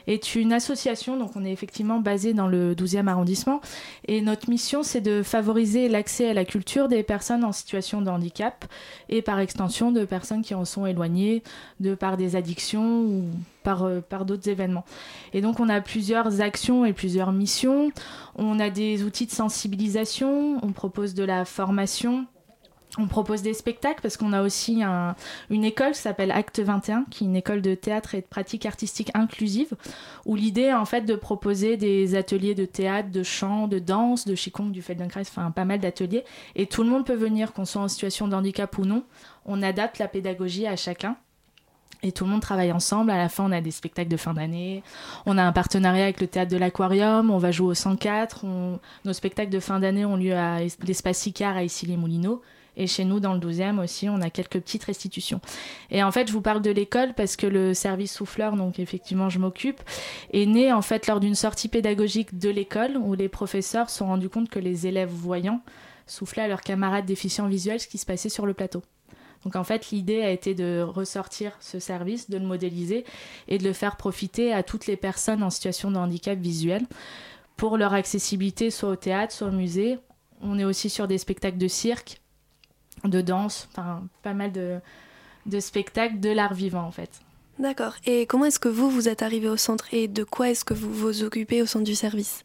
est 0.07 0.35
une 0.37 0.53
association, 0.53 1.17
donc 1.17 1.33
on 1.35 1.45
est 1.45 1.51
effectivement 1.51 1.99
basé 1.99 2.35
dans 2.35 2.47
le 2.47 2.75
12e 2.75 3.09
arrondissement, 3.09 3.61
et 4.07 4.21
notre 4.21 4.51
mission 4.51 4.83
c'est 4.83 5.01
de 5.01 5.23
favoriser 5.23 5.89
l'accès 5.89 6.31
à 6.31 6.35
la 6.35 6.45
culture 6.45 6.89
des 6.89 7.03
personnes 7.03 7.43
en 7.43 7.53
situation 7.53 8.03
de 8.03 8.11
handicap, 8.11 8.67
et 9.09 9.23
par 9.23 9.41
extension 9.41 9.91
de 9.93 10.05
personnes 10.05 10.43
qui 10.43 10.55
en 10.55 10.65
sont 10.65 10.85
éloignées, 10.85 11.43
de 11.81 11.95
par 11.95 12.17
des 12.17 12.37
addictions 12.37 13.01
ou 13.01 13.25
par, 13.67 13.83
euh, 13.83 14.01
par 14.01 14.25
d'autres 14.25 14.49
événements. 14.49 14.85
Et 15.33 15.41
donc 15.41 15.59
on 15.59 15.69
a 15.69 15.81
plusieurs 15.81 16.41
actions 16.41 16.85
et 16.85 16.93
plusieurs 16.93 17.33
missions, 17.33 17.91
on 18.37 18.61
a 18.61 18.71
des 18.71 19.03
outils 19.03 19.27
de 19.27 19.33
sensibilisation, 19.33 20.65
on 20.65 20.71
propose 20.71 21.15
de 21.15 21.25
la 21.25 21.45
formation, 21.45 22.27
on 22.97 23.09
propose 23.09 23.43
des 23.43 23.55
spectacles 23.55 24.01
parce 24.01 24.17
qu'on 24.17 24.33
a 24.33 24.43
aussi 24.43 24.85
un, 24.85 25.17
une 25.51 25.65
école 25.65 25.95
qui 25.95 25.99
s'appelle 25.99 26.31
Acte 26.31 26.61
21, 26.61 27.07
qui 27.11 27.25
est 27.25 27.27
une 27.27 27.35
école 27.35 27.61
de 27.61 27.75
théâtre 27.75 28.15
et 28.15 28.21
de 28.21 28.27
pratique 28.27 28.67
artistique 28.67 29.11
inclusive, 29.15 29.75
où 30.27 30.37
l'idée 30.37 30.63
est 30.63 30.73
en 30.73 30.85
fait 30.85 31.01
de 31.01 31.17
proposer 31.17 31.77
des 31.77 32.15
ateliers 32.15 32.55
de 32.55 32.67
théâtre, 32.67 33.11
de 33.11 33.25
chant, 33.25 33.67
de 33.67 33.81
danse, 33.81 34.27
de 34.27 34.37
qigong, 34.37 34.71
du 34.71 34.81
Feldenkrais, 34.81 35.23
enfin 35.23 35.51
pas 35.51 35.65
mal 35.65 35.81
d'ateliers. 35.81 36.23
Et 36.55 36.67
tout 36.67 36.85
le 36.85 36.89
monde 36.89 37.05
peut 37.05 37.17
venir, 37.17 37.53
qu'on 37.53 37.65
soit 37.65 37.83
en 37.83 37.89
situation 37.89 38.29
de 38.29 38.37
handicap 38.37 38.79
ou 38.79 38.85
non. 38.85 39.03
On 39.45 39.61
adapte 39.61 39.99
la 39.99 40.07
pédagogie 40.07 40.69
à 40.69 40.77
chacun. 40.77 41.17
Et 42.03 42.13
tout 42.13 42.25
le 42.25 42.31
monde 42.31 42.43
travaille 42.43 42.73
ensemble. 42.73 43.11
À 43.11 43.17
la 43.17 43.29
fin, 43.29 43.45
on 43.45 43.53
a 43.53 43.61
des 43.61 43.71
spectacles 43.71 44.11
de 44.11 44.17
fin 44.17 44.35
d'année. 44.35 44.83
On 45.25 45.39
a 45.39 45.43
un 45.43 45.53
partenariat 45.53 46.05
avec 46.05 46.21
le 46.21 46.27
théâtre 46.27 46.51
de 46.53 46.57
l'Aquarium. 46.57 47.31
On 47.31 47.39
va 47.39 47.51
jouer 47.51 47.69
au 47.69 47.75
104. 47.75 48.45
On- 48.45 48.79
Nos 49.05 49.13
spectacles 49.13 49.51
de 49.51 49.61
fin 49.61 49.81
d'année 49.81 50.05
ont 50.05 50.17
lieu 50.17 50.35
à 50.37 50.63
es- 50.63 50.69
l'espace 50.87 51.27
Icar 51.27 51.57
à 51.57 51.63
Issy-les-Moulineaux. 51.65 52.43
Et 52.79 52.87
chez 52.87 53.07
nous, 53.07 53.21
dans 53.21 53.33
le 53.33 53.39
12e 53.41 53.79
aussi, 53.79 54.07
on 54.11 54.21
a 54.21 54.29
quelques 54.29 54.61
petites 54.61 54.85
restitutions. 54.85 55.41
Et 55.91 56.03
en 56.03 56.13
fait, 56.13 56.29
je 56.29 56.33
vous 56.35 56.43
parle 56.43 56.61
de 56.61 56.71
l'école 56.71 57.15
parce 57.15 57.35
que 57.35 57.47
le 57.47 57.73
service 57.73 58.13
souffleur, 58.13 58.55
donc 58.55 58.79
effectivement, 58.79 59.31
je 59.31 59.39
m'occupe, 59.39 59.81
est 60.35 60.45
né 60.45 60.71
en 60.75 60.83
fait 60.83 61.07
lors 61.07 61.19
d'une 61.19 61.35
sortie 61.35 61.69
pédagogique 61.69 62.39
de 62.39 62.51
l'école 62.51 62.99
où 62.99 63.15
les 63.15 63.31
professeurs 63.31 63.89
se 63.89 63.97
sont 63.99 64.07
rendus 64.09 64.29
compte 64.29 64.51
que 64.51 64.59
les 64.59 64.87
élèves 64.87 65.09
voyants 65.11 65.63
soufflaient 66.07 66.43
à 66.43 66.49
leurs 66.49 66.61
camarades 66.61 67.07
déficients 67.07 67.47
visuels 67.47 67.81
ce 67.81 67.89
qui 67.89 67.97
se 67.97 68.05
passait 68.05 68.29
sur 68.29 68.45
le 68.45 68.53
plateau. 68.53 68.83
Donc 69.47 69.55
en 69.55 69.63
fait, 69.63 69.93
l'idée 69.93 70.23
a 70.23 70.31
été 70.33 70.57
de 70.57 70.83
ressortir 70.83 71.53
ce 71.61 71.79
service, 71.79 72.29
de 72.29 72.37
le 72.37 72.45
modéliser 72.45 73.05
et 73.47 73.59
de 73.59 73.63
le 73.63 73.73
faire 73.73 73.97
profiter 73.97 74.53
à 74.53 74.65
toutes 74.65 74.89
les 74.89 74.97
personnes 74.97 75.45
en 75.45 75.51
situation 75.51 75.93
de 75.93 75.97
handicap 75.97 76.37
visuel 76.37 76.85
pour 77.57 77.77
leur 77.77 77.95
accessibilité 77.95 78.73
soit 78.73 78.89
au 78.89 78.97
théâtre, 78.97 79.33
soit 79.33 79.47
au 79.47 79.53
musée. 79.53 80.01
On 80.43 80.59
est 80.59 80.65
aussi 80.65 80.91
sur 80.91 81.07
des 81.07 81.17
spectacles 81.17 81.59
de 81.59 81.69
cirque, 81.69 82.21
de 83.05 83.21
danse, 83.21 83.69
enfin 83.71 84.03
pas 84.25 84.35
mal 84.35 84.51
de, 84.51 84.81
spectacles 85.61 86.19
de 86.19 86.31
l'art 86.31 86.55
vivant 86.55 86.83
en 86.83 86.91
fait. 86.91 87.21
D'accord. 87.61 87.95
Et 88.05 88.27
comment 88.27 88.47
est-ce 88.47 88.59
que 88.59 88.69
vous, 88.69 88.91
vous 88.91 89.09
êtes 89.09 89.23
arrivé 89.23 89.49
au 89.49 89.57
centre 89.57 89.87
et 89.95 90.09
de 90.09 90.25
quoi 90.25 90.51
est-ce 90.51 90.65
que 90.65 90.75
vous 90.75 90.93
vous 90.93 91.23
occupez 91.23 91.63
au 91.63 91.67
centre 91.67 91.85
du 91.85 91.95
service? 91.95 92.45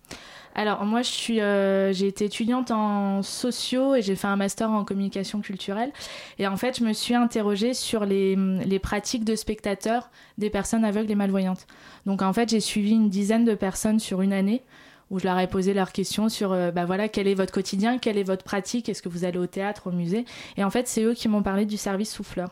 Alors 0.53 0.83
moi 0.83 1.01
euh, 1.29 1.93
j'ai 1.93 2.07
été 2.07 2.25
étudiante 2.25 2.71
en 2.71 3.23
sociaux 3.23 3.95
et 3.95 4.01
j'ai 4.01 4.15
fait 4.15 4.27
un 4.27 4.35
master 4.35 4.69
en 4.69 4.83
communication 4.83 5.39
culturelle 5.39 5.91
et 6.39 6.47
en 6.47 6.57
fait 6.57 6.79
je 6.79 6.83
me 6.83 6.93
suis 6.93 7.15
interrogée 7.15 7.73
sur 7.73 8.05
les, 8.05 8.35
les 8.35 8.79
pratiques 8.79 9.23
de 9.23 9.35
spectateurs 9.35 10.09
des 10.37 10.49
personnes 10.49 10.83
aveugles 10.83 11.11
et 11.11 11.15
malvoyantes. 11.15 11.67
Donc 12.05 12.21
en 12.21 12.33
fait 12.33 12.49
j'ai 12.49 12.59
suivi 12.59 12.91
une 12.91 13.09
dizaine 13.09 13.45
de 13.45 13.55
personnes 13.55 13.99
sur 13.99 14.21
une 14.21 14.33
année 14.33 14.61
où 15.09 15.19
je 15.19 15.25
leur 15.25 15.39
ai 15.39 15.47
posé 15.47 15.73
leurs 15.73 15.91
questions 15.91 16.27
sur 16.27 16.51
euh, 16.51 16.71
bah 16.71 16.85
voilà 16.85 17.07
quel 17.07 17.27
est 17.27 17.33
votre 17.33 17.53
quotidien, 17.53 17.97
quelle 17.97 18.17
est 18.17 18.23
votre 18.23 18.43
pratique, 18.43 18.89
est-ce 18.89 19.01
que 19.01 19.09
vous 19.09 19.23
allez 19.23 19.39
au 19.39 19.47
théâtre, 19.47 19.87
au 19.87 19.91
musée? 19.91 20.25
Et 20.57 20.63
en 20.63 20.69
fait 20.69 20.87
c'est 20.87 21.03
eux 21.03 21.13
qui 21.13 21.29
m'ont 21.29 21.43
parlé 21.43 21.65
du 21.65 21.77
service 21.77 22.11
souffleur. 22.11 22.49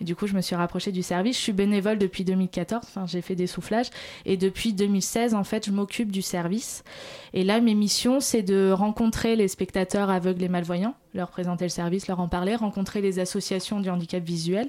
Et 0.00 0.04
du 0.04 0.16
coup, 0.16 0.26
je 0.26 0.34
me 0.34 0.40
suis 0.40 0.56
rapprochée 0.56 0.92
du 0.92 1.02
service. 1.02 1.36
Je 1.36 1.42
suis 1.42 1.52
bénévole 1.52 1.98
depuis 1.98 2.24
2014. 2.24 2.82
Enfin, 2.84 3.06
j'ai 3.06 3.22
fait 3.22 3.36
des 3.36 3.46
soufflages. 3.46 3.90
Et 4.24 4.36
depuis 4.36 4.72
2016, 4.72 5.34
en 5.34 5.44
fait, 5.44 5.66
je 5.66 5.70
m'occupe 5.70 6.10
du 6.10 6.22
service. 6.22 6.84
Et 7.32 7.44
là, 7.44 7.60
mes 7.60 7.74
missions, 7.74 8.20
c'est 8.20 8.42
de 8.42 8.70
rencontrer 8.72 9.36
les 9.36 9.48
spectateurs 9.48 10.10
aveugles 10.10 10.42
et 10.42 10.48
malvoyants, 10.48 10.94
leur 11.14 11.30
présenter 11.30 11.64
le 11.64 11.70
service, 11.70 12.08
leur 12.08 12.20
en 12.20 12.28
parler, 12.28 12.56
rencontrer 12.56 13.00
les 13.00 13.18
associations 13.18 13.80
du 13.80 13.90
handicap 13.90 14.22
visuel, 14.22 14.68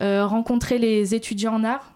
euh, 0.00 0.26
rencontrer 0.26 0.78
les 0.78 1.14
étudiants 1.14 1.54
en 1.54 1.64
art 1.64 1.92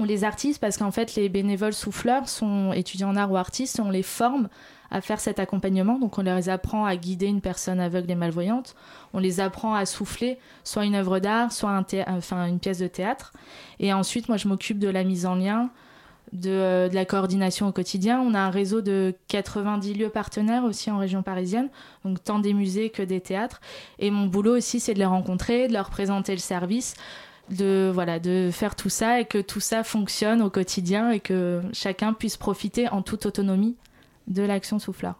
ou 0.00 0.04
les 0.04 0.24
artistes, 0.24 0.60
parce 0.60 0.76
qu'en 0.76 0.90
fait, 0.90 1.14
les 1.14 1.28
bénévoles 1.28 1.72
souffleurs 1.72 2.28
sont 2.28 2.72
étudiants 2.72 3.10
en 3.10 3.16
art 3.16 3.30
ou 3.30 3.36
artistes 3.36 3.80
on 3.80 3.90
les 3.90 4.02
forme 4.02 4.48
à 4.94 5.00
faire 5.00 5.18
cet 5.18 5.40
accompagnement. 5.40 5.98
Donc, 5.98 6.18
on 6.18 6.22
les 6.22 6.48
apprend 6.48 6.84
à 6.84 6.94
guider 6.94 7.26
une 7.26 7.40
personne 7.40 7.80
aveugle 7.80 8.12
et 8.12 8.14
malvoyante. 8.14 8.76
On 9.12 9.18
les 9.18 9.40
apprend 9.40 9.74
à 9.74 9.86
souffler 9.86 10.38
soit 10.62 10.84
une 10.84 10.94
œuvre 10.94 11.18
d'art, 11.18 11.50
soit 11.50 11.68
une 11.68 12.60
pièce 12.60 12.78
de 12.78 12.86
théâtre. 12.86 13.32
Et 13.80 13.92
ensuite, 13.92 14.28
moi, 14.28 14.36
je 14.36 14.46
m'occupe 14.46 14.78
de 14.78 14.88
la 14.88 15.02
mise 15.02 15.26
en 15.26 15.34
lien, 15.34 15.70
de, 16.32 16.48
euh, 16.48 16.88
de 16.88 16.94
la 16.94 17.04
coordination 17.04 17.66
au 17.66 17.72
quotidien. 17.72 18.20
On 18.20 18.34
a 18.34 18.38
un 18.38 18.50
réseau 18.50 18.82
de 18.82 19.16
90 19.26 19.94
lieux 19.94 20.10
partenaires 20.10 20.62
aussi 20.62 20.92
en 20.92 20.98
région 20.98 21.24
parisienne, 21.24 21.70
donc 22.04 22.22
tant 22.22 22.38
des 22.38 22.54
musées 22.54 22.90
que 22.90 23.02
des 23.02 23.20
théâtres. 23.20 23.60
Et 23.98 24.12
mon 24.12 24.26
boulot 24.26 24.56
aussi, 24.56 24.78
c'est 24.78 24.94
de 24.94 25.00
les 25.00 25.06
rencontrer, 25.06 25.66
de 25.66 25.72
leur 25.72 25.90
présenter 25.90 26.32
le 26.32 26.38
service, 26.38 26.94
de 27.50 27.90
voilà, 27.92 28.20
de 28.20 28.50
faire 28.52 28.76
tout 28.76 28.90
ça 28.90 29.18
et 29.18 29.24
que 29.24 29.38
tout 29.38 29.58
ça 29.58 29.82
fonctionne 29.82 30.40
au 30.40 30.50
quotidien 30.50 31.10
et 31.10 31.18
que 31.18 31.62
chacun 31.72 32.12
puisse 32.12 32.36
profiter 32.36 32.88
en 32.90 33.02
toute 33.02 33.26
autonomie 33.26 33.74
de 34.28 34.42
l'action 34.42 34.78
souffleur. 34.78 35.16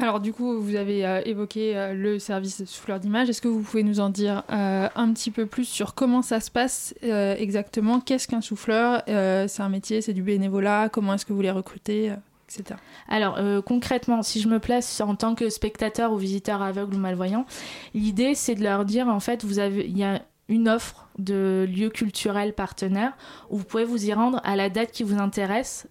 Alors 0.00 0.20
du 0.20 0.32
coup, 0.32 0.60
vous 0.60 0.76
avez 0.76 1.04
euh, 1.04 1.20
évoqué 1.24 1.76
euh, 1.76 1.92
le 1.92 2.20
service 2.20 2.64
souffleur 2.66 3.00
d'image. 3.00 3.28
Est-ce 3.28 3.42
que 3.42 3.48
vous 3.48 3.62
pouvez 3.62 3.82
nous 3.82 3.98
en 3.98 4.10
dire 4.10 4.44
euh, 4.50 4.88
un 4.94 5.12
petit 5.12 5.32
peu 5.32 5.44
plus 5.44 5.64
sur 5.64 5.94
comment 5.94 6.22
ça 6.22 6.38
se 6.38 6.52
passe 6.52 6.94
exactement? 7.02 7.98
Qu'est-ce 8.00 8.28
qu'un 8.28 8.40
souffleur? 8.40 9.02
C'est 9.06 9.60
un 9.60 9.68
métier, 9.68 10.00
c'est 10.00 10.12
du 10.12 10.22
bénévolat? 10.22 10.88
Comment 10.88 11.14
est-ce 11.14 11.26
que 11.26 11.32
vous 11.32 11.42
les 11.42 11.50
recrutez 11.50 12.12
etc. 12.48 12.80
Alors 13.08 13.38
concrètement, 13.64 14.22
si 14.22 14.40
je 14.40 14.48
me 14.48 14.58
place 14.58 15.02
en 15.02 15.16
tant 15.16 15.34
que 15.34 15.50
spectateur 15.50 16.12
ou 16.12 16.16
visiteur 16.16 16.62
aveugle 16.62 16.94
ou 16.94 16.98
malvoyant, 16.98 17.44
l'idée 17.92 18.34
c'est 18.34 18.54
de 18.54 18.62
leur 18.62 18.86
dire 18.86 19.08
en 19.08 19.20
fait, 19.20 19.44
vous 19.44 19.58
avez, 19.58 19.84
il 19.84 19.98
y 19.98 20.04
a 20.04 20.22
une 20.48 20.68
offre 20.68 21.08
de 21.18 21.68
lieux 21.68 21.90
culturels 21.90 22.54
partenaires 22.54 23.12
où 23.50 23.58
vous 23.58 23.64
pouvez 23.64 23.84
vous 23.84 24.06
y 24.06 24.14
rendre 24.14 24.40
à 24.44 24.56
la 24.56 24.70
date 24.70 24.92
qui 24.92 25.02
vous 25.02 25.18
intéresse. 25.18 25.88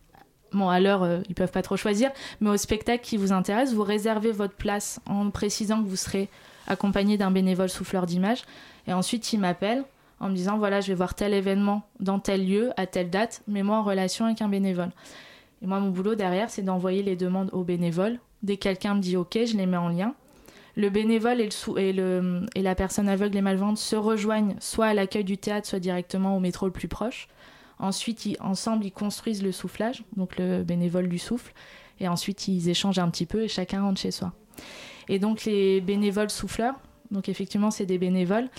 Bon, 0.54 0.70
à 0.70 0.80
l'heure, 0.80 1.04
euh, 1.04 1.20
ils 1.30 1.36
peuvent 1.36 1.52
pas 1.52 1.62
trop 1.62 1.78
choisir, 1.78 2.12
mais 2.40 2.50
au 2.50 2.58
spectacle 2.58 3.04
qui 3.04 3.18
vous 3.18 3.32
intéresse, 3.34 3.74
vous 3.74 3.84
réservez 3.84 4.32
votre 4.32 4.54
place 4.56 5.00
en 5.06 5.30
précisant 5.30 5.84
que 5.84 5.88
vous 5.88 5.96
serez 5.96 6.30
accompagné 6.68 7.18
d'un 7.18 7.32
bénévole 7.32 7.70
souffleur 7.70 8.06
d'image. 8.06 8.44
Et 8.88 8.94
ensuite, 8.94 9.32
ils 9.34 9.40
m'appellent 9.40 9.84
en 10.20 10.30
me 10.30 10.36
disant 10.36 10.58
voilà, 10.58 10.82
je 10.82 10.88
vais 10.88 10.96
voir 10.96 11.14
tel 11.16 11.34
événement 11.34 11.84
dans 12.00 12.20
tel 12.20 12.48
lieu, 12.48 12.72
à 12.78 12.88
telle 12.88 13.10
date, 13.10 13.42
mais 13.48 13.64
moi 13.64 13.78
en 13.78 13.84
relation 13.84 14.26
avec 14.26 14.42
un 14.42 14.50
bénévole. 14.50 14.90
Et 15.62 15.68
moi, 15.68 15.80
mon 15.80 15.90
boulot 15.90 16.16
derrière, 16.16 16.50
c'est 16.50 16.62
d'envoyer 16.62 17.04
les 17.04 17.16
demandes 17.16 17.50
aux 17.54 17.64
bénévoles 17.64 18.20
Dès 18.44 18.58
que 18.58 18.64
quelqu'un 18.64 18.94
me 18.96 19.02
dit 19.02 19.18
OK, 19.18 19.38
je 19.46 19.58
les 19.58 19.66
mets 19.66 19.78
en 19.78 19.90
lien. 19.90 20.14
Le 20.76 20.92
bénévole 20.92 21.42
et, 21.42 21.46
le 21.46 21.52
sou- 21.52 21.78
et, 21.78 21.92
la 21.92 22.76
personne 22.76 23.10
aveugle 23.10 23.38
et 23.38 23.42
malvoyante 23.42 23.80
se 23.80 23.96
rejoignent 23.96 24.56
soit 24.60 24.86
à 24.86 24.94
l'accueil 24.94 25.24
du 25.24 25.38
théâtre, 25.40 25.68
soit 25.68 25.80
directement 25.80 26.38
au 26.38 26.40
métro 26.40 26.68
le 26.68 26.72
plus 26.72 26.88
proche. 26.88 27.28
Ensuite, 27.80 28.28
ensemble, 28.40 28.86
ils 28.86 28.92
construisent 28.92 29.44
le 29.44 29.52
soufflage, 29.52 30.04
donc 30.16 30.38
le 30.38 30.64
bénévole 30.64 31.08
du 31.08 31.20
souffle. 31.20 31.54
Et 32.00 32.08
ensuite, 32.08 32.48
ils 32.48 32.70
échangent 32.70 33.00
un 33.00 33.10
petit 33.10 33.26
peu 33.26 33.44
et 33.44 33.48
chacun 33.48 33.82
rentre 33.84 34.00
chez 34.00 34.12
soi. 34.12 34.34
Et 35.10 35.20
donc, 35.20 35.46
les 35.46 35.82
bénévoles 35.82 36.30
souffleurs, 36.30 36.76
donc 37.12 37.30
effectivement, 37.30 37.72
c'est 37.72 37.86
des 37.86 37.98
bénévoles, 37.98 38.50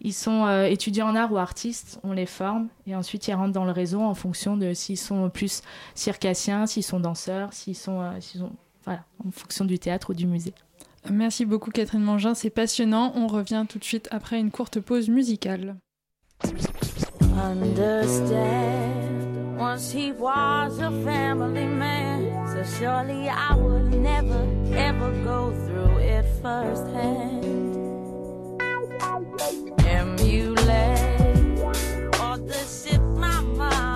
ils 0.00 0.12
sont 0.14 0.46
euh, 0.46 0.64
étudiants 0.66 1.08
en 1.08 1.16
art 1.16 1.32
ou 1.32 1.38
artistes, 1.38 1.98
on 2.04 2.12
les 2.12 2.26
forme 2.26 2.68
et 2.86 2.94
ensuite 2.94 3.26
ils 3.26 3.34
rentrent 3.34 3.52
dans 3.52 3.64
le 3.64 3.72
réseau 3.72 4.00
en 4.00 4.14
fonction 4.14 4.56
de 4.56 4.72
s'ils 4.74 4.96
sont 4.98 5.28
plus 5.28 5.62
circassiens, 5.96 6.66
s'ils 6.66 6.84
sont 6.84 7.00
danseurs, 7.00 7.52
s'ils 7.52 7.74
sont, 7.74 8.00
euh, 8.00 8.12
s'ils 8.20 8.44
ont- 8.44 8.52
voilà, 8.84 9.04
en 9.26 9.32
fonction 9.32 9.64
du 9.64 9.78
théâtre 9.80 10.10
ou 10.10 10.14
du 10.14 10.26
musée. 10.28 10.54
Merci 11.10 11.44
beaucoup 11.44 11.70
Catherine 11.72 12.02
Mangin, 12.02 12.34
c'est 12.34 12.50
passionnant. 12.50 13.12
On 13.16 13.26
revient 13.26 13.64
tout 13.68 13.78
de 13.80 13.84
suite 13.84 14.08
après 14.12 14.38
une 14.38 14.52
courte 14.52 14.78
pause 14.80 15.08
musicale. 15.08 15.76
Understand. 17.38 19.06
Once 19.58 19.90
he 19.90 20.12
was 20.12 20.78
a 20.78 20.90
family 21.02 21.66
man, 21.66 22.46
so 22.48 22.62
surely 22.78 23.28
I 23.28 23.54
would 23.54 23.92
never 23.94 24.46
ever 24.74 25.10
go 25.24 25.50
through 25.66 25.98
it 25.98 26.24
firsthand. 26.42 27.44
Emulate 29.86 31.60
all 32.20 32.38
the 32.38 32.64
shit 32.66 33.00
my 33.00 33.40
mother 33.40 33.95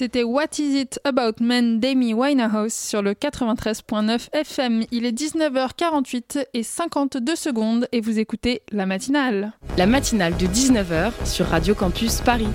C'était 0.00 0.22
What 0.22 0.56
Is 0.58 0.80
It 0.80 0.98
About 1.04 1.44
Men 1.44 1.78
d'Amy 1.78 2.14
Winehouse 2.14 2.72
sur 2.72 3.02
le 3.02 3.12
93.9 3.12 4.30
FM. 4.32 4.84
Il 4.92 5.04
est 5.04 5.12
19h48 5.12 6.46
et 6.54 6.62
52 6.62 7.36
secondes 7.36 7.86
et 7.92 8.00
vous 8.00 8.18
écoutez 8.18 8.62
la 8.72 8.86
matinale. 8.86 9.52
La 9.76 9.84
matinale 9.84 10.34
de 10.38 10.46
19h 10.46 11.26
sur 11.26 11.44
Radio 11.44 11.74
Campus 11.74 12.22
Paris. 12.22 12.48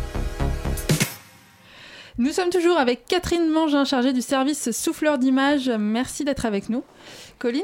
Nous 2.18 2.32
sommes 2.32 2.50
toujours 2.50 2.80
avec 2.80 3.06
Catherine 3.06 3.48
Mangin, 3.48 3.86
chargée 3.86 4.12
du 4.12 4.24
service 4.24 4.72
souffleur 4.72 5.20
d'image. 5.20 5.70
Merci 5.70 6.24
d'être 6.24 6.48
avec 6.48 6.70
nous. 6.70 6.84
Colline? 7.38 7.62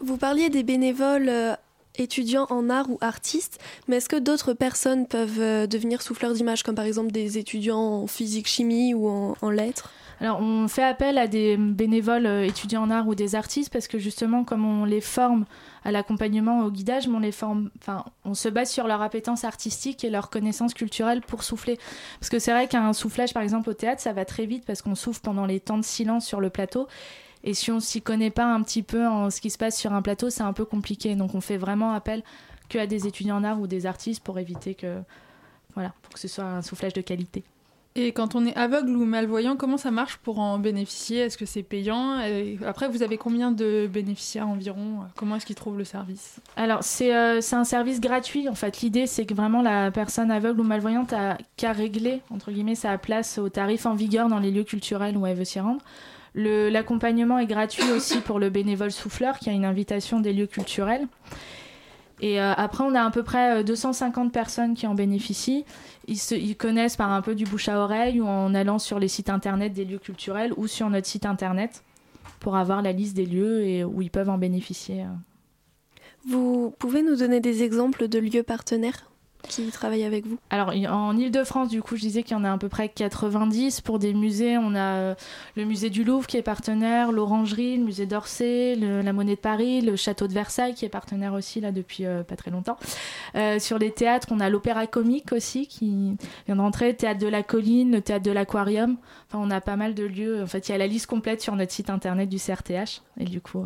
Vous 0.00 0.18
parliez 0.18 0.50
des 0.50 0.62
bénévoles 0.62 1.56
étudiants 1.98 2.46
en 2.50 2.70
art 2.70 2.90
ou 2.90 2.98
artistes, 3.00 3.60
mais 3.88 3.96
est-ce 3.96 4.08
que 4.08 4.16
d'autres 4.16 4.52
personnes 4.52 5.06
peuvent 5.06 5.40
euh, 5.40 5.66
devenir 5.66 6.02
souffleurs 6.02 6.32
d'image, 6.32 6.62
comme 6.62 6.74
par 6.74 6.84
exemple 6.84 7.12
des 7.12 7.38
étudiants 7.38 7.78
en 7.78 8.06
physique, 8.06 8.46
chimie 8.46 8.94
ou 8.94 9.08
en, 9.08 9.50
lettres? 9.50 9.90
Alors, 10.20 10.40
on 10.40 10.66
fait 10.66 10.82
appel 10.82 11.18
à 11.18 11.26
des 11.26 11.58
bénévoles 11.58 12.26
euh, 12.26 12.46
étudiants 12.46 12.82
en 12.82 12.90
art 12.90 13.06
ou 13.06 13.14
des 13.14 13.34
artistes 13.34 13.70
parce 13.70 13.86
que 13.86 13.98
justement, 13.98 14.44
comme 14.44 14.64
on 14.64 14.84
les 14.84 15.02
forme 15.02 15.44
à 15.84 15.92
l'accompagnement, 15.92 16.64
au 16.64 16.70
guidage, 16.70 17.06
mais 17.06 17.16
on 17.16 17.20
les 17.20 17.32
forme, 17.32 17.70
on 18.24 18.34
se 18.34 18.48
base 18.48 18.70
sur 18.70 18.86
leur 18.86 19.02
appétence 19.02 19.44
artistique 19.44 20.04
et 20.04 20.10
leur 20.10 20.30
connaissance 20.30 20.72
culturelle 20.72 21.20
pour 21.20 21.42
souffler. 21.42 21.78
Parce 22.18 22.30
que 22.30 22.38
c'est 22.38 22.50
vrai 22.50 22.66
qu'un 22.66 22.92
soufflage, 22.92 23.34
par 23.34 23.42
exemple, 23.42 23.68
au 23.68 23.74
théâtre, 23.74 24.00
ça 24.00 24.12
va 24.12 24.24
très 24.24 24.46
vite 24.46 24.64
parce 24.66 24.80
qu'on 24.80 24.94
souffle 24.94 25.20
pendant 25.20 25.44
les 25.44 25.60
temps 25.60 25.78
de 25.78 25.84
silence 25.84 26.26
sur 26.26 26.40
le 26.40 26.48
plateau. 26.50 26.88
Et 27.46 27.54
si 27.54 27.70
on 27.70 27.78
s'y 27.78 28.02
connaît 28.02 28.30
pas 28.30 28.44
un 28.44 28.60
petit 28.62 28.82
peu 28.82 29.06
en 29.06 29.30
ce 29.30 29.40
qui 29.40 29.50
se 29.50 29.56
passe 29.56 29.78
sur 29.78 29.92
un 29.92 30.02
plateau, 30.02 30.30
c'est 30.30 30.42
un 30.42 30.52
peu 30.52 30.64
compliqué. 30.64 31.14
Donc, 31.14 31.34
on 31.36 31.40
fait 31.40 31.56
vraiment 31.56 31.92
appel 31.92 32.24
que 32.68 32.76
à 32.76 32.88
des 32.88 33.06
étudiants 33.06 33.36
en 33.36 33.44
art 33.44 33.60
ou 33.60 33.68
des 33.68 33.86
artistes 33.86 34.22
pour 34.22 34.40
éviter 34.40 34.74
que, 34.74 34.98
voilà, 35.74 35.94
pour 36.02 36.12
que 36.12 36.18
ce 36.18 36.26
soit 36.26 36.44
un 36.44 36.60
soufflage 36.60 36.92
de 36.92 37.00
qualité. 37.00 37.44
Et 37.94 38.12
quand 38.12 38.34
on 38.34 38.44
est 38.44 38.54
aveugle 38.56 38.90
ou 38.90 39.04
malvoyant, 39.04 39.56
comment 39.56 39.76
ça 39.76 39.92
marche 39.92 40.16
pour 40.18 40.40
en 40.40 40.58
bénéficier? 40.58 41.20
Est-ce 41.20 41.38
que 41.38 41.46
c'est 41.46 41.62
payant? 41.62 42.20
Et 42.20 42.58
Après, 42.66 42.88
vous 42.88 43.04
avez 43.04 43.16
combien 43.16 43.52
de 43.52 43.88
bénéficiaires 43.90 44.48
environ? 44.48 45.04
Comment 45.14 45.36
est-ce 45.36 45.46
qu'ils 45.46 45.56
trouvent 45.56 45.78
le 45.78 45.84
service? 45.84 46.40
Alors, 46.56 46.82
c'est 46.82 47.14
euh, 47.14 47.40
un 47.52 47.64
service 47.64 48.00
gratuit. 48.00 48.48
En 48.48 48.56
fait, 48.56 48.80
l'idée, 48.80 49.06
c'est 49.06 49.24
que 49.24 49.34
vraiment 49.34 49.62
la 49.62 49.92
personne 49.92 50.32
aveugle 50.32 50.60
ou 50.60 50.64
malvoyante 50.64 51.12
a 51.12 51.38
qu'à 51.56 51.72
régler, 51.72 52.22
entre 52.30 52.50
guillemets, 52.50 52.74
sa 52.74 52.98
place 52.98 53.38
au 53.38 53.48
tarif 53.48 53.86
en 53.86 53.94
vigueur 53.94 54.28
dans 54.28 54.40
les 54.40 54.50
lieux 54.50 54.64
culturels 54.64 55.16
où 55.16 55.24
elle 55.26 55.36
veut 55.36 55.44
s'y 55.44 55.60
rendre. 55.60 55.80
L'accompagnement 56.36 57.38
est 57.38 57.46
gratuit 57.46 57.90
aussi 57.92 58.20
pour 58.20 58.38
le 58.38 58.50
bénévole 58.50 58.92
souffleur 58.92 59.38
qui 59.38 59.48
a 59.48 59.52
une 59.52 59.64
invitation 59.64 60.20
des 60.20 60.34
lieux 60.34 60.46
culturels. 60.46 61.08
Et 62.20 62.40
euh, 62.40 62.52
après, 62.54 62.84
on 62.84 62.94
a 62.94 63.02
à 63.02 63.10
peu 63.10 63.22
près 63.22 63.60
euh, 63.60 63.62
250 63.62 64.32
personnes 64.32 64.74
qui 64.74 64.86
en 64.86 64.94
bénéficient. 64.94 65.64
Ils, 66.06 66.18
se, 66.18 66.54
connaissent 66.54 66.96
par 66.96 67.10
un 67.10 67.20
peu 67.20 67.34
du 67.34 67.44
bouche 67.44 67.68
à 67.68 67.78
oreille 67.78 68.20
ou 68.20 68.26
en 68.26 68.54
allant 68.54 68.78
sur 68.78 68.98
les 68.98 69.08
sites 69.08 69.28
internet 69.28 69.72
des 69.72 69.84
lieux 69.84 69.98
culturels 69.98 70.52
ou 70.56 70.66
sur 70.66 70.88
notre 70.88 71.06
site 71.06 71.26
internet 71.26 71.82
pour 72.40 72.56
avoir 72.56 72.80
la 72.80 72.92
liste 72.92 73.16
des 73.16 73.26
lieux 73.26 73.64
et 73.64 73.84
où 73.84 74.00
ils 74.02 74.10
peuvent 74.10 74.30
en 74.30 74.38
bénéficier. 74.38 75.02
euh. 75.02 75.06
Vous 76.28 76.74
pouvez 76.78 77.02
nous 77.02 77.16
donner 77.16 77.40
des 77.40 77.62
exemples 77.62 78.08
de 78.08 78.18
lieux 78.18 78.42
partenaires? 78.42 79.10
Qui 79.48 79.66
travaillent 79.70 80.04
avec 80.04 80.26
vous 80.26 80.38
Alors, 80.50 80.72
en 80.90 81.16
Ile-de-France, 81.16 81.68
du 81.68 81.82
coup, 81.82 81.96
je 81.96 82.02
disais 82.02 82.22
qu'il 82.22 82.36
y 82.36 82.40
en 82.40 82.44
a 82.44 82.52
à 82.52 82.58
peu 82.58 82.68
près 82.68 82.88
90. 82.88 83.80
Pour 83.80 83.98
des 83.98 84.14
musées, 84.14 84.58
on 84.58 84.74
a 84.74 84.96
euh, 84.96 85.14
le 85.56 85.64
musée 85.64 85.90
du 85.90 86.04
Louvre 86.04 86.26
qui 86.26 86.36
est 86.36 86.42
partenaire, 86.42 87.12
l'Orangerie, 87.12 87.76
le 87.76 87.84
musée 87.84 88.06
d'Orsay, 88.06 88.76
la 88.76 89.12
Monnaie 89.12 89.36
de 89.36 89.40
Paris, 89.40 89.80
le 89.80 89.96
château 89.96 90.26
de 90.26 90.32
Versailles 90.32 90.74
qui 90.74 90.84
est 90.84 90.90
partenaire 90.90 91.32
aussi, 91.32 91.60
là, 91.60 91.72
depuis 91.72 92.06
euh, 92.06 92.22
pas 92.22 92.36
très 92.36 92.50
longtemps. 92.50 92.76
Euh, 93.34 93.58
sur 93.58 93.78
les 93.78 93.90
théâtres, 93.90 94.28
on 94.30 94.40
a 94.40 94.48
l'Opéra 94.48 94.86
Comique 94.86 95.32
aussi 95.32 95.66
qui 95.66 96.16
vient 96.46 96.56
de 96.56 96.60
rentrer, 96.60 96.88
le 96.88 96.96
Théâtre 96.96 97.20
de 97.20 97.28
la 97.28 97.42
Colline, 97.42 97.92
le 97.92 98.00
Théâtre 98.00 98.24
de 98.24 98.32
l'Aquarium. 98.32 98.96
Enfin, 99.28 99.38
on 99.42 99.50
a 99.50 99.60
pas 99.60 99.76
mal 99.76 99.94
de 99.94 100.04
lieux. 100.04 100.42
En 100.42 100.46
fait, 100.46 100.68
il 100.68 100.72
y 100.72 100.74
a 100.74 100.78
la 100.78 100.86
liste 100.86 101.06
complète 101.06 101.40
sur 101.40 101.56
notre 101.56 101.72
site 101.72 101.90
internet 101.90 102.28
du 102.28 102.38
CRTH. 102.38 103.02
Et 103.18 103.24
du 103.24 103.40
coup... 103.40 103.64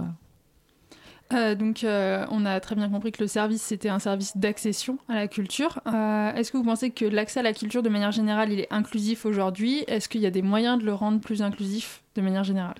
Euh, 1.32 1.54
donc, 1.54 1.84
euh, 1.84 2.24
on 2.30 2.44
a 2.44 2.58
très 2.60 2.74
bien 2.74 2.88
compris 2.88 3.12
que 3.12 3.22
le 3.22 3.28
service, 3.28 3.62
c'était 3.62 3.88
un 3.88 3.98
service 3.98 4.36
d'accession 4.36 4.98
à 5.08 5.14
la 5.14 5.28
culture. 5.28 5.80
Euh, 5.86 6.34
Est-ce 6.34 6.50
que 6.50 6.56
vous 6.56 6.64
pensez 6.64 6.90
que 6.90 7.04
l'accès 7.04 7.40
à 7.40 7.42
la 7.42 7.52
culture, 7.52 7.82
de 7.82 7.88
manière 7.88 8.10
générale, 8.10 8.52
il 8.52 8.60
est 8.60 8.72
inclusif 8.72 9.26
aujourd'hui? 9.26 9.84
Est-ce 9.86 10.08
qu'il 10.08 10.20
y 10.20 10.26
a 10.26 10.30
des 10.30 10.42
moyens 10.42 10.78
de 10.78 10.84
le 10.84 10.92
rendre 10.92 11.20
plus 11.20 11.42
inclusif 11.42 12.02
de 12.16 12.22
manière 12.22 12.44
générale? 12.44 12.76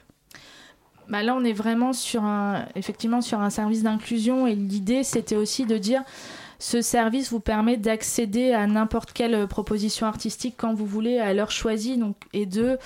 Bah 1.08 1.22
là, 1.22 1.34
on 1.34 1.44
est 1.44 1.52
vraiment 1.52 1.92
sur 1.92 2.24
un, 2.24 2.66
effectivement 2.76 3.20
sur 3.20 3.40
un 3.40 3.50
service 3.50 3.82
d'inclusion 3.82 4.46
et 4.46 4.54
l'idée, 4.54 5.02
c'était 5.02 5.36
aussi 5.36 5.66
de 5.66 5.76
dire 5.76 6.02
ce 6.60 6.82
service 6.82 7.30
vous 7.30 7.40
permet 7.40 7.76
d'accéder 7.76 8.52
à 8.52 8.66
n'importe 8.66 9.12
quelle 9.12 9.48
proposition 9.48 10.06
artistique 10.06 10.54
quand 10.56 10.74
vous 10.74 10.86
voulez, 10.86 11.18
à 11.18 11.32
l'heure 11.34 11.50
choisie, 11.50 12.00
et 12.32 12.46
de, 12.46 12.78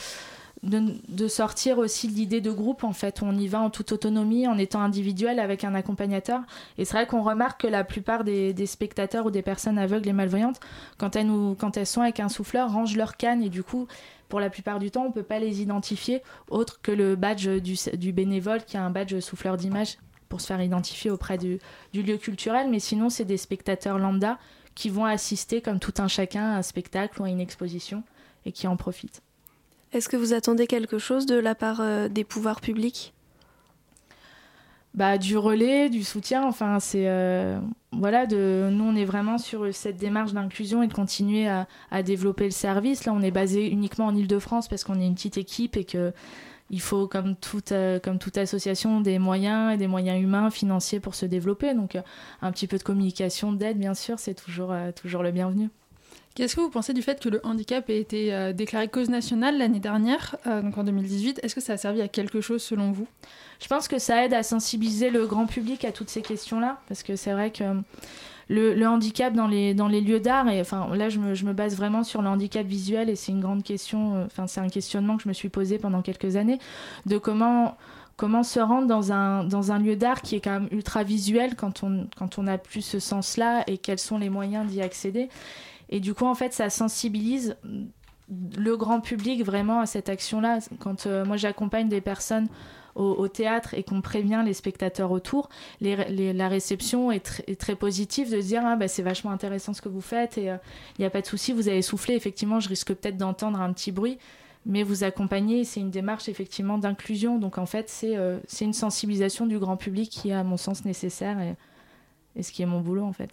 de, 0.65 1.29
sortir 1.29 1.79
aussi 1.79 2.09
l'idée 2.09 2.41
de 2.41 2.51
groupe, 2.51 2.85
en 2.85 2.93
fait. 2.93 3.23
On 3.23 3.37
y 3.37 3.49
va 3.49 3.61
en 3.61 3.71
toute 3.71 3.93
autonomie, 3.93 4.47
en 4.49 4.59
étant 4.59 4.81
individuel 4.81 5.39
avec 5.39 5.65
un 5.65 5.75
accompagnateur. 5.75 6.41
Et 6.79 6.85
c'est 6.85 6.95
vrai 6.95 7.07
qu'on 7.07 7.23
remarque 7.23 7.63
que 7.63 7.67
la 7.67 7.85
plupart 7.85 8.25
des, 8.25 8.67
spectateurs 8.67 9.27
ou 9.27 9.31
des 9.31 9.43
personnes 9.43 9.79
aveugles 9.79 10.09
et 10.09 10.13
malvoyantes, 10.13 10.61
quand 10.99 11.17
elles, 11.17 11.87
sont 11.87 12.01
avec 12.01 12.21
un 12.21 12.29
souffleur, 12.29 12.73
rangent 12.73 12.97
leur 12.97 13.17
canne 13.17 13.43
et 13.43 13.51
du 13.51 13.63
coup, 13.63 13.87
pour 14.29 14.41
la 14.41 14.51
plupart 14.51 14.79
du 14.79 14.91
temps, 14.91 15.05
on 15.05 15.09
ne 15.09 15.13
peut 15.13 15.23
pas 15.23 15.39
les 15.39 15.61
identifier 15.61 16.23
autre 16.49 16.81
que 16.83 16.91
le 16.91 17.15
badge 17.15 17.49
du, 17.49 17.77
du 17.97 18.13
bénévole 18.13 18.65
qui 18.65 18.77
a 18.77 18.83
un 18.83 18.91
badge 18.91 19.21
souffleur 19.21 19.57
d'image 19.57 19.99
pour 20.29 20.41
se 20.41 20.47
faire 20.47 20.63
identifier 20.63 21.11
auprès 21.11 21.39
du, 21.39 21.59
du 21.93 22.03
lieu 22.03 22.17
culturel. 22.17 22.69
Mais 22.71 22.81
sinon, 22.81 23.11
c'est 23.11 23.25
des 23.25 23.37
spectateurs 23.37 23.99
lambda 23.99 24.39
qui 24.75 24.89
vont 24.89 25.05
assister 25.05 25.61
comme 25.61 25.79
tout 25.79 25.95
un 25.99 26.09
chacun 26.09 26.43
à 26.43 26.57
un 26.57 26.63
spectacle 26.63 27.21
ou 27.21 27.25
à 27.25 27.29
une 27.29 27.41
exposition 27.41 28.03
et 28.45 28.53
qui 28.53 28.67
en 28.67 28.77
profitent. 28.77 29.23
Est-ce 29.95 30.09
que 30.09 30.17
vous 30.17 30.33
attendez 30.33 30.67
quelque 30.67 30.99
chose 30.99 31.25
de 31.25 31.37
la 31.37 31.55
part 31.55 31.81
euh, 31.81 32.09
des 32.09 32.25
pouvoirs 32.25 32.61
publics? 32.61 33.15
Bah, 34.93 35.19
du 35.19 35.37
relais, 35.39 35.89
du 35.89 36.03
soutien. 36.03 36.45
Enfin, 36.45 36.81
c'est 36.81 37.09
euh, 37.09 37.61
voilà, 37.93 38.27
de 38.27 38.69
nous 38.73 38.85
on 38.85 38.97
est 38.97 39.05
vraiment 39.05 39.39
sur 39.39 39.73
cette 39.73 39.97
démarche 39.97 40.33
d'inclusion 40.33 40.83
et 40.83 40.89
de 40.89 40.93
continuer 40.93 41.49
à, 41.49 42.03
développer 42.03 42.45
le 42.45 42.51
service. 42.51 43.05
Là, 43.05 43.13
on 43.13 43.23
est 43.23 43.31
basé 43.31 43.69
uniquement 43.69 44.07
en 44.07 44.17
Île-de-France 44.17 44.67
parce 44.67 44.83
qu'on 44.83 45.01
est 45.01 45.07
une 45.07 45.15
petite 45.15 45.39
équipe 45.39 45.77
et 45.77 45.85
que 45.85 46.13
il 46.71 46.81
faut, 46.81 47.07
comme 47.07 47.37
toute, 47.37 47.71
euh, 47.71 48.01
comme 48.01 48.19
toute 48.19 48.37
association, 48.37 49.01
des 49.01 49.21
moyens 49.21 49.75
et 49.75 49.77
des 49.77 49.87
moyens 49.87 50.21
humains, 50.21 50.51
financiers 50.51 50.99
pour 50.99 51.15
se 51.15 51.27
développer. 51.27 51.73
Donc, 51.75 51.97
un 52.43 52.53
petit 52.53 52.67
peu 52.67 52.79
de 52.79 52.83
communication, 52.83 53.53
d'aide, 53.53 53.79
bien 53.79 53.95
sûr, 53.95 54.19
c'est 54.19 54.35
toujours 54.35 54.73
le 55.23 55.31
bienvenu. 55.31 55.69
Qu'est-ce 56.35 56.57
que 56.57 56.61
vous 56.61 56.71
pensez 56.71 56.93
du 56.95 57.03
fait 57.03 57.21
que 57.21 57.29
le 57.29 57.41
handicap 57.45 57.89
ait 57.89 58.01
été 58.01 58.35
euh, 58.35 58.53
déclaré 58.53 58.89
cause 58.89 59.09
nationale 59.09 59.57
l'année 59.57 59.79
dernière, 59.79 60.35
euh, 60.49 60.63
donc 60.63 60.77
en 60.77 60.83
2018 60.83 61.39
Est-ce 61.45 61.55
que 61.55 61.61
ça 61.61 61.75
a 61.75 61.77
servi 61.77 62.01
à 62.01 62.09
quelque 62.09 62.41
chose 62.41 62.61
selon 62.61 62.91
vous? 62.91 63.07
Je 63.61 63.69
pense 63.69 63.87
que 63.87 64.01
ça 64.01 64.25
aide 64.25 64.35
à 64.35 64.43
sensibiliser 64.43 65.11
le 65.11 65.29
grand 65.29 65.47
public 65.47 65.85
à 65.85 65.93
toutes 65.93 66.11
ces 66.11 66.23
questions-là, 66.23 66.81
parce 66.89 67.05
que 67.05 67.15
c'est 67.15 67.33
vrai 67.33 67.53
que 67.53 67.63
le, 68.49 68.75
le 68.75 68.89
handicap 68.89 69.33
dans 69.33 69.47
les, 69.47 69.75
dans 69.75 69.87
les 69.87 70.01
lieux 70.01 70.19
d'art, 70.19 70.49
et 70.49 70.61
enfin 70.61 70.93
là 70.97 71.09
je 71.09 71.21
me, 71.21 71.35
je 71.35 71.45
me 71.45 71.53
base 71.53 71.77
vraiment 71.77 72.03
sur 72.03 72.21
le 72.21 72.29
handicap 72.29 72.67
visuel, 72.67 73.09
et 73.11 73.15
c'est 73.15 73.31
une 73.31 73.41
grande 73.41 73.63
question, 73.63 74.17
euh, 74.17 74.25
enfin 74.27 74.49
c'est 74.49 74.61
un 74.61 74.69
questionnement 74.69 75.17
que 75.17 75.23
je 75.23 75.29
me 75.29 75.35
suis 75.35 75.51
posé 75.51 75.79
pendant 75.79 76.03
quelques 76.03 76.35
années, 76.35 76.59
de 77.07 77.17
comment 77.17 77.77
comment 78.17 78.43
se 78.45 78.61
rendre 78.61 78.87
dans 78.87 79.13
un, 79.13 79.43
dans 79.43 79.73
un 79.73 79.79
lieu 79.79 79.97
d'art 79.97 80.23
qui 80.23 80.37
est 80.37 80.41
quand 80.41 80.53
même 80.53 80.69
ultra 80.71 81.03
visuel 81.03 81.57
quand 81.57 81.83
on 81.83 82.07
quand 82.17 82.39
on 82.39 82.45
n'a 82.45 82.59
plus 82.59 82.83
ce 82.83 82.99
sens-là, 82.99 83.63
et 83.69 83.79
quels 83.79 84.01
sont 84.01 84.19
les 84.19 84.31
moyens 84.31 84.67
d'y 84.67 84.83
accéder. 84.83 85.29
Et 85.89 86.01
du 86.01 86.15
coup, 86.15 86.27
en 86.27 86.35
fait, 86.35 86.53
ça 86.53 86.71
sensibilise 86.71 87.57
le 88.57 88.77
grand 88.77 89.01
public 89.01 89.45
vraiment 89.45 89.81
à 89.81 89.87
cette 89.87 90.09
action-là. 90.09 90.61
Quand 90.79 91.07
euh, 91.07 91.25
moi 91.25 91.37
j'accompagne 91.37 91.89
des 91.89 92.01
personnes 92.01 92.49
au, 92.95 93.27
théâtre 93.27 93.75
et 93.75 93.83
qu'on 93.83 94.01
prévient 94.01 94.45
les 94.47 94.55
spectateurs 94.55 95.11
autour, 95.11 95.49
la 95.81 96.49
réception 96.49 97.11
est, 97.11 97.27
tr- 97.27 97.43
est 97.49 97.61
très 97.61 97.75
positive 97.75 98.31
de 98.31 98.41
se 98.41 98.47
dire 98.47 98.63
ah, 98.65 98.77
bah, 98.77 98.87
c'est 98.87 99.03
vachement 99.03 99.33
intéressant 99.33 99.73
ce 99.73 99.83
que 99.83 99.89
vous 99.89 100.01
faites 100.01 100.39
et 100.39 100.45
il 100.45 101.01
n'y 101.01 101.05
a 101.05 101.11
pas 101.11 101.21
de 101.21 101.27
souci, 101.27 101.53
vous 101.53 101.67
avez 101.67 101.83
soufflé, 101.83 102.15
effectivement, 102.15 102.61
je 102.61 102.69
risque 102.69 102.95
peut-être 102.95 103.17
d'entendre 103.17 103.61
un 103.61 103.73
petit 103.73 103.91
bruit. 103.91 104.19
Mais 104.65 104.85
vous 104.85 105.03
accompagnez, 105.03 105.65
c'est 105.65 105.81
une 105.81 105.91
démarche 105.91 106.29
effectivement 106.29 106.79
d'inclusion. 106.79 107.39
Donc 107.39 107.59
en 107.59 107.67
fait, 107.67 107.91
c'est 107.91 108.17
euh, 108.17 108.39
c'est 108.47 108.65
une 108.65 108.73
sensibilisation 108.73 109.47
du 109.47 109.59
grand 109.59 109.77
public 109.77 110.09
qui 110.09 110.31
est 110.31 110.35
à 110.35 110.45
mon 110.45 110.57
sens 110.57 110.85
nécessaire 110.85 111.39
et 112.37 112.43
ce 112.43 112.53
qui 112.53 112.63
est 112.63 112.67
mon 112.67 112.81
boulot 112.81 113.05
en 113.05 113.13
fait. 113.13 113.31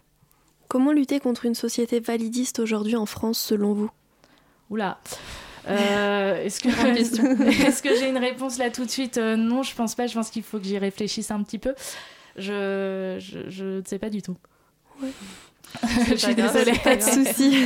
Comment 0.72 0.94
lutter 0.94 1.20
contre 1.20 1.44
une 1.44 1.54
société 1.54 2.00
validiste 2.00 2.60
aujourd'hui 2.60 2.96
en 2.96 3.06
France 3.06 3.38
selon 3.38 3.74
vous? 3.74 3.92
Oula. 4.70 5.00
Euh, 5.68 6.42
Est-ce 6.46 6.62
que, 7.82 7.90
j'ai 8.00 8.08
une 8.08 8.18
réponse 8.18 8.58
là 8.58 8.70
tout 8.70 8.86
de 8.86 8.90
suite? 8.90 9.18
Euh, 9.18 9.36
Non, 9.36 9.64
je 9.64 9.76
pense 9.76 9.96
pas. 9.96 10.08
Je 10.08 10.14
pense 10.14 10.30
qu'il 10.30 10.44
faut 10.44 10.60
que 10.60 10.64
j'y 10.64 10.78
réfléchisse 10.78 11.30
un 11.30 11.44
petit 11.44 11.58
peu. 11.58 11.76
Je, 12.38 13.18
je, 13.20 13.50
je 13.50 13.66
ne 13.66 13.82
sais 13.86 14.00
pas 14.00 14.10
du 14.10 14.22
tout. 14.22 14.38
je 16.08 16.16
suis 16.16 16.36
désolée. 16.36 16.80
Pas 16.82 16.96
de 16.96 17.02
souci. 17.02 17.66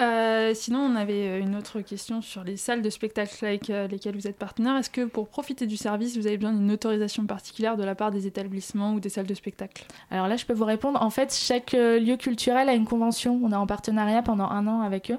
Euh, 0.00 0.52
sinon, 0.54 0.80
on 0.80 0.96
avait 0.96 1.28
euh, 1.28 1.40
une 1.40 1.56
autre 1.56 1.80
question 1.80 2.22
sur 2.22 2.42
les 2.42 2.56
salles 2.56 2.80
de 2.80 2.88
spectacle 2.88 3.44
avec 3.44 3.68
euh, 3.68 3.86
lesquelles 3.86 4.14
vous 4.14 4.26
êtes 4.26 4.38
partenaire. 4.38 4.76
Est-ce 4.76 4.88
que 4.88 5.04
pour 5.04 5.28
profiter 5.28 5.66
du 5.66 5.76
service, 5.76 6.16
vous 6.16 6.26
avez 6.26 6.38
besoin 6.38 6.54
d'une 6.54 6.70
autorisation 6.70 7.26
particulière 7.26 7.76
de 7.76 7.84
la 7.84 7.94
part 7.94 8.10
des 8.10 8.26
établissements 8.26 8.94
ou 8.94 9.00
des 9.00 9.10
salles 9.10 9.26
de 9.26 9.34
spectacle? 9.34 9.84
Alors 10.10 10.26
là, 10.26 10.36
je 10.36 10.46
peux 10.46 10.54
vous 10.54 10.64
répondre. 10.64 11.02
En 11.02 11.10
fait, 11.10 11.34
chaque 11.34 11.72
lieu 11.72 12.16
culturel 12.16 12.68
a 12.68 12.74
une 12.74 12.86
convention. 12.86 13.38
On 13.42 13.52
est 13.52 13.56
en 13.56 13.66
partenariat 13.66 14.22
pendant 14.22 14.48
un 14.48 14.66
an 14.66 14.80
avec 14.80 15.10
eux 15.10 15.18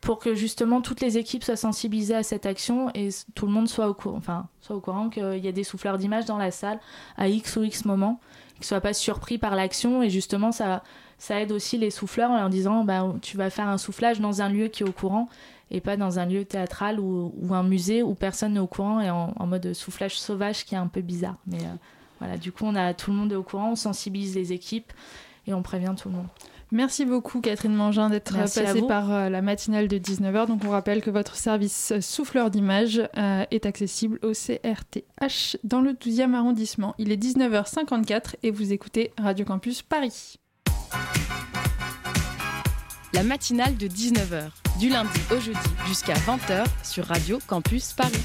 pour 0.00 0.18
que 0.18 0.34
justement 0.34 0.80
toutes 0.80 1.00
les 1.00 1.16
équipes 1.16 1.44
soient 1.44 1.56
sensibilisées 1.56 2.16
à 2.16 2.24
cette 2.24 2.44
action 2.44 2.90
et 2.92 3.10
tout 3.36 3.46
le 3.46 3.52
monde 3.52 3.68
soit 3.68 3.88
au, 3.88 3.94
courant, 3.94 4.16
enfin, 4.16 4.48
soit 4.60 4.74
au 4.74 4.80
courant 4.80 5.08
qu'il 5.08 5.38
y 5.38 5.46
a 5.46 5.52
des 5.52 5.62
souffleurs 5.62 5.96
d'image 5.96 6.24
dans 6.24 6.38
la 6.38 6.50
salle 6.50 6.80
à 7.16 7.28
X 7.28 7.56
ou 7.56 7.62
X 7.62 7.84
moment, 7.84 8.18
qu'ils 8.54 8.62
ne 8.62 8.66
soient 8.66 8.80
pas 8.80 8.94
surpris 8.94 9.38
par 9.38 9.54
l'action 9.54 10.02
et 10.02 10.10
justement 10.10 10.50
ça, 10.50 10.82
ça 11.22 11.40
aide 11.40 11.52
aussi 11.52 11.78
les 11.78 11.90
souffleurs 11.90 12.32
en 12.32 12.36
leur 12.36 12.50
disant 12.50 12.82
bah, 12.82 13.14
tu 13.22 13.36
vas 13.36 13.48
faire 13.48 13.68
un 13.68 13.78
soufflage 13.78 14.18
dans 14.18 14.42
un 14.42 14.48
lieu 14.48 14.66
qui 14.66 14.82
est 14.82 14.88
au 14.88 14.90
courant 14.92 15.28
et 15.70 15.80
pas 15.80 15.96
dans 15.96 16.18
un 16.18 16.26
lieu 16.26 16.44
théâtral 16.44 16.98
ou, 16.98 17.32
ou 17.40 17.54
un 17.54 17.62
musée 17.62 18.02
où 18.02 18.14
personne 18.14 18.54
n'est 18.54 18.60
au 18.60 18.66
courant 18.66 19.00
et 19.00 19.08
en, 19.08 19.32
en 19.38 19.46
mode 19.46 19.72
soufflage 19.72 20.18
sauvage 20.18 20.64
qui 20.64 20.74
est 20.74 20.78
un 20.78 20.88
peu 20.88 21.00
bizarre. 21.00 21.36
Mais 21.46 21.58
euh, 21.58 21.74
voilà, 22.18 22.36
du 22.36 22.50
coup 22.50 22.64
on 22.66 22.74
a 22.74 22.92
tout 22.92 23.12
le 23.12 23.16
monde 23.16 23.30
est 23.30 23.36
au 23.36 23.44
courant, 23.44 23.70
on 23.70 23.76
sensibilise 23.76 24.34
les 24.34 24.52
équipes 24.52 24.92
et 25.46 25.54
on 25.54 25.62
prévient 25.62 25.94
tout 25.96 26.08
le 26.08 26.16
monde. 26.16 26.26
Merci 26.72 27.04
beaucoup 27.04 27.40
Catherine 27.40 27.74
Mangin 27.74 28.10
d'être 28.10 28.34
passée 28.34 28.82
par 28.88 29.12
euh, 29.12 29.28
la 29.28 29.42
matinale 29.42 29.86
de 29.86 29.98
19h. 29.98 30.48
Donc 30.48 30.62
on 30.64 30.70
rappelle 30.70 31.02
que 31.02 31.10
votre 31.10 31.36
service 31.36 31.92
euh, 31.92 32.00
souffleur 32.00 32.50
d'image 32.50 33.00
euh, 33.16 33.44
est 33.52 33.64
accessible 33.66 34.18
au 34.22 34.32
CRTH 34.32 35.58
dans 35.62 35.82
le 35.82 35.92
12e 35.92 36.34
arrondissement. 36.34 36.96
Il 36.98 37.12
est 37.12 37.22
19h54 37.22 38.36
et 38.42 38.50
vous 38.50 38.72
écoutez 38.72 39.12
Radio 39.18 39.44
Campus 39.44 39.82
Paris. 39.82 40.40
La 43.12 43.22
matinale 43.22 43.76
de 43.76 43.88
19h, 43.88 44.50
du 44.80 44.88
lundi 44.88 45.20
au 45.30 45.38
jeudi 45.38 45.58
jusqu'à 45.86 46.14
20h 46.14 46.64
sur 46.82 47.06
Radio 47.06 47.38
Campus 47.46 47.92
Paris. 47.92 48.22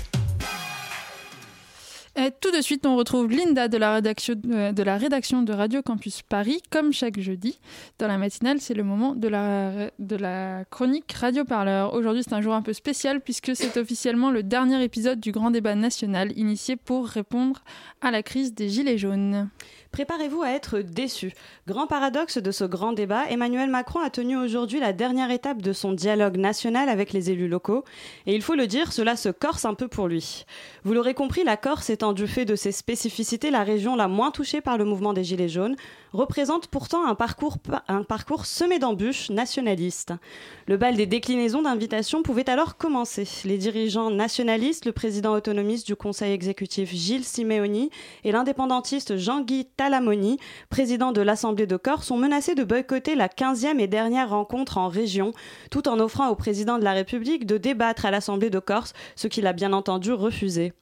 Tout 2.42 2.52
de 2.52 2.62
suite, 2.62 2.86
on 2.88 2.96
retrouve 2.96 3.30
Linda 3.30 3.68
de 3.68 3.78
la, 3.78 3.94
rédaction, 3.94 4.34
euh, 4.50 4.72
de 4.72 4.82
la 4.82 4.98
rédaction 4.98 5.44
de 5.44 5.54
Radio 5.54 5.84
Campus 5.84 6.24
Paris. 6.24 6.62
Comme 6.72 6.92
chaque 6.92 7.20
jeudi, 7.20 7.60
dans 8.00 8.08
la 8.08 8.18
matinale, 8.18 8.60
c'est 8.60 8.74
le 8.74 8.84
moment 8.84 9.14
de 9.14 9.28
la, 9.28 9.92
de 10.00 10.16
la 10.16 10.66
chronique 10.66 11.12
Radio 11.14 11.46
Parleur. 11.46 11.94
Aujourd'hui, 11.94 12.24
c'est 12.24 12.34
un 12.34 12.42
jour 12.42 12.56
un 12.56 12.64
peu 12.64 12.74
spécial 12.74 13.22
puisque 13.22 13.56
c'est 13.56 13.78
officiellement 13.78 14.32
le 14.32 14.42
dernier 14.42 14.84
épisode 14.84 15.20
du 15.20 15.32
grand 15.32 15.52
débat 15.52 15.76
national 15.76 16.32
initié 16.38 16.76
pour 16.76 17.08
répondre 17.08 17.64
à 18.02 18.10
la 18.10 18.24
crise 18.24 18.54
des 18.54 18.68
Gilets 18.68 18.98
jaunes. 18.98 19.50
Préparez-vous 19.98 20.44
à 20.44 20.52
être 20.52 20.78
déçus. 20.78 21.34
Grand 21.66 21.88
paradoxe 21.88 22.38
de 22.38 22.52
ce 22.52 22.66
grand 22.66 22.94
débat, 22.94 23.24
Emmanuel 23.32 23.68
Macron 23.68 24.00
a 24.00 24.12
tenu 24.12 24.38
aujourd'hui 24.38 24.80
la 24.80 24.94
dernière 24.94 25.32
étape 25.32 25.60
de 25.60 25.74
son 25.74 25.92
dialogue 25.92 26.38
national 26.38 26.88
avec 26.88 27.14
les 27.14 27.32
élus 27.32 27.48
locaux. 27.48 27.84
Et 28.28 28.36
il 28.36 28.44
faut 28.44 28.54
le 28.54 28.68
dire, 28.68 28.94
cela 28.94 29.16
se 29.16 29.30
corse 29.30 29.66
un 29.66 29.74
peu 29.74 29.88
pour 29.88 30.08
lui. 30.08 30.46
Vous 30.84 30.94
l'aurez 30.94 31.16
compris, 31.16 31.44
la 31.44 31.58
Corse 31.58 31.90
étant 31.90 32.14
du 32.14 32.28
fait 32.28 32.46
de 32.46 32.56
ses 32.56 32.72
spécificités 32.72 33.50
la 33.50 33.64
région 33.64 33.96
la 33.96 34.08
moins 34.08 34.30
touchée 34.30 34.62
par 34.62 34.78
le 34.78 34.86
mouvement 34.86 35.14
des 35.14 35.24
Gilets 35.24 35.50
jaunes, 35.50 35.76
représente 36.14 36.68
pourtant 36.68 37.06
un 37.06 37.16
parcours, 37.16 38.46
semé 38.46 38.80
d'embûches 38.80 39.30
nationalistes. 39.30 40.14
Le 40.68 40.78
bal 40.78 40.96
des 40.96 41.06
déclinaisons 41.06 41.62
d'invitation 41.62 42.24
pouvait 42.24 42.50
alors 42.50 42.78
commencer. 42.78 43.28
Les 43.46 43.58
dirigeants 43.58 44.10
nationalistes, 44.10 44.86
le 44.86 44.92
président 44.92 45.34
autonomiste 45.34 45.88
du 45.88 45.96
conseil 45.96 46.34
exécutif 46.34 46.92
Gilles 46.94 47.24
Simeoni 47.24 47.90
et 48.24 48.32
l'indépendantiste 48.32 49.18
Jean-Guy 49.18 49.66
Talamoni, 49.78 50.40
président 50.70 51.12
de 51.12 51.22
l'Assemblée 51.22 51.68
de 51.68 51.78
Corse, 51.78 52.12
ont 52.12 52.18
menacé 52.18 52.56
de 52.56 52.64
boycotter 52.64 53.16
la 53.16 53.28
15e 53.28 53.80
et 53.80 53.88
dernière 53.88 54.30
rencontre 54.30 54.78
en 54.78 54.88
région, 54.88 55.34
tout 55.72 55.88
en 55.88 56.00
offrant 56.00 56.30
au 56.30 56.36
président 56.36 56.78
de 56.78 56.84
la 56.84 56.94
République 56.94 57.46
de 57.46 57.58
débattre 57.58 58.06
à 58.06 58.12
l'Assemblée 58.12 58.50
de 58.50 58.60
Corse, 58.60 58.94
ce 59.16 59.28
qu'il 59.28 59.48
a 59.48 59.54
bien 59.54 59.74
entendu 59.74 60.12
refusé. 60.14 60.74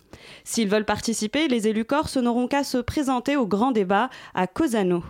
S'ils 0.44 0.70
veulent 0.70 0.86
participer, 0.86 1.48
les 1.48 1.68
élus 1.68 1.86
corses 1.86 2.18
n'auront 2.18 2.48
qu'à 2.48 2.64
se 2.64 2.78
présenter 2.78 3.36
au 3.36 3.46
grand 3.46 3.72
débat 3.72 4.10
à 4.34 4.48
Cosano. 4.48 5.04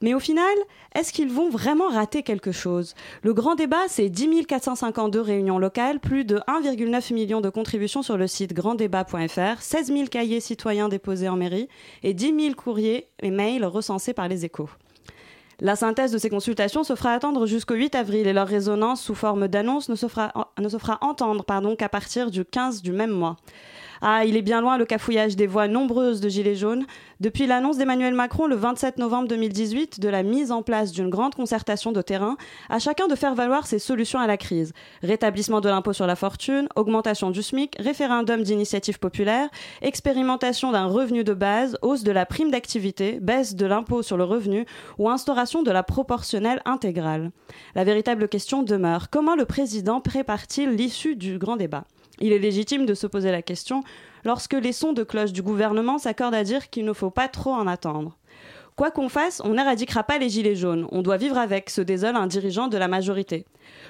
Mais 0.00 0.14
au 0.14 0.20
final, 0.20 0.54
est-ce 0.94 1.12
qu'ils 1.12 1.30
vont 1.30 1.48
vraiment 1.48 1.88
rater 1.88 2.22
quelque 2.22 2.52
chose? 2.52 2.94
Le 3.22 3.34
grand 3.34 3.54
débat, 3.54 3.88
c'est 3.88 4.08
10 4.08 4.46
452 4.46 5.20
réunions 5.20 5.58
locales, 5.58 6.00
plus 6.00 6.24
de 6.24 6.38
1,9 6.48 7.14
million 7.14 7.40
de 7.40 7.50
contributions 7.50 8.02
sur 8.02 8.16
le 8.16 8.26
site 8.26 8.52
granddébat.fr, 8.52 9.60
16 9.62 9.86
000 9.86 10.06
cahiers 10.06 10.40
citoyens 10.40 10.88
déposés 10.88 11.28
en 11.28 11.36
mairie 11.36 11.68
et 12.02 12.14
10 12.14 12.34
000 12.40 12.54
courriers 12.54 13.06
et 13.22 13.30
mails 13.30 13.64
recensés 13.64 14.14
par 14.14 14.28
les 14.28 14.44
échos. 14.44 14.70
La 15.62 15.76
synthèse 15.76 16.10
de 16.10 16.16
ces 16.16 16.30
consultations 16.30 16.84
se 16.84 16.94
fera 16.94 17.12
attendre 17.12 17.44
jusqu'au 17.44 17.74
8 17.74 17.94
avril 17.94 18.26
et 18.26 18.32
leur 18.32 18.48
résonance 18.48 19.02
sous 19.02 19.14
forme 19.14 19.46
d'annonce 19.46 19.90
ne 19.90 19.94
se 19.94 20.08
fera, 20.08 20.32
ne 20.58 20.68
se 20.70 20.78
fera 20.78 20.96
entendre 21.02 21.44
qu'à 21.76 21.90
partir 21.90 22.30
du 22.30 22.46
15 22.46 22.80
du 22.80 22.92
même 22.92 23.10
mois. 23.10 23.36
Ah, 24.02 24.24
il 24.24 24.34
est 24.38 24.42
bien 24.42 24.62
loin 24.62 24.78
le 24.78 24.86
cafouillage 24.86 25.36
des 25.36 25.46
voix 25.46 25.68
nombreuses 25.68 26.22
de 26.22 26.30
Gilets 26.30 26.54
jaunes. 26.54 26.86
Depuis 27.20 27.46
l'annonce 27.46 27.76
d'Emmanuel 27.76 28.14
Macron 28.14 28.46
le 28.46 28.56
27 28.56 28.96
novembre 28.96 29.28
2018 29.28 30.00
de 30.00 30.08
la 30.08 30.22
mise 30.22 30.52
en 30.52 30.62
place 30.62 30.90
d'une 30.92 31.10
grande 31.10 31.34
concertation 31.34 31.92
de 31.92 32.00
terrain, 32.00 32.38
à 32.70 32.78
chacun 32.78 33.08
de 33.08 33.14
faire 33.14 33.34
valoir 33.34 33.66
ses 33.66 33.78
solutions 33.78 34.18
à 34.18 34.26
la 34.26 34.38
crise. 34.38 34.72
Rétablissement 35.02 35.60
de 35.60 35.68
l'impôt 35.68 35.92
sur 35.92 36.06
la 36.06 36.16
fortune, 36.16 36.66
augmentation 36.76 37.30
du 37.30 37.42
SMIC, 37.42 37.76
référendum 37.78 38.42
d'initiative 38.42 38.98
populaire, 38.98 39.50
expérimentation 39.82 40.72
d'un 40.72 40.86
revenu 40.86 41.22
de 41.22 41.34
base, 41.34 41.76
hausse 41.82 42.02
de 42.02 42.12
la 42.12 42.24
prime 42.24 42.50
d'activité, 42.50 43.18
baisse 43.20 43.54
de 43.54 43.66
l'impôt 43.66 44.02
sur 44.02 44.16
le 44.16 44.24
revenu 44.24 44.64
ou 44.98 45.10
instauration 45.10 45.62
de 45.62 45.70
la 45.70 45.82
proportionnelle 45.82 46.62
intégrale. 46.64 47.32
La 47.74 47.84
véritable 47.84 48.28
question 48.28 48.62
demeure, 48.62 49.10
comment 49.10 49.36
le 49.36 49.44
président 49.44 50.00
prépare-t-il 50.00 50.70
l'issue 50.70 51.16
du 51.16 51.36
grand 51.36 51.56
débat? 51.56 51.84
Il 52.20 52.32
est 52.32 52.38
légitime 52.38 52.86
de 52.86 52.94
se 52.94 53.06
poser 53.06 53.30
la 53.30 53.42
question 53.42 53.82
lorsque 54.24 54.54
les 54.54 54.72
sons 54.72 54.92
de 54.92 55.02
cloche 55.02 55.32
du 55.32 55.42
gouvernement 55.42 55.98
s'accordent 55.98 56.34
à 56.34 56.44
dire 56.44 56.70
qu'il 56.70 56.84
ne 56.84 56.92
faut 56.92 57.10
pas 57.10 57.28
trop 57.28 57.52
en 57.52 57.66
attendre. 57.66 58.16
Quoi 58.80 58.90
qu'on 58.90 59.10
fasse, 59.10 59.42
on 59.44 59.50
n'éradiquera 59.50 60.04
pas 60.04 60.16
les 60.16 60.30
gilets 60.30 60.56
jaunes. 60.56 60.88
On 60.90 61.02
doit 61.02 61.18
vivre 61.18 61.36
avec, 61.36 61.68
se 61.68 61.82
désole 61.82 62.16
un 62.16 62.26
dirigeant 62.26 62.68
de 62.68 62.78
la 62.78 62.88
majorité. 62.88 63.44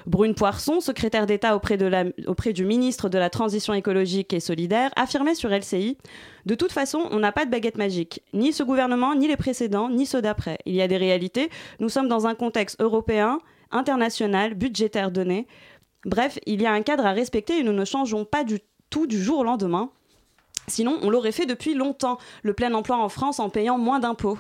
Brune 0.05 0.35
Poisson, 0.35 0.81
secrétaire 0.81 1.27
d'État 1.27 1.55
auprès, 1.55 1.79
auprès 2.27 2.53
du 2.53 2.65
ministre 2.65 3.09
de 3.09 3.17
la 3.17 3.31
Transition 3.31 3.73
écologique 3.73 4.33
et 4.33 4.41
solidaire, 4.41 4.91
affirmait 4.97 5.37
sur 5.37 5.51
LCI 5.51 5.97
De 6.45 6.55
toute 6.57 6.73
façon, 6.73 7.03
on 7.13 7.21
n'a 7.21 7.31
pas 7.31 7.45
de 7.45 7.53
baguette 7.53 7.79
magique. 7.79 8.23
Ni 8.33 8.53
ce 8.53 8.65
gouvernement, 8.65 9.15
ni 9.15 9.29
les 9.29 9.37
précédents, 9.37 9.91
ni 9.91 10.07
ceux 10.07 10.23
d'après. 10.23 10.59
Il 10.67 10.75
y 10.75 10.83
a 10.83 10.89
des 10.89 10.97
réalités. 10.97 11.51
Nous 11.79 11.89
sommes 11.89 12.09
dans 12.09 12.27
un 12.27 12.35
contexte 12.35 12.81
européen, 12.81 13.39
international, 13.71 14.55
budgétaire 14.55 15.13
donné. 15.13 15.47
Bref, 16.05 16.39
il 16.47 16.63
y 16.63 16.67
a 16.67 16.73
un 16.73 16.83
cadre 16.83 17.07
à 17.07 17.13
respecter 17.13 17.59
et 17.59 17.63
nous 17.63 17.73
ne 17.73 17.85
changeons 17.85 18.25
pas 18.25 18.45
du 18.45 18.61
tout 18.89 19.07
du 19.07 19.23
jour 19.23 19.41
au 19.41 19.45
lendemain. 19.45 19.91
Sinon, 20.67 20.99
on 21.03 21.11
l'aurait 21.11 21.33
fait 21.33 21.47
depuis 21.47 21.75
longtemps, 21.75 22.19
le 22.43 22.55
plein 22.55 22.73
emploi 22.75 22.97
en 22.97 23.09
France 23.09 23.41
en 23.41 23.51
payant 23.51 23.77
moins 23.77 23.99
d'impôts. 23.99 24.39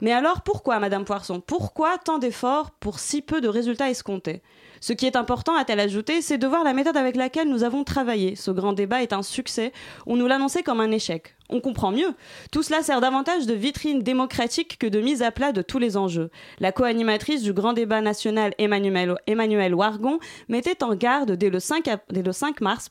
Mais 0.00 0.12
alors, 0.12 0.42
pourquoi, 0.42 0.78
Madame 0.78 1.04
Poisson? 1.04 1.40
Pourquoi 1.40 1.96
tant 1.98 2.18
d'efforts 2.18 2.70
pour 2.72 2.98
si 2.98 3.22
peu 3.22 3.40
de 3.40 3.48
résultats 3.48 3.90
escomptés? 3.90 4.42
Ce 4.80 4.92
qui 4.94 5.06
est 5.06 5.16
important, 5.16 5.54
a-t-elle 5.56 5.80
ajouté, 5.80 6.22
c'est 6.22 6.38
de 6.38 6.46
voir 6.46 6.64
la 6.64 6.72
méthode 6.72 6.96
avec 6.96 7.14
laquelle 7.16 7.48
nous 7.48 7.64
avons 7.64 7.84
travaillé. 7.84 8.34
Ce 8.34 8.50
grand 8.50 8.72
débat 8.72 9.02
est 9.02 9.12
un 9.12 9.22
succès. 9.22 9.72
On 10.06 10.16
nous 10.16 10.26
l'annonçait 10.26 10.62
comme 10.62 10.80
un 10.80 10.90
échec. 10.90 11.34
On 11.50 11.60
comprend 11.60 11.90
mieux. 11.90 12.14
Tout 12.52 12.62
cela 12.62 12.82
sert 12.82 13.00
davantage 13.00 13.44
de 13.46 13.54
vitrine 13.54 14.02
démocratique 14.02 14.78
que 14.78 14.86
de 14.86 15.00
mise 15.00 15.20
à 15.22 15.32
plat 15.32 15.52
de 15.52 15.62
tous 15.62 15.78
les 15.78 15.96
enjeux. 15.96 16.30
La 16.60 16.70
co-animatrice 16.72 17.42
du 17.42 17.52
grand 17.52 17.72
débat 17.72 18.00
national 18.00 18.54
Emmanuel, 18.58 19.16
Emmanuel 19.26 19.74
Wargon 19.74 20.18
mettait 20.48 20.82
en 20.84 20.94
garde 20.94 21.32
dès 21.32 21.50
le 21.50 21.58
5, 21.60 21.88
ap- 21.88 22.04
dès 22.10 22.22
le 22.22 22.32
5 22.32 22.60
mars. 22.60 22.88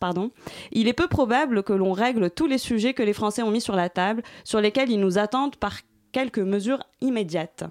Il 0.71 0.87
est 0.87 0.93
peu 0.93 1.07
probable 1.07 1.63
que 1.63 1.73
l'on 1.73 1.93
règle 1.93 2.29
tous 2.29 2.47
les 2.47 2.57
sujets 2.57 2.93
que 2.93 3.01
les 3.03 3.13
Français 3.13 3.41
ont 3.43 3.51
mis 3.51 3.61
sur 3.61 3.75
la 3.75 3.89
table, 3.89 4.23
sur 4.43 4.59
lesquels 4.61 4.91
ils 4.91 4.99
nous 4.99 5.17
attendent 5.17 5.55
par 5.55 5.77
quelques 6.11 6.39
mesures 6.39 6.83
immédiates. 7.01 7.63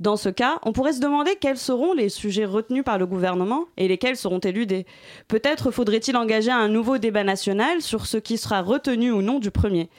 Dans 0.00 0.16
ce 0.16 0.28
cas, 0.28 0.58
on 0.62 0.72
pourrait 0.72 0.92
se 0.92 1.00
demander 1.00 1.36
quels 1.40 1.58
seront 1.58 1.92
les 1.92 2.08
sujets 2.08 2.44
retenus 2.44 2.84
par 2.84 2.98
le 2.98 3.06
gouvernement 3.06 3.64
et 3.76 3.88
lesquels 3.88 4.16
seront 4.16 4.38
éludés. 4.38 4.86
Peut-être 5.28 5.70
faudrait-il 5.70 6.16
engager 6.16 6.50
un 6.50 6.68
nouveau 6.68 6.98
débat 6.98 7.24
national 7.24 7.82
sur 7.82 8.06
ce 8.06 8.16
qui 8.16 8.38
sera 8.38 8.62
retenu 8.62 9.10
ou 9.10 9.22
non 9.22 9.38
du 9.38 9.50
premier. 9.50 9.90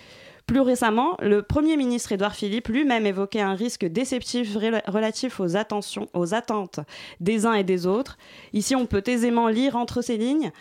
Plus 0.47 0.61
récemment, 0.61 1.15
le 1.19 1.43
Premier 1.43 1.77
ministre 1.77 2.11
Édouard 2.11 2.33
Philippe 2.33 2.69
lui-même 2.69 3.05
évoquait 3.05 3.39
un 3.39 3.53
risque 3.53 3.85
déceptif 3.85 4.55
rela- 4.55 4.81
relatif 4.89 5.39
aux 5.39 5.55
attentes 5.55 6.79
des 7.19 7.45
uns 7.45 7.53
et 7.53 7.63
des 7.63 7.85
autres. 7.85 8.17
Ici, 8.53 8.75
on 8.75 8.87
peut 8.87 9.03
aisément 9.05 9.47
lire 9.47 9.75
entre 9.75 10.01
ces 10.01 10.17
lignes 10.17 10.51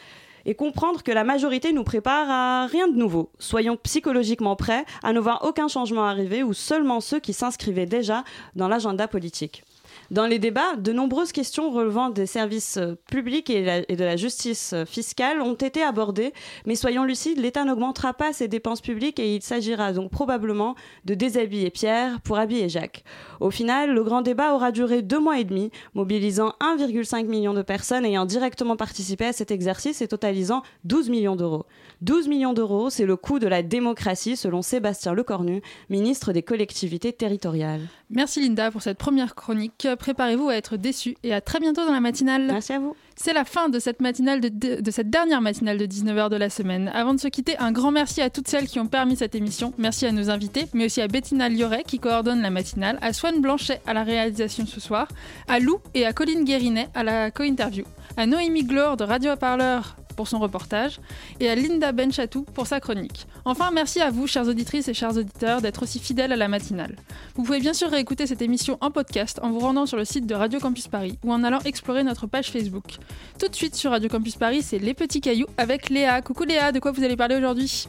et 0.46 0.54
comprendre 0.54 1.02
que 1.02 1.12
la 1.12 1.24
majorité 1.24 1.72
nous 1.72 1.84
prépare 1.84 2.30
à 2.30 2.66
rien 2.66 2.88
de 2.88 2.96
nouveau. 2.96 3.30
Soyons 3.38 3.76
psychologiquement 3.76 4.56
prêts 4.56 4.84
à 5.02 5.12
ne 5.12 5.20
voir 5.20 5.44
aucun 5.44 5.68
changement 5.68 6.06
arriver 6.06 6.42
ou 6.42 6.52
seulement 6.52 7.00
ceux 7.00 7.20
qui 7.20 7.32
s'inscrivaient 7.32 7.86
déjà 7.86 8.24
dans 8.56 8.68
l'agenda 8.68 9.08
politique. 9.08 9.64
Dans 10.10 10.26
les 10.26 10.38
débats, 10.38 10.74
de 10.76 10.94
nombreuses 10.94 11.32
questions 11.32 11.70
relevant 11.70 12.08
des 12.08 12.24
services 12.24 12.78
euh, 12.78 12.94
publics 13.10 13.50
et, 13.50 13.62
de 13.62 14.04
la 14.04 14.16
justice 14.16 14.72
euh, 14.72 14.86
fiscale 14.86 15.42
ont 15.42 15.52
été 15.52 15.82
abordées, 15.82 16.32
mais 16.64 16.76
soyons 16.76 17.04
lucides, 17.04 17.38
l'État 17.38 17.64
n'augmentera 17.64 18.14
pas 18.14 18.32
ses 18.32 18.48
dépenses 18.48 18.80
publiques 18.80 19.18
et 19.18 19.34
il 19.34 19.42
s'agira 19.42 19.92
donc 19.92 20.10
probablement 20.10 20.76
de 21.04 21.12
déshabiller 21.12 21.68
Pierre 21.68 22.22
pour 22.22 22.38
habiller 22.38 22.70
Jacques. 22.70 23.04
Au 23.40 23.50
final, 23.50 23.92
le 23.92 24.02
grand 24.02 24.22
débat 24.22 24.54
aura 24.54 24.72
duré 24.72 25.02
deux 25.02 25.20
mois 25.20 25.38
et 25.40 25.44
demi, 25.44 25.70
mobilisant 25.92 26.54
1,5 26.62 27.26
million 27.26 27.52
de 27.52 27.60
personnes 27.60 28.06
ayant 28.06 28.24
directement 28.24 28.76
participé 28.76 29.26
à 29.26 29.34
cet 29.34 29.50
exercice 29.50 30.00
et 30.00 30.08
totalisant 30.08 30.62
12 30.84 31.10
millions 31.10 31.36
d'euros. 31.36 31.66
12 32.00 32.28
millions 32.28 32.52
d'euros, 32.52 32.90
c'est 32.90 33.06
le 33.06 33.16
coût 33.16 33.38
de 33.40 33.46
la 33.48 33.62
démocratie 33.62 34.36
selon 34.36 34.62
Sébastien 34.62 35.14
Lecornu, 35.14 35.62
ministre 35.90 36.32
des 36.32 36.42
collectivités 36.42 37.12
territoriales. 37.12 37.80
Merci 38.10 38.40
Linda 38.40 38.70
pour 38.70 38.82
cette 38.82 38.98
première 38.98 39.34
chronique. 39.34 39.86
Préparez-vous 39.98 40.48
à 40.48 40.54
être 40.56 40.76
déçus 40.76 41.16
et 41.24 41.34
à 41.34 41.40
très 41.40 41.58
bientôt 41.60 41.84
dans 41.84 41.92
la 41.92 42.00
matinale. 42.00 42.46
Merci 42.46 42.72
à 42.72 42.78
vous. 42.78 42.94
C'est 43.16 43.32
la 43.32 43.44
fin 43.44 43.68
de 43.68 43.78
cette 43.80 44.00
matinale 44.00 44.40
de, 44.40 44.48
de- 44.48 44.80
de 44.80 44.90
cette 44.92 45.10
dernière 45.10 45.40
matinale 45.40 45.76
de 45.76 45.86
19h 45.86 46.30
de 46.30 46.36
la 46.36 46.50
semaine. 46.50 46.88
Avant 46.94 47.14
de 47.14 47.20
se 47.20 47.26
quitter, 47.28 47.58
un 47.58 47.72
grand 47.72 47.90
merci 47.90 48.22
à 48.22 48.30
toutes 48.30 48.46
celles 48.48 48.68
qui 48.68 48.78
ont 48.78 48.86
permis 48.86 49.16
cette 49.16 49.34
émission. 49.34 49.72
Merci 49.76 50.06
à 50.06 50.12
nos 50.12 50.30
invités, 50.30 50.66
mais 50.74 50.84
aussi 50.86 51.00
à 51.00 51.08
Bettina 51.08 51.48
Lioret 51.48 51.82
qui 51.84 51.98
coordonne 51.98 52.40
la 52.42 52.50
matinale, 52.50 52.98
à 53.02 53.12
Swan 53.12 53.40
Blanchet 53.40 53.80
à 53.86 53.92
la 53.92 54.04
réalisation 54.04 54.66
ce 54.66 54.78
soir, 54.80 55.08
à 55.48 55.58
Lou 55.58 55.80
et 55.94 56.06
à 56.06 56.12
Colline 56.12 56.44
Guérinet 56.44 56.88
à 56.94 57.02
la 57.02 57.32
co-interview, 57.32 57.84
à 58.16 58.26
Noémie 58.26 58.64
Glore 58.64 58.96
de 58.96 59.02
Radio 59.04 59.34
Parleur 59.36 59.96
pour 60.18 60.26
son 60.26 60.40
reportage 60.40 60.98
et 61.38 61.48
à 61.48 61.54
Linda 61.54 61.92
Benchatou 61.92 62.42
pour 62.42 62.66
sa 62.66 62.80
chronique. 62.80 63.28
Enfin, 63.44 63.70
merci 63.72 64.00
à 64.00 64.10
vous, 64.10 64.26
chères 64.26 64.48
auditrices 64.48 64.88
et 64.88 64.94
chers 64.94 65.16
auditeurs, 65.16 65.62
d'être 65.62 65.84
aussi 65.84 66.00
fidèles 66.00 66.32
à 66.32 66.36
la 66.36 66.48
matinale. 66.48 66.96
Vous 67.36 67.44
pouvez 67.44 67.60
bien 67.60 67.72
sûr 67.72 67.88
réécouter 67.88 68.26
cette 68.26 68.42
émission 68.42 68.78
en 68.80 68.90
podcast 68.90 69.38
en 69.44 69.52
vous 69.52 69.60
rendant 69.60 69.86
sur 69.86 69.96
le 69.96 70.04
site 70.04 70.26
de 70.26 70.34
Radio 70.34 70.58
Campus 70.58 70.88
Paris 70.88 71.20
ou 71.22 71.32
en 71.32 71.44
allant 71.44 71.60
explorer 71.60 72.02
notre 72.02 72.26
page 72.26 72.50
Facebook. 72.50 72.96
Tout 73.38 73.46
de 73.46 73.54
suite 73.54 73.76
sur 73.76 73.92
Radio 73.92 74.08
Campus 74.08 74.34
Paris, 74.34 74.62
c'est 74.62 74.80
Les 74.80 74.92
Petits 74.92 75.20
Cailloux 75.20 75.46
avec 75.56 75.88
Léa. 75.88 76.20
Coucou 76.20 76.42
Léa, 76.42 76.72
de 76.72 76.80
quoi 76.80 76.90
vous 76.90 77.04
allez 77.04 77.16
parler 77.16 77.36
aujourd'hui? 77.36 77.86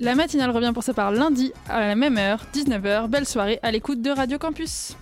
La 0.00 0.16
matinale 0.16 0.50
revient 0.50 0.72
pour 0.74 0.82
sa 0.82 0.94
part 0.94 1.12
lundi 1.12 1.52
à 1.68 1.78
la 1.78 1.94
même 1.94 2.18
heure, 2.18 2.44
19h. 2.52 3.06
Belle 3.06 3.26
soirée 3.26 3.60
à 3.62 3.70
l'écoute 3.70 4.02
de 4.02 4.10
Radio 4.10 4.36
Campus. 4.36 4.96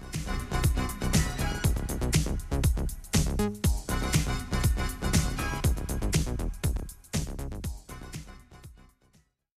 thank 3.43 3.67
you 3.67 3.72